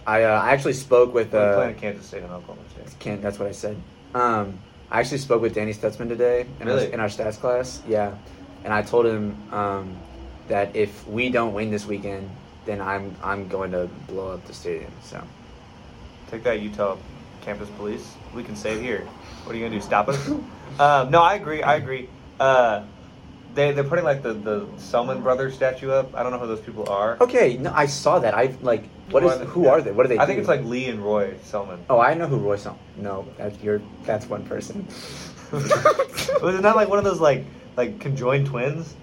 I 0.07 0.23
uh, 0.25 0.41
I 0.41 0.53
actually 0.53 0.73
spoke 0.73 1.13
with 1.13 1.35
uh, 1.35 1.55
playing 1.57 1.75
Kansas 1.77 2.07
State 2.07 2.23
and 2.23 2.33
Oklahoma 2.33 2.63
State. 2.71 2.99
Can't, 2.99 3.21
that's 3.21 3.39
what 3.39 3.49
I 3.49 3.53
said. 3.53 3.77
Um, 4.15 4.59
I 4.91 5.01
actually 5.01 5.19
spoke 5.19 5.43
with 5.43 5.55
Danny 5.55 5.73
Stutsman 5.75 6.09
today 6.09 6.47
in, 6.61 6.67
Really? 6.67 6.87
our, 6.87 6.93
in 6.93 7.01
our 7.01 7.09
stats 7.09 7.39
class. 7.39 7.83
Yeah, 7.89 8.15
and 8.65 8.73
I 8.73 8.81
told 8.83 9.05
him 9.07 9.37
um, 9.53 9.97
that 10.53 10.77
if 10.77 11.09
we 11.09 11.31
don't 11.31 11.55
win 11.55 11.71
this 11.71 11.87
weekend, 11.87 12.29
then 12.67 12.79
I'm 12.83 13.17
I'm 13.23 13.49
going 13.49 13.73
to 13.73 13.89
blow 14.07 14.33
up 14.33 14.45
the 14.45 14.53
stadium. 14.53 14.93
So 15.03 15.23
Take 16.31 16.45
that, 16.45 16.61
Utah 16.61 16.97
campus 17.41 17.69
police. 17.71 18.15
We 18.35 18.45
can 18.45 18.55
save 18.55 18.81
here. 18.81 19.09
What 19.45 19.55
are 19.55 19.59
you 19.59 19.65
gonna 19.65 19.75
do? 19.75 19.81
Stop 19.81 20.09
us? 20.09 20.29
um, 20.29 21.11
no, 21.11 21.23
I 21.23 21.35
agree. 21.35 21.63
I 21.63 21.77
agree. 21.77 22.09
Uh, 22.39 22.85
they 23.55 23.73
they're 23.73 23.85
putting 23.85 24.05
like 24.05 24.23
the 24.23 24.35
the 24.35 24.67
Selmon 24.77 25.23
brothers 25.23 25.55
statue 25.55 25.91
up. 25.91 26.15
I 26.15 26.23
don't 26.23 26.33
know 26.33 26.39
who 26.39 26.47
those 26.47 26.61
people 26.61 26.89
are. 26.89 27.17
okay, 27.21 27.57
no, 27.57 27.73
I 27.75 27.87
saw 27.87 28.19
that. 28.19 28.35
I 28.35 28.55
like 28.61 28.85
what 29.11 29.25
is 29.25 29.39
they? 29.39 29.47
who 29.47 29.69
are 29.69 29.81
they? 29.81 29.91
What 29.91 30.05
are 30.05 30.09
they? 30.09 30.19
I 30.19 30.27
think 30.27 30.39
it's 30.39 30.49
like 30.49 30.65
Lee 30.65 30.87
and 30.89 31.01
Roy 31.01 31.35
Selmon. 31.45 31.79
oh, 31.89 31.99
I 31.99 32.13
know 32.15 32.27
who 32.27 32.37
Roy 32.37 32.57
Song. 32.57 32.79
No, 32.97 33.27
that's 33.39 33.59
you're 33.63 33.81
that's 34.05 34.27
one 34.27 34.45
person. 34.45 34.87
Was 35.53 36.55
it 36.55 36.63
not 36.63 36.77
like 36.77 36.89
one 36.89 36.99
of 36.99 37.05
those 37.05 37.21
like 37.21 37.45
like 37.77 38.01
conjoined 38.01 38.47
twins? 38.47 38.95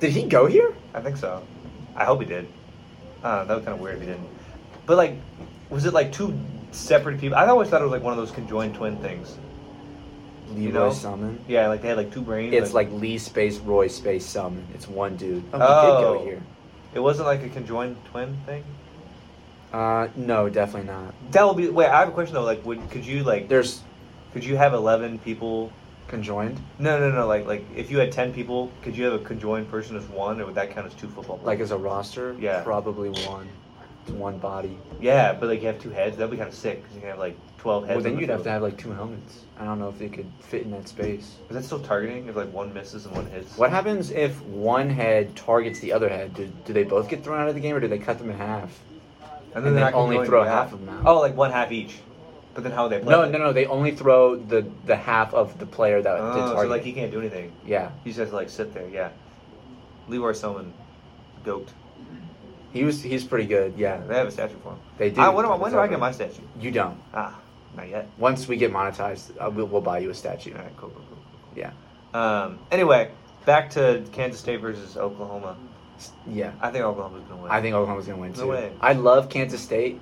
Did 0.00 0.10
he 0.12 0.24
go 0.24 0.46
here? 0.46 0.74
I 0.94 1.00
think 1.00 1.16
so. 1.16 1.42
I 1.96 2.04
hope 2.04 2.20
he 2.20 2.26
did. 2.26 2.46
Uh, 3.22 3.44
that 3.44 3.54
was 3.56 3.64
kind 3.64 3.74
of 3.74 3.80
weird 3.80 3.96
if 3.96 4.02
he 4.02 4.06
didn't. 4.06 4.28
But 4.86 4.96
like, 4.96 5.14
was 5.70 5.84
it 5.84 5.92
like 5.92 6.12
two 6.12 6.38
separate 6.70 7.20
people? 7.20 7.36
I 7.36 7.46
always 7.46 7.68
thought 7.68 7.80
it 7.80 7.84
was 7.84 7.92
like 7.92 8.02
one 8.02 8.12
of 8.12 8.18
those 8.18 8.30
conjoined 8.30 8.74
twin 8.74 8.96
things. 8.98 9.36
Leroy 10.50 10.60
You 10.62 10.72
know? 10.72 10.88
Selmon. 10.90 11.38
Yeah, 11.48 11.68
like 11.68 11.82
they 11.82 11.88
had 11.88 11.96
like 11.96 12.12
two 12.12 12.22
brains. 12.22 12.54
It's 12.54 12.72
like 12.72 12.90
Lee 12.92 13.18
space 13.18 13.58
Roy 13.58 13.88
space 13.88 14.26
Selmon. 14.26 14.62
It's 14.74 14.88
one 14.88 15.16
dude. 15.16 15.42
Oh, 15.52 15.58
he 15.58 15.64
Oh. 15.64 15.96
did 15.96 16.02
go 16.20 16.24
here. 16.24 16.42
it 16.94 17.00
wasn't 17.00 17.26
like 17.26 17.42
a 17.42 17.48
conjoined 17.48 17.96
twin 18.06 18.36
thing. 18.46 18.64
Uh, 19.72 20.08
no, 20.16 20.48
definitely 20.48 20.90
not. 20.90 21.12
That 21.32 21.42
will 21.42 21.52
be. 21.54 21.68
Wait, 21.68 21.88
I 21.88 21.98
have 21.98 22.08
a 22.08 22.12
question 22.12 22.34
though. 22.34 22.44
Like, 22.44 22.64
would 22.64 22.88
could 22.90 23.04
you 23.04 23.24
like 23.24 23.48
There's 23.48 23.82
could 24.32 24.42
you 24.44 24.56
have 24.56 24.72
eleven 24.72 25.18
people? 25.18 25.70
Conjoined. 26.08 26.60
No, 26.78 26.98
no, 26.98 27.10
no. 27.10 27.26
Like 27.26 27.46
like 27.46 27.64
if 27.76 27.90
you 27.90 27.98
had 27.98 28.10
ten 28.12 28.32
people, 28.32 28.72
could 28.82 28.96
you 28.96 29.04
have 29.04 29.12
a 29.14 29.18
conjoined 29.24 29.70
person 29.70 29.96
as 29.96 30.04
one, 30.08 30.40
or 30.40 30.46
would 30.46 30.54
that 30.56 30.70
count 30.70 30.86
as 30.86 30.94
two 30.94 31.08
football? 31.08 31.38
Players? 31.38 31.46
Like 31.46 31.60
as 31.60 31.70
a 31.70 31.78
roster, 31.78 32.34
Yeah. 32.38 32.62
probably 32.62 33.10
one. 33.26 33.48
It's 34.02 34.12
one 34.16 34.38
body. 34.38 34.78
yeah, 35.00 35.34
but 35.34 35.48
like 35.50 35.60
you 35.60 35.66
have 35.66 35.78
two 35.78 35.90
heads. 35.90 36.16
That'd 36.16 36.30
be 36.30 36.38
kind 36.38 36.48
of 36.48 36.54
sick 36.54 36.80
because 36.82 36.94
you 36.94 37.00
can 37.02 37.10
have 37.10 37.18
like 37.18 37.36
twelve 37.58 37.86
heads. 37.86 37.96
Well, 37.96 38.04
then 38.04 38.14
the 38.14 38.20
you'd 38.22 38.30
have 38.30 38.42
to 38.44 38.50
have 38.50 38.62
like 38.62 38.78
two 38.78 38.90
helmets. 38.92 39.44
I 39.60 39.64
don't 39.64 39.78
know 39.78 39.88
if 39.90 39.98
they 39.98 40.08
could 40.08 40.30
fit 40.40 40.62
in 40.62 40.70
that 40.70 40.88
space. 40.88 41.36
Is 41.50 41.54
that 41.56 41.64
still 41.64 41.80
targeting 41.80 42.26
if 42.28 42.34
like 42.36 42.50
one 42.52 42.72
misses 42.72 43.04
and 43.04 43.14
one 43.14 43.26
hits? 43.26 43.58
What 43.58 43.70
happens 43.70 44.10
if 44.10 44.40
one 44.44 44.88
head 44.88 45.36
targets 45.36 45.80
the 45.80 45.92
other 45.92 46.08
head? 46.08 46.32
Do, 46.34 46.46
do 46.64 46.72
they 46.72 46.84
both 46.84 47.08
get 47.10 47.22
thrown 47.22 47.38
out 47.40 47.48
of 47.48 47.54
the 47.54 47.60
game, 47.60 47.74
or 47.76 47.80
do 47.80 47.88
they 47.88 47.98
cut 47.98 48.18
them 48.18 48.30
in 48.30 48.36
half? 48.38 48.78
and 49.54 49.64
then 49.64 49.74
not 49.74 49.94
only 49.94 50.24
throw 50.26 50.44
half 50.44 50.72
of 50.72 50.80
them 50.84 50.88
out? 50.88 51.02
Oh, 51.06 51.20
like 51.20 51.34
one 51.36 51.50
half 51.50 51.72
each. 51.72 51.98
But 52.58 52.64
then 52.64 52.72
how 52.72 52.88
they 52.88 52.98
play? 52.98 53.12
No, 53.12 53.22
it? 53.22 53.30
no, 53.30 53.38
no. 53.38 53.52
They 53.52 53.66
only 53.66 53.92
throw 53.92 54.34
the 54.34 54.66
the 54.84 54.96
half 54.96 55.32
of 55.32 55.60
the 55.60 55.64
player 55.66 56.02
that 56.02 56.12
did 56.16 56.42
Oh, 56.42 56.56
so 56.60 56.66
like 56.66 56.82
he 56.82 56.92
can't 56.92 57.12
do 57.12 57.20
anything. 57.20 57.52
yeah. 57.64 57.92
He 58.02 58.10
just 58.10 58.18
has 58.18 58.30
to 58.30 58.34
like 58.34 58.50
sit 58.50 58.74
there. 58.74 58.88
Yeah. 58.88 59.10
Lee 60.08 60.18
Roy 60.18 60.32
Selmon, 60.32 60.72
goat. 61.44 61.68
He 62.72 62.82
was 62.82 63.00
he's 63.00 63.22
pretty 63.22 63.46
good. 63.46 63.74
Yeah, 63.76 63.98
They 63.98 64.16
have 64.16 64.26
a 64.26 64.32
statue 64.32 64.56
for 64.64 64.70
him. 64.72 64.78
they 64.98 65.10
do. 65.10 65.20
I, 65.20 65.28
when, 65.28 65.44
do 65.44 65.52
I- 65.52 65.56
when 65.56 65.70
do 65.70 65.78
I 65.78 65.86
get 65.86 66.00
my 66.00 66.10
statue? 66.10 66.42
You 66.60 66.72
don't. 66.72 66.98
Ah, 67.14 67.38
not 67.76 67.88
yet. 67.88 68.08
Once 68.18 68.48
we 68.48 68.56
get 68.56 68.72
monetized, 68.72 69.30
uh, 69.38 69.48
we'll, 69.48 69.66
we'll 69.66 69.80
buy 69.80 69.98
you 70.00 70.10
a 70.10 70.14
statue. 70.14 70.52
All 70.56 70.60
right, 70.60 70.76
cool, 70.76 70.88
cool, 70.90 71.04
cool. 71.10 71.18
Yeah, 71.54 71.70
Um, 72.12 72.58
anyway, 72.72 73.12
back 73.46 73.70
to 73.70 74.02
Kansas 74.10 74.40
State 74.40 74.60
versus 74.60 74.96
Oklahoma. 74.96 75.56
yeah. 76.26 76.50
I 76.60 76.72
think 76.72 76.84
Oklahoma's 76.84 77.22
gonna 77.28 77.40
win. 77.42 77.52
I 77.52 77.60
think 77.60 77.76
Oklahoma's 77.76 78.06
gonna 78.08 78.18
win 78.20 78.32
too. 78.32 78.40
No 78.40 78.46
way. 78.48 78.72
I 78.80 78.94
love 78.94 79.28
Kansas 79.28 79.60
State. 79.60 80.00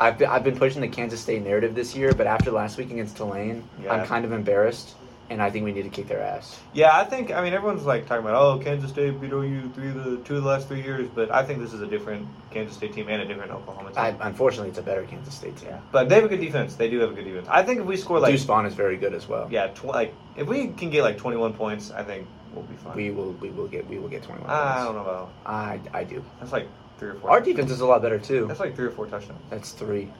I've 0.00 0.18
been, 0.18 0.28
I've 0.28 0.44
been 0.44 0.56
pushing 0.56 0.80
the 0.80 0.88
Kansas 0.88 1.20
State 1.20 1.42
narrative 1.44 1.74
this 1.74 1.94
year, 1.94 2.12
but 2.12 2.26
after 2.26 2.50
last 2.50 2.78
week 2.78 2.90
against 2.90 3.16
Tulane, 3.16 3.62
Yeah. 3.82 3.92
I'm 3.92 4.06
kind 4.06 4.24
of 4.24 4.32
embarrassed, 4.32 4.94
and 5.30 5.40
I 5.40 5.50
think 5.50 5.64
we 5.64 5.72
need 5.72 5.84
to 5.84 5.88
kick 5.88 6.08
their 6.08 6.20
ass. 6.20 6.60
Yeah, 6.72 6.90
I 6.98 7.04
think. 7.04 7.30
I 7.32 7.42
mean, 7.42 7.52
everyone's 7.54 7.84
like 7.84 8.06
talking 8.06 8.24
about, 8.26 8.34
oh, 8.40 8.58
Kansas 8.62 8.90
State 8.90 9.20
beat 9.20 9.32
OU 9.32 9.70
three 9.74 9.88
the 9.90 10.16
two 10.24 10.36
of 10.36 10.42
the 10.42 10.48
last 10.48 10.68
three 10.68 10.82
years, 10.82 11.08
but 11.14 11.30
I 11.30 11.44
think 11.44 11.60
this 11.60 11.72
is 11.72 11.80
a 11.80 11.86
different 11.86 12.26
Kansas 12.50 12.76
State 12.76 12.92
team 12.92 13.08
and 13.08 13.22
a 13.22 13.26
different 13.26 13.52
Oklahoma 13.52 13.90
team. 13.90 13.98
I, 13.98 14.08
unfortunately, 14.28 14.68
it's 14.70 14.78
a 14.78 14.82
better 14.82 15.04
Kansas 15.04 15.34
State 15.34 15.56
team. 15.56 15.68
yeah, 15.70 15.80
but 15.92 16.08
they 16.08 16.16
have 16.16 16.24
a 16.24 16.28
good 16.28 16.40
defense. 16.40 16.74
They 16.74 16.90
do 16.90 16.98
have 17.00 17.10
a 17.12 17.14
good 17.14 17.24
defense. 17.24 17.46
I 17.50 17.62
think 17.62 17.80
if 17.80 17.86
we 17.86 17.96
score 17.96 18.18
like, 18.20 18.32
Deuce 18.32 18.44
Vaughn 18.44 18.66
is 18.66 18.74
very 18.74 18.96
good 18.96 19.14
as 19.14 19.28
well. 19.28 19.48
yeah, 19.50 19.68
tw- 19.68 19.84
like 19.84 20.12
if 20.36 20.46
we 20.48 20.68
can 20.68 20.90
get 20.90 21.02
like 21.02 21.16
twenty 21.18 21.36
one 21.36 21.52
points, 21.54 21.90
I 21.92 22.02
think 22.02 22.26
we'll 22.52 22.64
be 22.64 22.74
fine. 22.76 22.96
We 22.96 23.10
will 23.12 23.32
we 23.34 23.50
will 23.50 23.68
get 23.68 23.86
we 23.88 23.98
will 23.98 24.08
get 24.08 24.22
21 24.24 24.50
I 24.50 24.72
points. 24.74 24.84
don't 24.86 24.94
know 24.96 25.02
about. 25.02 25.28
I 25.46 25.80
I 25.94 26.04
do. 26.04 26.22
That's 26.40 26.52
like 26.52 26.66
three 27.04 27.16
or 27.16 27.20
four. 27.20 27.30
Our 27.30 27.40
defense 27.40 27.70
is 27.70 27.80
a 27.80 27.86
lot 27.86 28.02
better 28.02 28.18
too. 28.18 28.46
That's 28.46 28.60
like 28.60 28.74
three 28.74 28.86
or 28.86 28.90
four 28.90 29.06
touchdowns. 29.06 29.40
That's 29.50 29.72
three. 29.72 30.02
You 30.02 30.10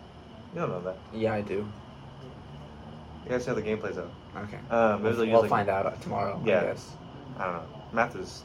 don't 0.61 0.70
know 0.70 0.80
that. 0.82 0.97
Yeah, 1.12 1.32
I 1.35 1.41
do. 1.41 1.66
You 3.24 3.30
guys 3.30 3.43
see 3.43 3.49
how 3.49 3.55
the 3.55 3.62
game 3.62 3.78
plays 3.78 3.97
out. 3.97 4.12
Okay. 4.37 4.59
Um, 4.70 5.03
We'll, 5.03 5.16
we'll 5.26 5.49
find 5.49 5.68
out 5.68 6.01
tomorrow. 6.03 6.41
Yeah. 6.45 6.61
I 6.61 6.64
guess. 6.64 6.91
I 7.39 7.45
don't 7.45 7.55
know. 7.55 7.82
Math 7.93 8.16
is 8.16 8.43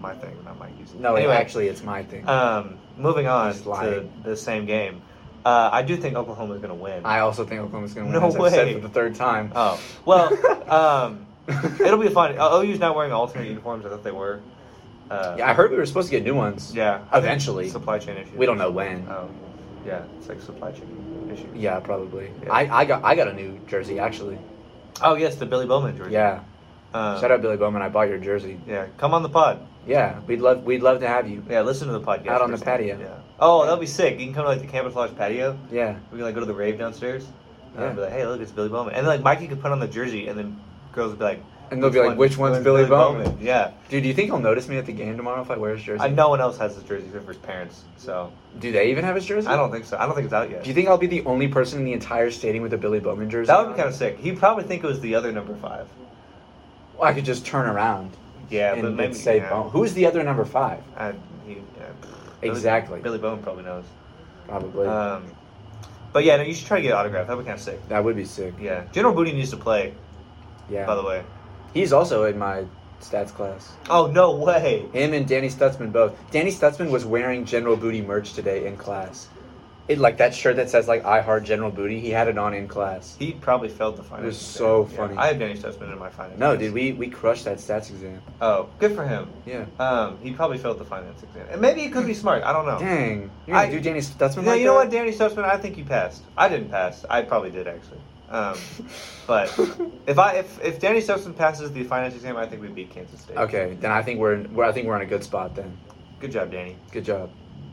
my 0.00 0.14
thing, 0.14 0.36
not 0.44 0.58
my 0.58 0.68
use. 0.80 0.94
No, 0.94 1.14
anyway, 1.14 1.34
actually, 1.34 1.68
it's 1.68 1.82
my 1.82 2.02
thing. 2.02 2.26
Um, 2.28 2.78
moving 2.96 3.26
on 3.26 3.54
to 3.54 4.08
the 4.24 4.36
same 4.36 4.64
game. 4.66 5.02
Uh, 5.44 5.68
I 5.70 5.82
do 5.82 5.96
think 5.96 6.16
Oklahoma 6.16 6.54
is 6.54 6.62
going 6.62 6.70
to 6.76 6.82
win. 6.82 7.04
I 7.04 7.18
also 7.20 7.44
think 7.44 7.60
Oklahoma 7.60 7.86
is 7.86 7.94
going 7.94 8.06
to 8.06 8.12
win. 8.12 8.20
No 8.20 8.28
as 8.28 8.34
I've 8.34 8.52
said 8.58 8.66
way. 8.66 8.74
for 8.74 8.80
the 8.80 8.88
third 8.88 9.14
time. 9.14 9.52
oh 9.54 9.78
well, 10.06 10.32
um, 10.72 11.26
it'll 11.80 11.98
be 11.98 12.08
fun. 12.08 12.34
OU's 12.40 12.78
not 12.78 12.96
wearing 12.96 13.12
alternate 13.12 13.48
uniforms. 13.48 13.84
I 13.84 13.90
thought 13.90 14.02
they 14.02 14.10
were. 14.10 14.40
Uh, 15.10 15.36
Yeah, 15.38 15.50
I 15.50 15.52
heard 15.54 15.70
we 15.70 15.76
were 15.76 15.86
supposed 15.86 16.08
to 16.08 16.12
get 16.16 16.24
new 16.24 16.34
ones. 16.34 16.72
yeah. 16.74 17.00
Eventually. 17.12 17.68
supply 17.68 17.98
chain 17.98 18.16
issue. 18.16 18.36
We 18.36 18.46
don't 18.46 18.58
know 18.58 18.70
when. 18.70 19.06
Oh, 19.08 19.28
yeah. 19.86 20.02
It's 20.18 20.28
like 20.28 20.40
supply 20.40 20.72
chain 20.72 21.30
issue. 21.32 21.48
Yeah, 21.54 21.80
probably. 21.80 22.30
Yeah. 22.42 22.52
I, 22.52 22.80
I 22.80 22.84
got 22.84 23.04
I 23.04 23.14
got 23.14 23.28
a 23.28 23.32
new 23.34 23.58
jersey 23.66 23.98
actually. 23.98 24.38
Oh 25.02 25.14
yes, 25.14 25.36
the 25.36 25.46
Billy 25.46 25.66
Bowman 25.66 25.96
jersey. 25.96 26.12
Yeah. 26.12 26.40
Um, 26.94 27.20
Shout 27.20 27.30
out 27.32 27.42
Billy 27.42 27.56
Bowman. 27.56 27.82
I 27.82 27.88
bought 27.88 28.08
your 28.08 28.18
jersey. 28.18 28.58
Yeah, 28.68 28.86
come 28.98 29.12
on 29.14 29.22
the 29.22 29.28
pod. 29.28 29.66
Yeah, 29.86 30.20
we'd 30.26 30.40
love 30.40 30.62
we'd 30.64 30.80
love 30.82 31.00
to 31.00 31.08
have 31.08 31.28
you. 31.28 31.44
Yeah, 31.50 31.62
listen 31.62 31.88
to 31.88 31.92
the 31.92 32.00
podcast. 32.00 32.28
Out 32.28 32.40
on 32.42 32.50
the 32.52 32.58
patio. 32.58 32.98
Yeah. 32.98 33.18
Oh, 33.40 33.64
that'll 33.64 33.78
be 33.80 33.86
sick. 33.86 34.18
You 34.18 34.26
can 34.26 34.34
come 34.34 34.44
to 34.44 34.48
like 34.48 34.60
the 34.60 34.66
camouflage 34.68 35.10
patio. 35.16 35.58
Yeah. 35.70 35.98
We 36.12 36.18
can 36.18 36.24
like 36.24 36.34
go 36.34 36.40
to 36.40 36.46
the 36.46 36.54
rave 36.54 36.78
downstairs. 36.78 37.26
Yeah. 37.74 37.86
And 37.88 37.96
be 37.96 38.02
like, 38.02 38.12
hey, 38.12 38.24
look, 38.26 38.40
it's 38.40 38.52
Billy 38.52 38.68
Bowman. 38.68 38.94
And 38.94 39.04
then 39.04 39.12
like 39.16 39.22
Mikey 39.22 39.48
could 39.48 39.60
put 39.60 39.72
on 39.72 39.80
the 39.80 39.88
jersey, 39.88 40.28
and 40.28 40.38
then 40.38 40.60
girls 40.92 41.10
would 41.10 41.18
be 41.18 41.24
like, 41.24 41.42
And 41.70 41.82
they'll 41.82 41.90
be 41.90 42.00
like, 42.00 42.18
which 42.18 42.36
one's 42.36 42.62
Billy 42.62 42.84
Bowman? 42.86 43.38
Yeah. 43.40 43.72
Dude, 43.88 44.02
do 44.02 44.08
you 44.08 44.14
think 44.14 44.26
he'll 44.30 44.38
notice 44.38 44.68
me 44.68 44.76
at 44.76 44.86
the 44.86 44.92
game 44.92 45.16
tomorrow 45.16 45.42
if 45.42 45.50
I 45.50 45.56
wear 45.56 45.74
his 45.74 45.84
jersey? 45.84 46.02
I, 46.02 46.08
no 46.08 46.28
one 46.28 46.40
else 46.40 46.58
has 46.58 46.74
his 46.74 46.84
jersey 46.84 47.06
except 47.06 47.24
for 47.24 47.32
his 47.32 47.40
parents. 47.40 47.82
So 47.96 48.32
Do 48.60 48.70
they 48.70 48.90
even 48.90 49.04
have 49.04 49.14
his 49.14 49.24
jersey? 49.24 49.46
I 49.48 49.56
don't 49.56 49.70
think 49.72 49.84
so. 49.84 49.96
I 49.96 50.06
don't 50.06 50.14
think 50.14 50.26
it's 50.26 50.34
out 50.34 50.50
yet. 50.50 50.62
Do 50.62 50.68
you 50.68 50.74
think 50.74 50.88
I'll 50.88 50.98
be 50.98 51.06
the 51.06 51.24
only 51.24 51.48
person 51.48 51.78
in 51.80 51.84
the 51.84 51.92
entire 51.92 52.30
stadium 52.30 52.62
with 52.62 52.72
a 52.74 52.78
Billy 52.78 53.00
Bowman 53.00 53.30
jersey? 53.30 53.46
that 53.48 53.58
would 53.58 53.66
be 53.66 53.72
on? 53.72 53.76
kind 53.76 53.88
of 53.88 53.94
sick. 53.94 54.18
He'd 54.18 54.38
probably 54.38 54.64
think 54.64 54.84
it 54.84 54.86
was 54.86 55.00
the 55.00 55.14
other 55.14 55.32
number 55.32 55.54
five. 55.56 55.88
Well, 56.96 57.08
I 57.08 57.12
could 57.14 57.24
just 57.24 57.44
turn 57.44 57.66
around 57.66 58.16
Yeah, 58.50 58.72
and, 58.74 58.82
but 58.82 58.88
and 58.88 58.96
maybe 58.96 59.14
say 59.14 59.38
yeah. 59.38 59.50
Bowman. 59.50 59.72
Who's 59.72 59.94
the 59.94 60.06
other 60.06 60.22
number 60.22 60.44
five? 60.44 60.82
I, 60.96 61.12
he, 61.46 61.54
yeah. 61.76 61.90
Exactly. 62.42 63.00
Billy 63.00 63.18
Bowman 63.18 63.42
probably 63.42 63.64
knows. 63.64 63.84
Probably. 64.46 64.86
Um, 64.86 65.24
but 66.12 66.22
yeah, 66.24 66.36
no, 66.36 66.42
you 66.44 66.54
should 66.54 66.66
try 66.68 66.76
to 66.76 66.82
get 66.82 66.92
an 66.92 66.98
autograph. 66.98 67.26
That 67.26 67.36
would 67.36 67.44
be 67.44 67.48
kind 67.48 67.58
of 67.58 67.64
sick. 67.64 67.88
that 67.88 68.04
would 68.04 68.14
be 68.14 68.24
sick. 68.24 68.54
Yeah, 68.60 68.84
General 68.92 69.14
Booty 69.14 69.32
needs 69.32 69.50
to 69.50 69.56
play. 69.56 69.94
Yeah. 70.70 70.86
By 70.86 70.94
the 70.94 71.02
way. 71.02 71.24
He's 71.74 71.92
also 71.92 72.24
in 72.24 72.38
my 72.38 72.64
stats 73.00 73.28
class. 73.34 73.72
Oh 73.90 74.06
no 74.06 74.34
way! 74.36 74.86
Him 74.92 75.12
and 75.12 75.26
Danny 75.28 75.48
Stutsman 75.48 75.92
both. 75.92 76.16
Danny 76.30 76.50
Stutsman 76.50 76.90
was 76.90 77.04
wearing 77.04 77.44
General 77.44 77.76
Booty 77.76 78.00
merch 78.00 78.32
today 78.32 78.66
in 78.66 78.76
class. 78.76 79.28
It 79.86 79.98
like 79.98 80.16
that 80.16 80.34
shirt 80.34 80.56
that 80.56 80.70
says 80.70 80.88
like 80.88 81.04
I 81.04 81.20
heart 81.20 81.44
General 81.44 81.70
Booty. 81.70 82.00
He 82.00 82.08
had 82.08 82.26
it 82.28 82.38
on 82.38 82.54
in 82.54 82.66
class. 82.68 83.16
He 83.18 83.32
probably 83.32 83.68
failed 83.68 83.98
the 83.98 84.02
finance. 84.02 84.22
It 84.22 84.26
was 84.28 84.36
exam. 84.36 84.56
so 84.56 84.88
Yeah, 84.90 84.96
funny. 84.96 85.16
I 85.18 85.26
had 85.26 85.38
Danny 85.38 85.54
Stutsman 85.58 85.92
in 85.92 85.98
my 85.98 86.08
finance. 86.08 86.38
No, 86.38 86.56
dude, 86.56 86.72
we 86.72 86.92
we 86.92 87.08
crushed 87.10 87.44
that 87.44 87.58
stats 87.58 87.90
exam. 87.90 88.22
Oh, 88.40 88.70
good 88.78 88.94
for 88.94 89.04
him. 89.06 89.28
Yeah. 89.44 89.66
Um, 89.78 90.16
he 90.22 90.32
probably 90.32 90.56
failed 90.56 90.78
the 90.78 90.86
finance 90.86 91.22
exam, 91.22 91.46
and 91.50 91.60
maybe 91.60 91.82
he 91.82 91.90
could 91.90 92.06
be 92.06 92.14
smart. 92.14 92.42
I 92.44 92.54
don't 92.54 92.64
know. 92.64 92.78
Dang, 92.78 93.30
you're 93.46 93.56
gonna 93.56 93.58
I- 93.58 93.70
do 93.70 93.78
Danny 93.80 94.00
Stutsman 94.00 94.44
No, 94.44 94.52
like 94.52 94.60
you 94.60 94.64
know 94.66 94.72
that? 94.78 94.84
what, 94.86 94.90
Danny 94.90 95.12
Stutsman? 95.12 95.44
I 95.44 95.58
think 95.58 95.76
you 95.76 95.84
passed. 95.84 96.22
I 96.38 96.48
didn't 96.48 96.70
pass. 96.70 97.04
I 97.10 97.20
probably 97.20 97.50
did 97.50 97.68
actually. 97.68 98.00
Um, 98.30 98.56
but 99.26 99.48
if 100.06 100.18
I 100.18 100.34
if 100.36 100.62
if 100.64 100.80
Danny 100.80 101.00
Stutsman 101.00 101.36
passes 101.36 101.72
the 101.72 101.84
finance 101.84 102.14
exam, 102.14 102.36
I 102.36 102.46
think 102.46 102.62
we 102.62 102.68
beat 102.68 102.90
Kansas 102.90 103.20
State. 103.20 103.36
Okay, 103.36 103.76
then 103.80 103.90
I 103.90 104.02
think 104.02 104.18
we're, 104.18 104.34
in, 104.34 104.54
we're 104.54 104.64
I 104.64 104.72
think 104.72 104.86
we're 104.86 104.96
in 104.96 105.02
a 105.02 105.06
good 105.06 105.22
spot 105.22 105.54
then. 105.54 105.76
Good 106.20 106.32
job, 106.32 106.50
Danny. 106.50 106.76
Good 106.90 107.04
job. 107.04 107.30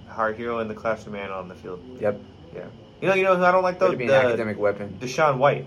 Our 0.09 0.33
hero 0.33 0.59
in 0.59 0.67
the 0.67 0.73
classroom 0.73 1.15
and 1.15 1.31
on 1.31 1.47
the 1.47 1.55
field. 1.55 1.81
Yep. 1.99 2.19
Yeah. 2.53 2.65
You 3.01 3.07
know, 3.07 3.13
you 3.15 3.23
know 3.23 3.35
who 3.37 3.43
I 3.43 3.51
don't 3.51 3.63
like 3.63 3.79
Way 3.79 3.91
to 3.91 3.97
be 3.97 4.03
an 4.03 4.09
The- 4.09 4.15
academic 4.17 4.59
weapon. 4.59 4.97
DaShaun 4.99 5.37
White. 5.37 5.65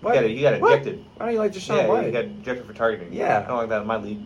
What? 0.00 0.24
He 0.24 0.40
got, 0.40 0.52
got 0.52 0.60
What? 0.60 0.72
ejected. 0.72 1.04
Why 1.16 1.26
don't 1.26 1.34
you 1.34 1.40
like 1.40 1.52
DaShaun 1.52 1.76
yeah, 1.76 1.86
White? 1.86 2.06
he 2.06 2.12
got 2.12 2.24
ejected 2.24 2.66
for 2.66 2.72
targeting. 2.72 3.12
Yeah. 3.12 3.40
I 3.44 3.48
don't 3.48 3.58
like 3.58 3.68
that 3.68 3.82
in 3.82 3.86
my 3.86 3.96
league. 3.98 4.20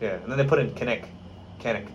Yeah, 0.00 0.14
and 0.14 0.30
then 0.30 0.36
they 0.38 0.44
put 0.44 0.58
in 0.58 0.70
Kinnick. 0.72 1.06
Kinnick. 1.58 1.88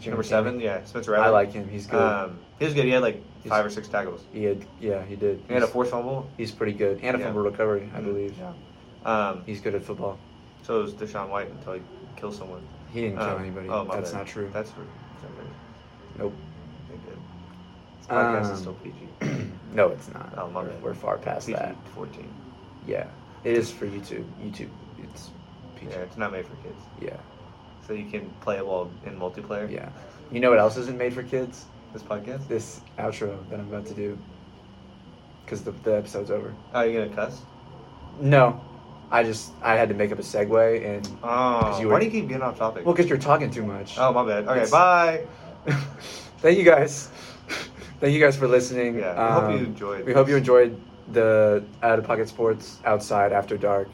Jimmy 0.00 0.12
Number 0.12 0.22
seven. 0.22 0.60
Yeah, 0.60 0.82
Spencer 0.84 1.12
Rattler. 1.12 1.26
I 1.26 1.30
like 1.30 1.52
him. 1.52 1.68
He's 1.68 1.86
good. 1.86 2.00
Um, 2.00 2.38
he 2.58 2.64
was 2.64 2.74
good. 2.74 2.84
He 2.84 2.90
had 2.90 3.02
like 3.02 3.22
five 3.46 3.64
or 3.64 3.70
six 3.70 3.86
tackles. 3.88 4.22
he 4.32 4.44
had, 4.44 4.64
yeah, 4.80 5.02
he 5.04 5.16
did. 5.16 5.42
He 5.46 5.54
had 5.54 5.62
a 5.62 5.66
forced 5.66 5.90
fumble. 5.90 6.28
He's 6.36 6.50
pretty 6.50 6.72
good, 6.72 7.00
and 7.02 7.16
a 7.16 7.18
Yeah. 7.18 7.26
fumble 7.26 7.42
recovery, 7.42 7.90
I 7.94 8.00
believe. 8.00 8.34
Yeah. 8.38 8.52
Um, 9.04 9.42
He's 9.46 9.60
good 9.60 9.74
at 9.74 9.82
football. 9.82 10.18
so 10.62 10.82
is 10.82 10.92
DaShaun 10.92 11.28
White 11.30 11.48
until 11.50 11.74
he 11.74 11.80
kills 12.16 12.36
someone. 12.36 12.60
He 12.92 13.02
didn't 13.02 13.18
kill 13.18 13.28
Um, 13.28 13.40
anybody. 13.40 13.68
oh, 13.68 13.84
my 13.84 13.96
That's 13.96 14.10
bad. 14.10 14.18
not 14.18 14.26
true. 14.26 14.50
That's 14.52 14.70
true. 14.72 14.82
Is 14.84 15.22
that 15.22 15.28
right? 15.42 15.52
Nope. 16.18 16.32
Okay, 16.90 17.00
good. 17.06 17.18
This 17.98 18.06
podcast 18.08 18.46
Um, 18.46 18.52
is 18.52 18.58
still 18.60 18.74
PG. 18.74 19.50
no, 19.74 19.88
it's 19.88 20.12
not. 20.12 20.34
Oh, 20.36 20.48
my 20.50 20.62
we're, 20.62 20.68
bad. 20.68 20.82
we're 20.82 20.94
far 20.94 21.16
past 21.18 21.46
PG 21.46 21.58
that. 21.58 21.76
14. 21.94 22.28
Yeah, 22.86 23.06
it 23.44 23.56
is 23.56 23.70
for 23.70 23.86
YouTube. 23.86 24.24
YouTube, 24.42 24.68
it's 25.02 25.30
PG. 25.76 25.92
Yeah, 25.92 25.98
it's 26.00 26.16
not 26.18 26.32
made 26.32 26.44
for 26.46 26.56
kids. 26.56 26.82
Yeah, 27.00 27.16
So 27.90 27.94
you 27.94 28.08
can 28.08 28.30
play 28.40 28.56
it 28.56 28.64
while 28.64 28.88
in 29.04 29.18
multiplayer. 29.18 29.68
yeah. 29.68 29.88
You 30.30 30.38
know 30.38 30.48
what 30.50 30.60
else 30.60 30.76
isn't 30.76 30.96
made 30.96 31.12
for 31.12 31.24
kids? 31.24 31.64
This 31.92 32.04
podcast. 32.04 32.46
This 32.46 32.82
outro 33.00 33.36
that 33.50 33.58
I'm 33.58 33.66
about 33.66 33.84
to 33.86 33.94
do. 33.94 34.16
Because 35.44 35.64
the, 35.64 35.72
the 35.72 35.96
episode's 35.96 36.30
over. 36.30 36.54
Oh, 36.72 36.82
you 36.82 37.00
gonna 37.00 37.12
cuss? 37.12 37.40
No, 38.20 38.60
I 39.10 39.24
just 39.24 39.50
I 39.60 39.74
had 39.74 39.88
to 39.88 39.96
make 39.96 40.12
up 40.12 40.20
a 40.20 40.22
segue 40.22 40.86
and 40.86 41.08
Oh, 41.24 41.80
you 41.80 41.88
why 41.88 41.98
do 41.98 42.04
you 42.04 42.12
keep 42.12 42.28
getting 42.28 42.44
off 42.44 42.56
topic? 42.56 42.86
well, 42.86 42.94
because 42.94 43.08
you're 43.10 43.18
talking 43.18 43.50
too 43.50 43.64
much. 43.66 43.98
Oh, 43.98 44.12
my 44.12 44.24
bad. 44.24 44.44
Okay, 44.44 44.62
It's- 44.62 44.70
bye. 44.70 45.26
Thank 46.38 46.58
you 46.58 46.64
guys. 46.64 47.08
Thank 47.98 48.14
you 48.14 48.20
guys 48.20 48.36
for 48.36 48.46
listening. 48.46 49.00
Yeah, 49.00 49.20
I 49.20 49.32
hope 49.32 49.50
you 49.50 49.58
Um, 49.58 49.64
enjoyed 49.64 50.06
We 50.06 50.12
hope 50.12 50.28
you 50.28 50.36
enjoyed 50.36 50.80
the 51.10 51.64
out 51.82 51.98
of 51.98 52.04
pocket 52.06 52.28
sports 52.28 52.78
outside 52.84 53.32
after 53.32 53.56
dark 53.58 53.88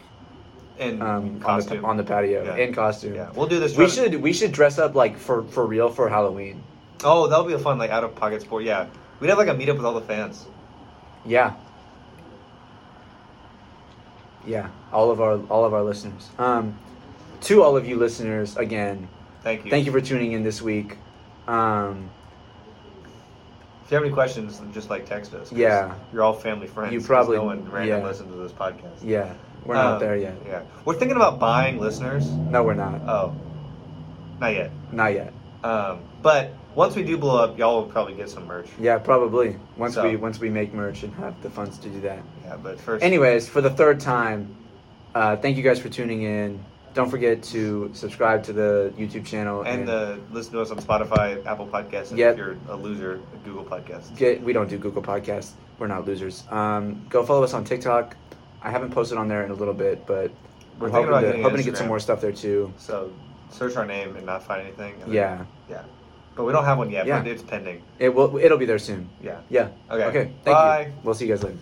In 0.78 1.00
um, 1.00 1.08
on, 1.08 1.40
costume. 1.40 1.80
the, 1.82 1.86
on 1.88 1.96
the 1.96 2.04
patio 2.04 2.44
Yeah. 2.44 2.56
in 2.56 2.74
costume. 2.74 3.14
Yeah, 3.14 3.30
we'll 3.34 3.46
do 3.46 3.58
this. 3.58 3.76
We 3.76 3.86
to- 3.86 3.90
should 3.90 4.14
we 4.16 4.32
should 4.32 4.52
dress 4.52 4.78
up 4.78 4.94
like 4.94 5.16
for 5.18 5.42
for 5.44 5.64
real 5.66 5.88
for 5.88 6.08
Halloween. 6.08 6.62
Oh, 7.04 7.26
that'll 7.28 7.44
be 7.46 7.54
a 7.54 7.58
fun 7.58 7.78
like 7.78 7.90
out 7.90 8.04
of 8.04 8.14
pocket 8.14 8.42
sport. 8.42 8.64
Yeah, 8.64 8.86
we'd 9.20 9.28
have 9.28 9.38
like 9.38 9.48
a 9.48 9.54
meetup 9.54 9.76
with 9.76 9.84
all 9.86 9.94
the 9.94 10.00
fans. 10.02 10.46
Yeah. 11.24 11.54
Yeah, 14.46 14.68
all 14.92 15.10
of 15.10 15.20
our 15.20 15.40
all 15.48 15.64
of 15.64 15.74
our 15.74 15.82
listeners. 15.82 16.28
Um, 16.38 16.78
to 17.42 17.62
all 17.62 17.76
of 17.76 17.86
you 17.86 17.96
listeners, 17.96 18.56
again, 18.56 19.08
Thank 19.42 19.64
you. 19.64 19.70
thank 19.70 19.86
you 19.86 19.92
for 19.92 20.00
tuning 20.00 20.32
in 20.32 20.42
this 20.44 20.62
week. 20.62 20.96
Um, 21.48 22.08
If 23.84 23.90
you 23.92 23.96
have 23.96 24.04
any 24.04 24.12
questions, 24.12 24.60
just 24.72 24.90
like 24.90 25.06
text 25.06 25.32
us. 25.34 25.52
Yeah. 25.52 25.94
you're 26.12 26.22
all 26.22 26.32
family 26.32 26.66
friends. 26.66 26.92
You 26.92 27.00
probably- 27.00 27.36
no 27.36 27.44
one 27.44 27.70
random 27.70 28.00
yeah. 28.00 28.06
listens 28.06 28.30
to 28.32 28.36
this 28.36 28.52
podcast. 28.52 28.98
yeah, 29.02 29.32
we're 29.66 29.74
not 29.74 29.94
Um, 29.94 30.00
there 30.00 30.16
yet. 30.16 30.34
Yeah, 30.46 30.62
we're 30.84 30.94
thinking 30.94 31.16
about 31.16 31.38
buying 31.38 31.78
listeners. 31.80 32.26
No, 32.30 32.62
we're 32.62 32.74
not. 32.74 33.00
Oh, 33.06 33.34
not 34.40 34.52
yet. 34.54 34.70
Not 34.92 35.12
yet. 35.12 35.32
Um, 35.64 35.98
but 36.22 36.50
once 36.74 36.94
we 36.94 37.02
do 37.02 37.16
blow 37.16 37.42
up, 37.42 37.58
y'all 37.58 37.76
will 37.82 37.90
probably 37.90 38.14
get 38.14 38.28
some 38.28 38.46
merch. 38.46 38.68
Yeah, 38.78 38.98
probably 38.98 39.56
once 39.76 39.94
So- 39.94 40.08
we 40.08 40.16
once 40.16 40.38
we 40.40 40.50
make 40.50 40.72
merch 40.74 41.02
and 41.02 41.12
have 41.14 41.40
the 41.42 41.50
funds 41.50 41.78
to 41.78 41.88
do 41.88 42.00
that. 42.02 42.20
Yeah, 42.44 42.56
but 42.62 42.78
first. 42.80 43.02
Anyways, 43.04 43.48
for 43.48 43.60
the 43.60 43.70
third 43.70 43.98
time, 44.00 44.54
uh, 45.14 45.36
thank 45.36 45.56
you 45.56 45.62
guys 45.62 45.78
for 45.80 45.88
tuning 45.88 46.22
in. 46.22 46.60
Don't 46.94 47.10
forget 47.10 47.42
to 47.42 47.90
subscribe 47.92 48.42
to 48.44 48.54
the 48.54 48.90
YouTube 48.98 49.26
channel 49.26 49.60
And 49.66 49.86
uh, 49.86 50.16
listen 50.32 50.52
to 50.54 50.62
us 50.62 50.70
on 50.70 50.78
Spotify, 50.78 51.44
Apple 51.44 51.66
Podcasts, 51.66 52.08
and 52.08 52.18
Yep. 52.18 52.32
if 52.32 52.38
you're 52.38 52.56
a 52.70 52.74
loser, 52.76 53.20
Google 53.44 53.64
Podcasts. 53.64 54.16
get. 54.16 54.42
We 54.42 54.54
don't 54.54 54.68
do 54.68 54.78
Google 54.78 55.02
Podcasts. 55.02 55.52
We're 55.78 55.88
not 55.88 56.06
losers. 56.06 56.44
Um, 56.50 57.04
go 57.10 57.22
follow 57.22 57.42
us 57.44 57.52
on 57.52 57.64
TikTok. 57.64 58.16
I 58.66 58.70
haven't 58.70 58.90
posted 58.90 59.16
on 59.16 59.28
there 59.28 59.44
in 59.44 59.52
a 59.52 59.54
little 59.54 59.72
bit, 59.72 60.04
but 60.06 60.32
We're 60.80 60.88
we're, 60.88 60.90
hoping 60.90 61.20
to 61.36 61.42
hoping 61.42 61.58
to 61.58 61.62
get 61.62 61.76
some 61.76 61.86
more 61.86 62.00
stuff 62.00 62.20
there 62.20 62.32
too. 62.32 62.72
So 62.78 63.12
search 63.48 63.76
our 63.76 63.86
name 63.86 64.16
and 64.16 64.26
not 64.26 64.42
find 64.42 64.60
anything. 64.60 64.94
and 64.94 65.02
then- 65.02 65.12
Yeah. 65.12 65.44
Yeah. 65.70 65.82
but 66.34 66.44
we 66.44 66.52
don't 66.52 66.64
have 66.64 66.76
one 66.76 66.90
yet. 66.90 67.06
Yeah. 67.06 67.20
But 67.20 67.28
it's 67.28 67.42
pending. 67.42 67.80
It 68.00 68.12
will. 68.12 68.36
It'll 68.36 68.58
be 68.58 68.66
there 68.66 68.80
soon. 68.80 69.08
Yeah. 69.22 69.38
Yeah. 69.48 69.68
Okay. 69.88 70.04
Okay. 70.04 70.24
Thank 70.44 70.56
Bye. 70.56 70.86
you. 70.86 70.92
We'll 71.04 71.14
see 71.14 71.26
you 71.26 71.34
guys 71.34 71.44
later. 71.44 71.56